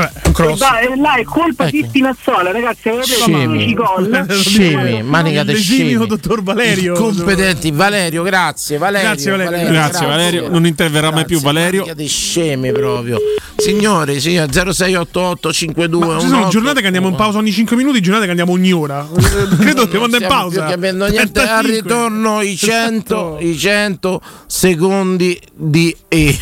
[0.00, 0.58] Vabbè, è un cross.
[0.58, 3.44] va- e là è colpa di Spinazzola, ragazzi, Scemi.
[3.46, 4.26] 15 gol.
[4.40, 6.06] Scemi, manica de scemi.
[6.06, 6.94] dottor Valerio.
[6.94, 8.78] Competenti, Valerio, grazie.
[8.78, 9.68] Valerio, Grazie, Valerio.
[9.68, 10.48] Grazie, Valerio.
[10.48, 11.80] Non interverrà mai più Valerio.
[11.80, 13.18] Manica dei scemi proprio.
[13.56, 18.00] Signori, signori 0688 52 Ma ci sono giornate che andiamo in pausa ogni 5 minuti,
[18.00, 19.06] giornate che andiamo ogni ora.
[19.38, 20.60] Eh, Credo dobbiamo andare in pausa.
[20.62, 21.40] più capendo niente.
[21.40, 21.70] Al 35.
[21.80, 26.38] ritorno i 100, i 100 secondi di E.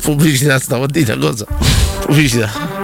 [0.00, 1.46] Pubblicità stamattina, cosa?
[2.00, 2.83] Pubblicità.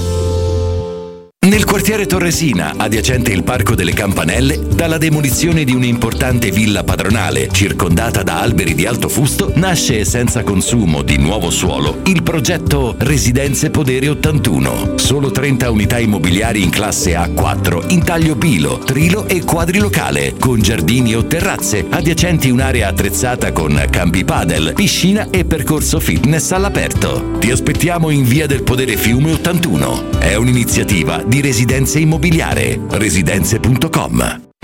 [1.43, 8.21] Nel quartiere Torresina, adiacente il Parco delle Campanelle, dalla demolizione di un'importante villa padronale circondata
[8.21, 14.09] da alberi di alto fusto, nasce senza consumo di nuovo suolo il progetto Residenze Podere
[14.09, 14.99] 81.
[14.99, 21.15] Solo 30 unità immobiliari in classe A4 in taglio pilo, trilo e quadrilocale, con giardini
[21.15, 27.31] o terrazze, adiacenti un'area attrezzata con campi padel, piscina e percorso fitness all'aperto.
[27.39, 30.19] Ti aspettiamo in via del Podere Fiume 81.
[30.19, 32.77] È un'iniziativa di Residenze Immobiliare.
[32.89, 34.50] Residenze.com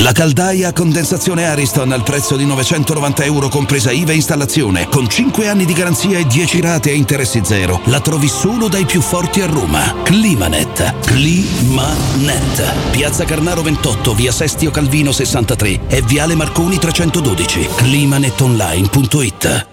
[0.00, 5.08] La caldaia a condensazione Ariston al prezzo di 990 euro compresa IVA e installazione, con
[5.08, 7.80] 5 anni di garanzia e 10 rate a interessi zero.
[7.84, 9.94] La trovi solo dai più forti a Roma.
[10.02, 10.98] Climanet.
[11.06, 12.90] Climanet.
[12.90, 17.68] Piazza Carnaro 28, via Sestio Calvino 63 e viale Marconi 312.
[17.76, 19.72] Climanetonline.it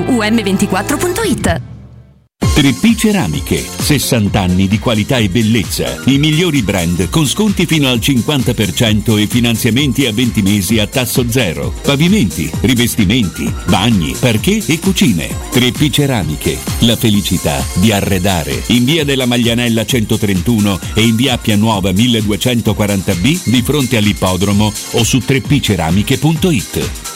[0.00, 1.74] um24.it.
[2.56, 6.00] 3P Ceramiche, 60 anni di qualità e bellezza.
[6.06, 11.30] I migliori brand con sconti fino al 50% e finanziamenti a 20 mesi a tasso
[11.30, 11.74] zero.
[11.82, 15.28] Pavimenti, rivestimenti, bagni, parquet e cucine.
[15.52, 18.62] 3P Ceramiche, la felicità di arredare.
[18.68, 25.04] In via della Maglianella 131 e in via Appia Nuova 1240B di fronte all'ippodromo o
[25.04, 27.15] su 3pceramiche.it.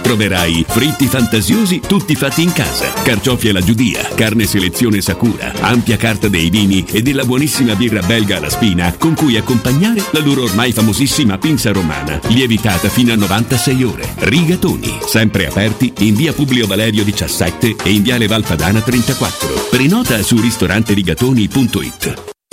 [0.01, 6.27] troverai fritti fantasiosi tutti fatti in casa, carciofi alla giudia, carne selezione Sakura, ampia carta
[6.27, 10.71] dei vini e della buonissima birra belga alla spina con cui accompagnare la loro ormai
[10.71, 14.13] famosissima pinza romana, lievitata fino a 96 ore.
[14.17, 19.67] Rigatoni, sempre aperti in via Publio Valerio 17 e in viale Valpadana 34.
[19.69, 22.30] Prenota su ristoranterigatoni.it.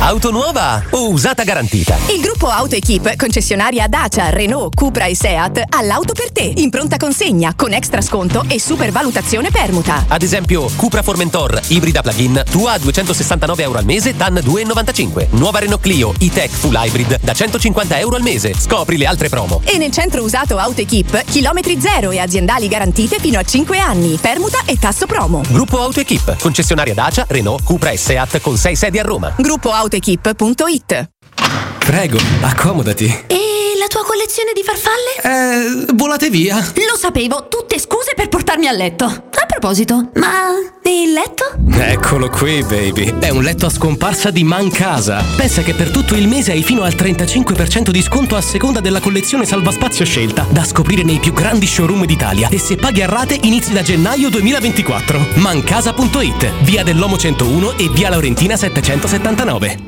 [0.00, 1.96] Auto nuova o usata garantita?
[2.14, 6.70] Il gruppo Auto Equip, concessionaria Dacia, Renault, Cupra e Seat, ha l'auto per te, in
[6.70, 10.04] pronta consegna, con extra sconto e supervalutazione permuta.
[10.06, 15.26] Ad esempio, Cupra Formentor, ibrida plug-in, tua a 269 euro al mese, DAN 2,95.
[15.30, 18.54] Nuova Renault Clio, e-Tech Full Hybrid, da 150 euro al mese.
[18.56, 19.60] Scopri le altre promo.
[19.64, 24.16] E nel centro usato Auto Equip, chilometri zero e aziendali garantite fino a 5 anni,
[24.16, 25.42] permuta e tasso promo.
[25.48, 29.34] Gruppo Auto Equip, concessionaria Dacia, Renault, Cupra e Seat con 6 sedi a Roma.
[29.36, 31.08] Gruppo autoequip.it
[31.88, 33.06] Prego, accomodati.
[33.28, 35.86] E la tua collezione di farfalle?
[35.86, 36.56] Eh, volate via.
[36.56, 39.06] Lo sapevo, tutte scuse per portarmi a letto.
[39.06, 40.50] A proposito, ma
[40.84, 41.44] il letto?
[41.80, 43.14] Eccolo qui, baby.
[43.18, 45.24] È un letto a scomparsa di Mancasa.
[45.34, 49.00] Pensa che per tutto il mese hai fino al 35% di sconto a seconda della
[49.00, 52.50] collezione salvaspazio scelta, da scoprire nei più grandi showroom d'Italia.
[52.50, 55.28] E se paghi a rate inizi da gennaio 2024.
[55.36, 59.87] Mancasa.it, via dell'Omo 101 e via Laurentina 779.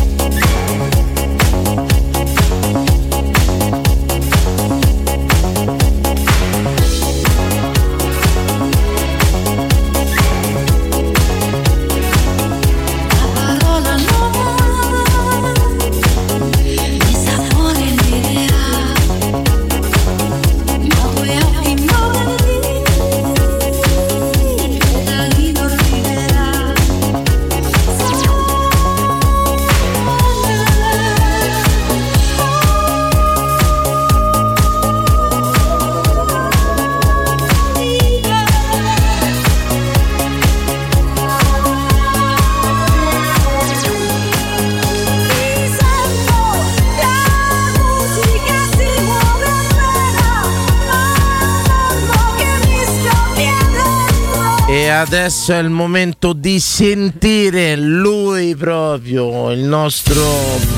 [54.91, 60.23] Adesso è il momento di sentire lui proprio, il nostro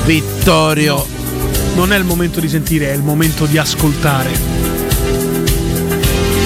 [0.04, 1.06] Vittorio.
[1.74, 4.30] Non è il momento di sentire, è il momento di ascoltare.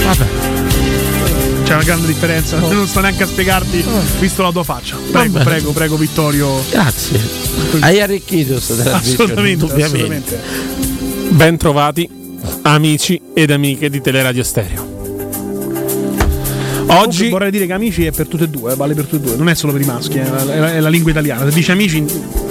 [0.04, 0.26] Vabbè.
[1.64, 3.84] C'è una grande differenza, non sto neanche a spiegarti,
[4.20, 4.96] visto la tua faccia.
[5.10, 5.44] Prego, Vabbè.
[5.44, 6.62] prego, prego, Vittorio.
[6.70, 7.20] Grazie.
[7.80, 10.40] Hai arricchito questa Assolutamente, indubbiamente.
[11.28, 12.08] Ben trovati,
[12.62, 14.97] amici ed amiche di Teleradio Stereo.
[16.90, 19.26] Oggi vorrei dire che amici è per tutte e due, eh, vale per tutte e
[19.26, 21.44] due, non è solo per i maschi, è la, è la- è la lingua italiana.
[21.48, 22.04] Se dici amici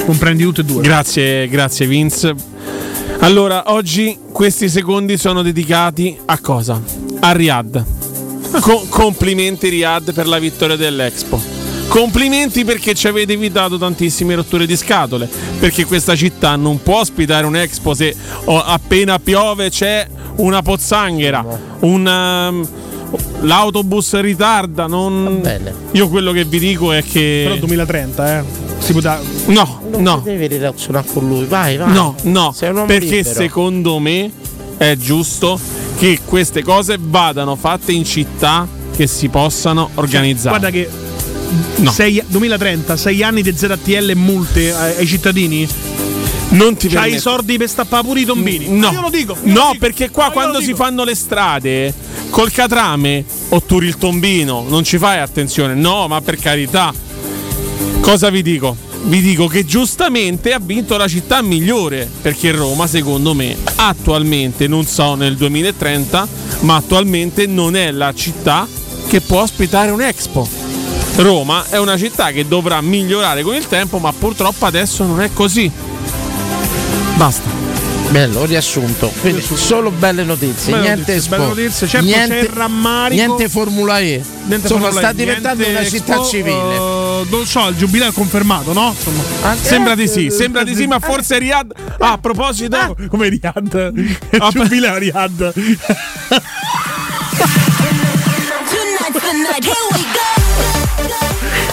[0.06, 0.82] comprendi tutte e due.
[0.82, 2.36] Grazie, grazie Vince.
[3.20, 6.80] Allora, oggi questi secondi sono dedicati a cosa?
[7.20, 7.84] A Riyadh.
[8.60, 11.42] Co- complimenti Riyadh per la vittoria dell'Expo.
[11.88, 15.28] Complimenti perché ci avete evitato tantissime rotture di scatole.
[15.60, 18.16] Perché questa città non può ospitare un Expo se
[18.46, 20.06] oh, appena piove c'è
[20.36, 21.44] una pozzanghera,
[21.80, 22.68] un, um,
[23.42, 24.88] l'autobus ritarda.
[24.88, 25.42] Non...
[25.92, 27.44] Io quello che vi dico è che.
[27.46, 28.44] Però 2030, eh.
[28.80, 29.20] Si potrà...
[29.48, 30.22] No, Non no.
[30.24, 31.92] devi relazionare con lui, vai, vai.
[31.92, 32.54] No, no,
[32.86, 33.34] perché libero.
[33.36, 34.32] secondo me
[34.78, 35.60] è giusto
[35.98, 40.58] che queste cose vadano fatte in città che si possano organizzare.
[40.60, 40.88] Guarda che
[41.92, 45.68] sei- 2030, 6 anni di ZTL e multe ai, ai cittadini.
[46.50, 48.70] Non ti C'hai i soldi per stappare pure i tombini.
[48.70, 49.36] No, Io lo dico.
[49.44, 49.80] io no lo dico.
[49.80, 51.94] perché qua quando si fanno le strade
[52.30, 55.74] col catrame otturi il tombino, non ci fai attenzione.
[55.74, 56.94] No, ma per carità.
[58.00, 58.76] Cosa vi dico?
[59.04, 64.86] Vi dico che giustamente ha vinto la città migliore, perché Roma, secondo me, attualmente, non
[64.86, 66.28] so nel 2030,
[66.62, 68.68] ma attualmente non è la città
[69.08, 70.48] che può ospitare un Expo.
[71.18, 75.32] Roma è una città che dovrà migliorare con il tempo, ma purtroppo adesso non è
[75.34, 75.72] così.
[77.16, 77.57] Basta.
[78.10, 79.12] Bello, riassunto.
[79.20, 81.36] Quindi solo belle notizie, Belle niente notizie, Expo.
[81.36, 81.88] belle notizie.
[81.88, 83.22] Certo, c'è il rammarico.
[83.26, 84.24] niente Formula E.
[84.46, 86.76] Niente Insomma, Formula sta E, diventando niente una città Expo, civile.
[86.76, 88.96] eh, non so, il giubileo è confermato, no?
[88.96, 89.56] Insomma.
[89.62, 91.72] Sembra di sì, sembra di sì, ma forse Riyadh.
[92.00, 93.92] Ah, a proposito, come Riyadh.
[94.32, 95.54] Il giubileo a Riyadh.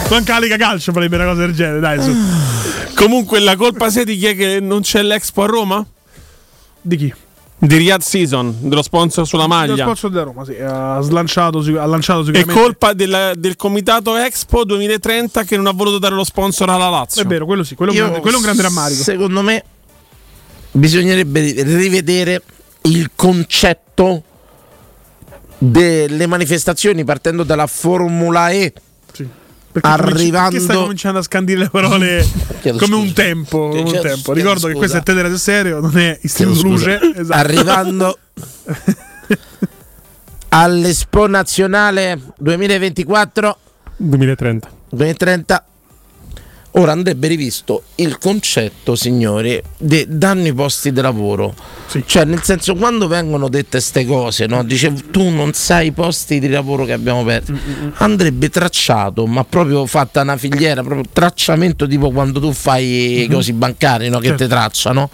[0.09, 2.01] Manca la Lega Calcio farebbe una cosa del genere, dai.
[2.01, 2.15] Su.
[2.93, 5.85] Comunque, la colpa sei di chi è che non c'è l'Expo a Roma?
[6.87, 7.13] Di chi?
[7.57, 9.83] Di Riyadh Season, dello sponsor sulla Lo maglia.
[9.85, 12.53] sponsor della Roma, sì, ha, slanciato, ha lanciato È sicuramente.
[12.53, 17.23] colpa del, del comitato Expo 2030 che non ha voluto dare lo sponsor alla Lazio.
[17.23, 19.01] È vero, quello sì, quello, è un Io, grande- quello è un grande rammarico.
[19.01, 19.63] Secondo me
[20.71, 22.43] bisognerebbe rivedere
[22.83, 24.21] il concetto
[25.57, 28.73] delle manifestazioni partendo dalla Formula E.
[29.75, 32.23] Perché cominci- Arrivando perché stai cominciando a scandire le parole
[32.61, 32.95] Chiedo come scusa.
[32.95, 33.67] un tempo.
[33.67, 34.31] come un tempo.
[34.31, 36.61] Ricordo che questo è Tenere Serio, non è Istituto.
[36.61, 36.99] Luce.
[37.13, 37.37] Esatto.
[37.39, 38.17] Arrivando
[40.49, 43.57] all'Expo Nazionale 2024
[43.97, 44.69] 2030.
[44.91, 45.65] 2030
[46.77, 51.53] ora andrebbe rivisto il concetto signori di danno i posti di lavoro
[52.05, 54.61] cioè nel senso quando vengono dette queste cose no?
[54.63, 57.53] dice tu non sai i posti di lavoro che abbiamo perso
[57.99, 63.33] andrebbe tracciato ma proprio fatta una filiera proprio tracciamento tipo quando tu fai i Mhm.
[63.33, 64.19] cosi bancari no?
[64.19, 64.43] che Certo.
[64.43, 65.09] ti tracciano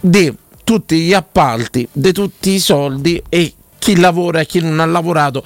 [0.00, 0.32] di
[0.62, 5.42] tutti gli appalti di tutti i soldi e chi lavora e chi non ha lavorato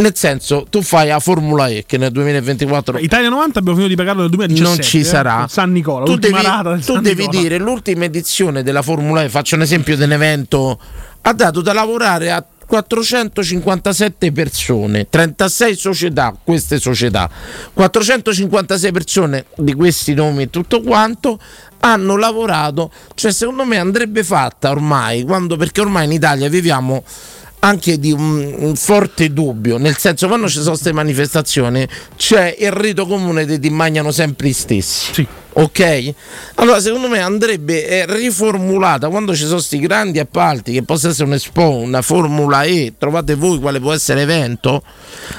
[0.00, 4.00] nel senso tu fai la Formula E che nel 2024 Italia 90 abbiamo finito di
[4.00, 4.76] pagarlo nel 2017.
[4.76, 5.36] non ci eh, sarà.
[5.38, 7.40] con San Nicola, tu devi, tu San devi Nicola.
[7.40, 10.80] dire l'ultima edizione della Formula E, faccio un esempio di un evento,
[11.22, 17.28] ha dato da lavorare a 457 persone, 36 società, queste società,
[17.72, 21.40] 456 persone di questi nomi e tutto quanto
[21.80, 27.02] hanno lavorato, cioè secondo me andrebbe fatta ormai, quando, perché ormai in Italia viviamo
[27.60, 32.72] anche di un, un forte dubbio, nel senso quando ci sono queste manifestazioni c'è il
[32.72, 35.26] rito comune di ti mangiano sempre gli stessi.
[35.52, 36.14] Ok?
[36.54, 41.24] Allora secondo me andrebbe eh, riformulata quando ci sono questi grandi appalti che possa essere
[41.24, 44.82] un Expo, una Formula E, trovate voi quale può essere evento,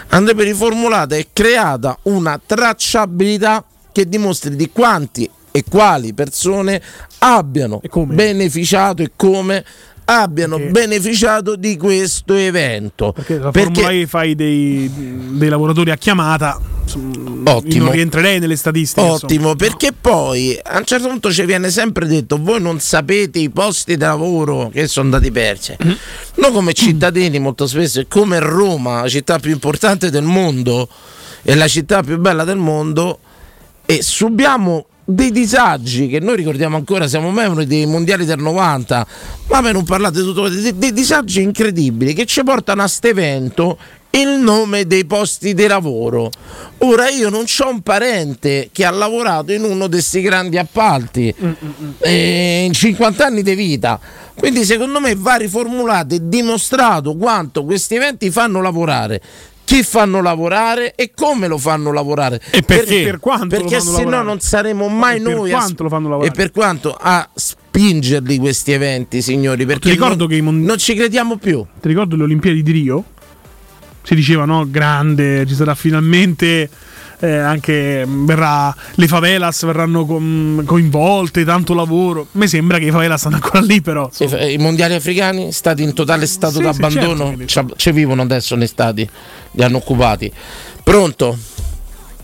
[0.10, 6.82] andrebbe riformulata e creata una tracciabilità che dimostri di quanti e quali persone
[7.20, 9.64] abbiano beneficiato e come
[10.06, 13.14] abbiano beneficiato di questo evento.
[13.14, 16.60] Perché la Formula E fai dei, dei lavoratori a chiamata.
[16.84, 17.86] insomma, Ottimo.
[17.86, 19.08] Non rientrerei nelle statistiche.
[19.08, 23.50] Ottimo, perché poi a un certo punto ci viene sempre detto: voi non sapete i
[23.50, 25.76] posti di lavoro che sono andati persi.
[25.84, 25.96] Mm-hmm.
[26.36, 30.88] Noi, come cittadini, molto spesso, come Roma, la città più importante del mondo
[31.44, 33.20] e la città più bella del mondo,
[33.86, 39.08] e subiamo dei disagi che noi ricordiamo ancora, siamo membri dei mondiali del 90,
[39.48, 43.08] ma per non parlare di tutto, dei, dei disagi incredibili che ci portano a questo
[43.08, 43.78] evento
[44.12, 46.30] il nome dei posti di lavoro.
[46.80, 51.34] Ora io non ho un parente che ha lavorato in uno di questi grandi appalti
[52.00, 54.00] eh, in 50 anni di vita.
[54.36, 59.22] Quindi secondo me va riformulato e dimostrato quanto questi eventi fanno lavorare.
[59.72, 63.04] Chi fanno lavorare e come lo fanno lavorare e perché?
[63.04, 65.90] Per quanto lo perché se no non saremo mai E per noi a, quanto lo
[65.90, 66.34] fanno lavorare?
[66.34, 70.78] e per quanto a spingerli questi eventi signori perché ricordo non, che i mon- non
[70.78, 73.04] ci crediamo più Ti ricordo le Olimpiadi di Rio?
[74.04, 74.70] Si diceva, no?
[74.70, 76.70] Grande, ci sarà finalmente.
[77.22, 82.28] Eh, anche mh, verrà, le favelas verranno com- coinvolte, tanto lavoro.
[82.34, 84.10] Mi sembra che i favelas stanno ancora lì, però.
[84.20, 88.22] I, i mondiali africani stati in totale stato Sì, sì, d'abbandono certo, C'ha- ci vivono
[88.24, 89.08] adesso nei stati
[89.52, 90.32] li hanno occupati
[90.84, 91.38] pronto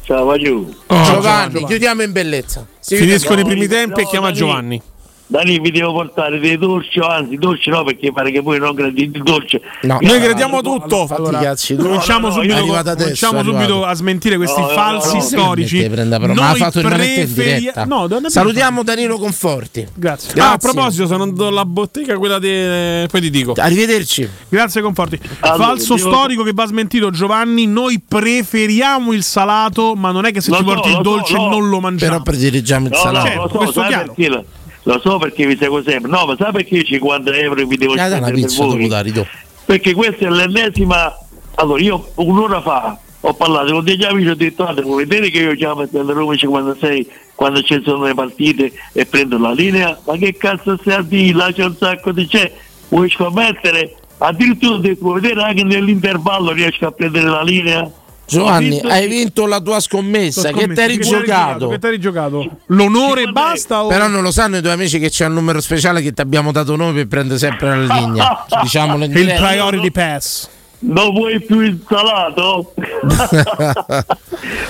[0.03, 0.73] Ciao Vagliù.
[0.87, 4.81] Giovanni chiudiamo in bellezza Si Finiscono i primi tempi e no, chiama Dani.
[5.27, 5.35] Giovanni.
[5.37, 8.73] Dani vi devo portare dei dolci, o anzi dolci no perché pare che voi non
[8.73, 9.61] credete il dolce.
[9.81, 9.97] No.
[10.01, 11.05] Noi crediamo tutto.
[11.07, 14.61] Fatti i cazzi cominciamo No, no, subito, è adesso, cominciamo è subito a smentire questi
[14.61, 15.21] falsi no, no.
[15.21, 15.87] storici.
[15.87, 20.39] Però, ma Noi fatto è salutiamo Danilo Conforti Grazie.
[20.41, 23.05] Ah, a proposito, sono andato alla bottega quella di.
[23.09, 23.53] Poi ti dico.
[23.55, 25.19] arrivederci Grazie Conforti.
[25.39, 30.31] Allora, Falso devo- storico che va smentito Giovanni, noi preferiamo il salato, ma non è
[30.31, 31.49] che se Lo ci so, porti il dolce no.
[31.49, 32.11] non lo mangiamo.
[32.11, 34.45] però prediligiamo il salato no, lo so, questo sai chiaro.
[34.87, 36.09] Lo, so perché vi seguo sempre.
[36.09, 39.25] No, ma sai perché io 50 euro vi devo dai una pizza dopo ridò
[39.65, 41.13] Perché questa è l'ennesima.
[41.55, 45.39] Allora, io un'ora fa ho parlato con degli amici ho detto: guarda, vuoi vedere che
[45.39, 49.99] io chiamo il Roma 56 quando ci sono le partite e prendo la linea?
[50.05, 51.35] Ma che cazzo stai a dire?
[51.35, 52.49] Là c'è un sacco di c'è.
[52.87, 53.93] Vuoi scommettere?
[54.19, 57.91] Addirittura vuoi vedere anche nell'intervallo riesco a prendere la linea?
[58.27, 62.57] Giovanni hai vinto la tua scommessa che ti eri giocato Che ti eri giocato?
[62.67, 66.01] L'onore basta o Però non lo sanno i tuoi amici che c'è un numero speciale
[66.01, 68.45] che ti abbiamo dato noi per prendere sempre la linea.
[68.61, 69.47] Diciamolo in Che il diretta.
[69.47, 70.49] priority pass.
[70.79, 72.73] Non vuoi più insalato?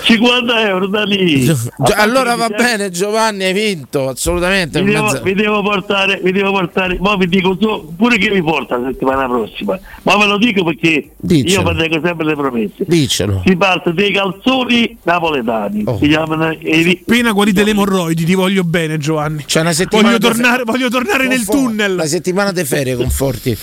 [0.03, 1.43] 50 euro da lì.
[1.43, 1.57] Gio-
[1.95, 4.81] allora va bene Giovanni, hai vinto, assolutamente.
[4.81, 8.41] Mi devo, mi devo portare, mi devo portare, ma vi dico tu, pure che mi
[8.41, 11.59] porta la settimana prossima, ma ve lo dico perché Dicelo.
[11.61, 12.83] io mantengo sempre le promesse.
[12.87, 13.41] Dicelo.
[13.45, 15.97] Si parte dei calzoni napoletani, Oh.
[15.99, 19.43] si chiamano i- Appena guarite le emorroidi, ti voglio bene, Giovanni.
[19.45, 21.95] C'è una settimana voglio, di fe- tornare, voglio tornare nel tunnel.
[21.95, 23.57] La settimana di ferie, conforti.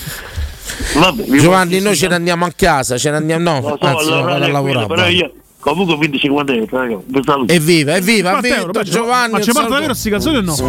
[0.94, 4.22] Vabbè, Giovanni, noi ce ne andiamo a casa, ce ne andiamo, no, so, anzi, no,
[4.22, 4.86] vado a lavorare.
[4.86, 5.32] però io
[5.70, 7.52] comunque ho vinto 50 euro, raga, vi saluto.
[7.52, 9.32] Evviva, evviva, ha 50 euro, vinto Giovanni.
[9.32, 10.54] ma ci porta davvero sti calzoni o no?
[10.54, 10.62] Sì,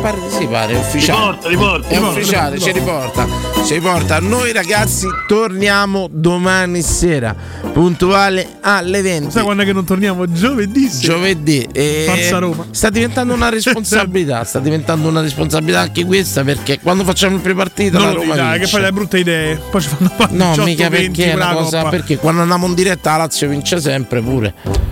[0.48, 1.38] pare, è ufficiale.
[1.44, 3.28] Riporta, riporta, È riporta, ufficiale, ci riporta.
[3.66, 4.20] Ci riporta.
[4.20, 7.36] Noi ragazzi torniamo domani sera,
[7.74, 9.32] puntuale alle 20.
[9.32, 10.32] Sai quando è che non torniamo?
[10.32, 10.88] Giovedì.
[10.88, 11.14] sera.
[11.14, 12.66] Giovedì e Forza Roma.
[12.72, 17.98] sta diventando una responsabilità, sta diventando una responsabilità anche questa perché quando facciamo il prepartita
[17.98, 19.60] Non la lo Roma dai, che poi le brutte idee.
[19.70, 22.18] Poi ci fanno fare No, 18, mica 20 perché è una per la cosa, perché
[22.18, 24.85] quando andiamo in diretta la Lazio vince sempre pure.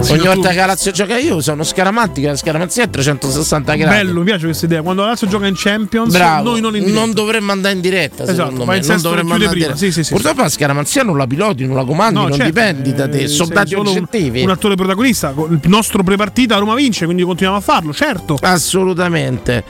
[0.00, 3.74] Sì, Ogni volta tu- che la Lazio gioca io sono scaramantica, la scaramanzia è 360
[3.76, 3.94] gradi.
[4.04, 4.82] Bello, mi piace questa idea.
[4.82, 8.24] Quando la Lazio gioca in Champions, Bravo, noi non in non dovremmo andare in diretta,
[8.24, 8.80] Esatto, ma me.
[8.80, 9.66] Non dovremmo andare in prima.
[9.74, 9.76] diretta.
[9.76, 12.94] Sì, sì, Purtroppo la scaramanzia non la piloti, non la comandi, No, non certo, dipendi
[12.94, 14.42] da te, eh, sono dati solo un- oggettivi.
[14.42, 18.36] Un, attore protagonista, il nostro prepartita Roma vince, quindi continuiamo a farlo, certo.
[18.40, 19.62] Assolutamente.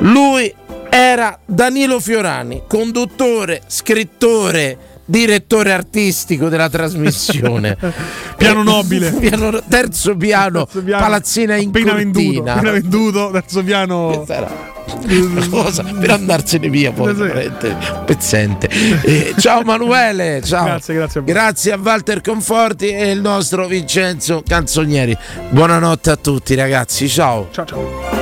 [0.00, 0.52] Lui
[0.90, 4.76] era Danilo Fiorani, conduttore, scrittore,
[5.12, 7.76] direttore artistico della trasmissione.
[8.36, 9.12] Piano nobile.
[9.20, 14.24] Piano- terzo piano, Terzo piano, palazzina in appena venduto, appena venduto, terzo piano.
[15.48, 17.14] Cosa per andarsene via poi
[18.04, 18.68] pezzente
[19.02, 20.64] Eh, ciao Manuele ciao.
[20.64, 21.32] Grazie, grazie a voi.
[21.32, 25.16] grazie a Walter Conforti e il nostro Vincenzo Canzonieri
[25.50, 28.21] buonanotte a tutti ragazzi ciao ciao ciao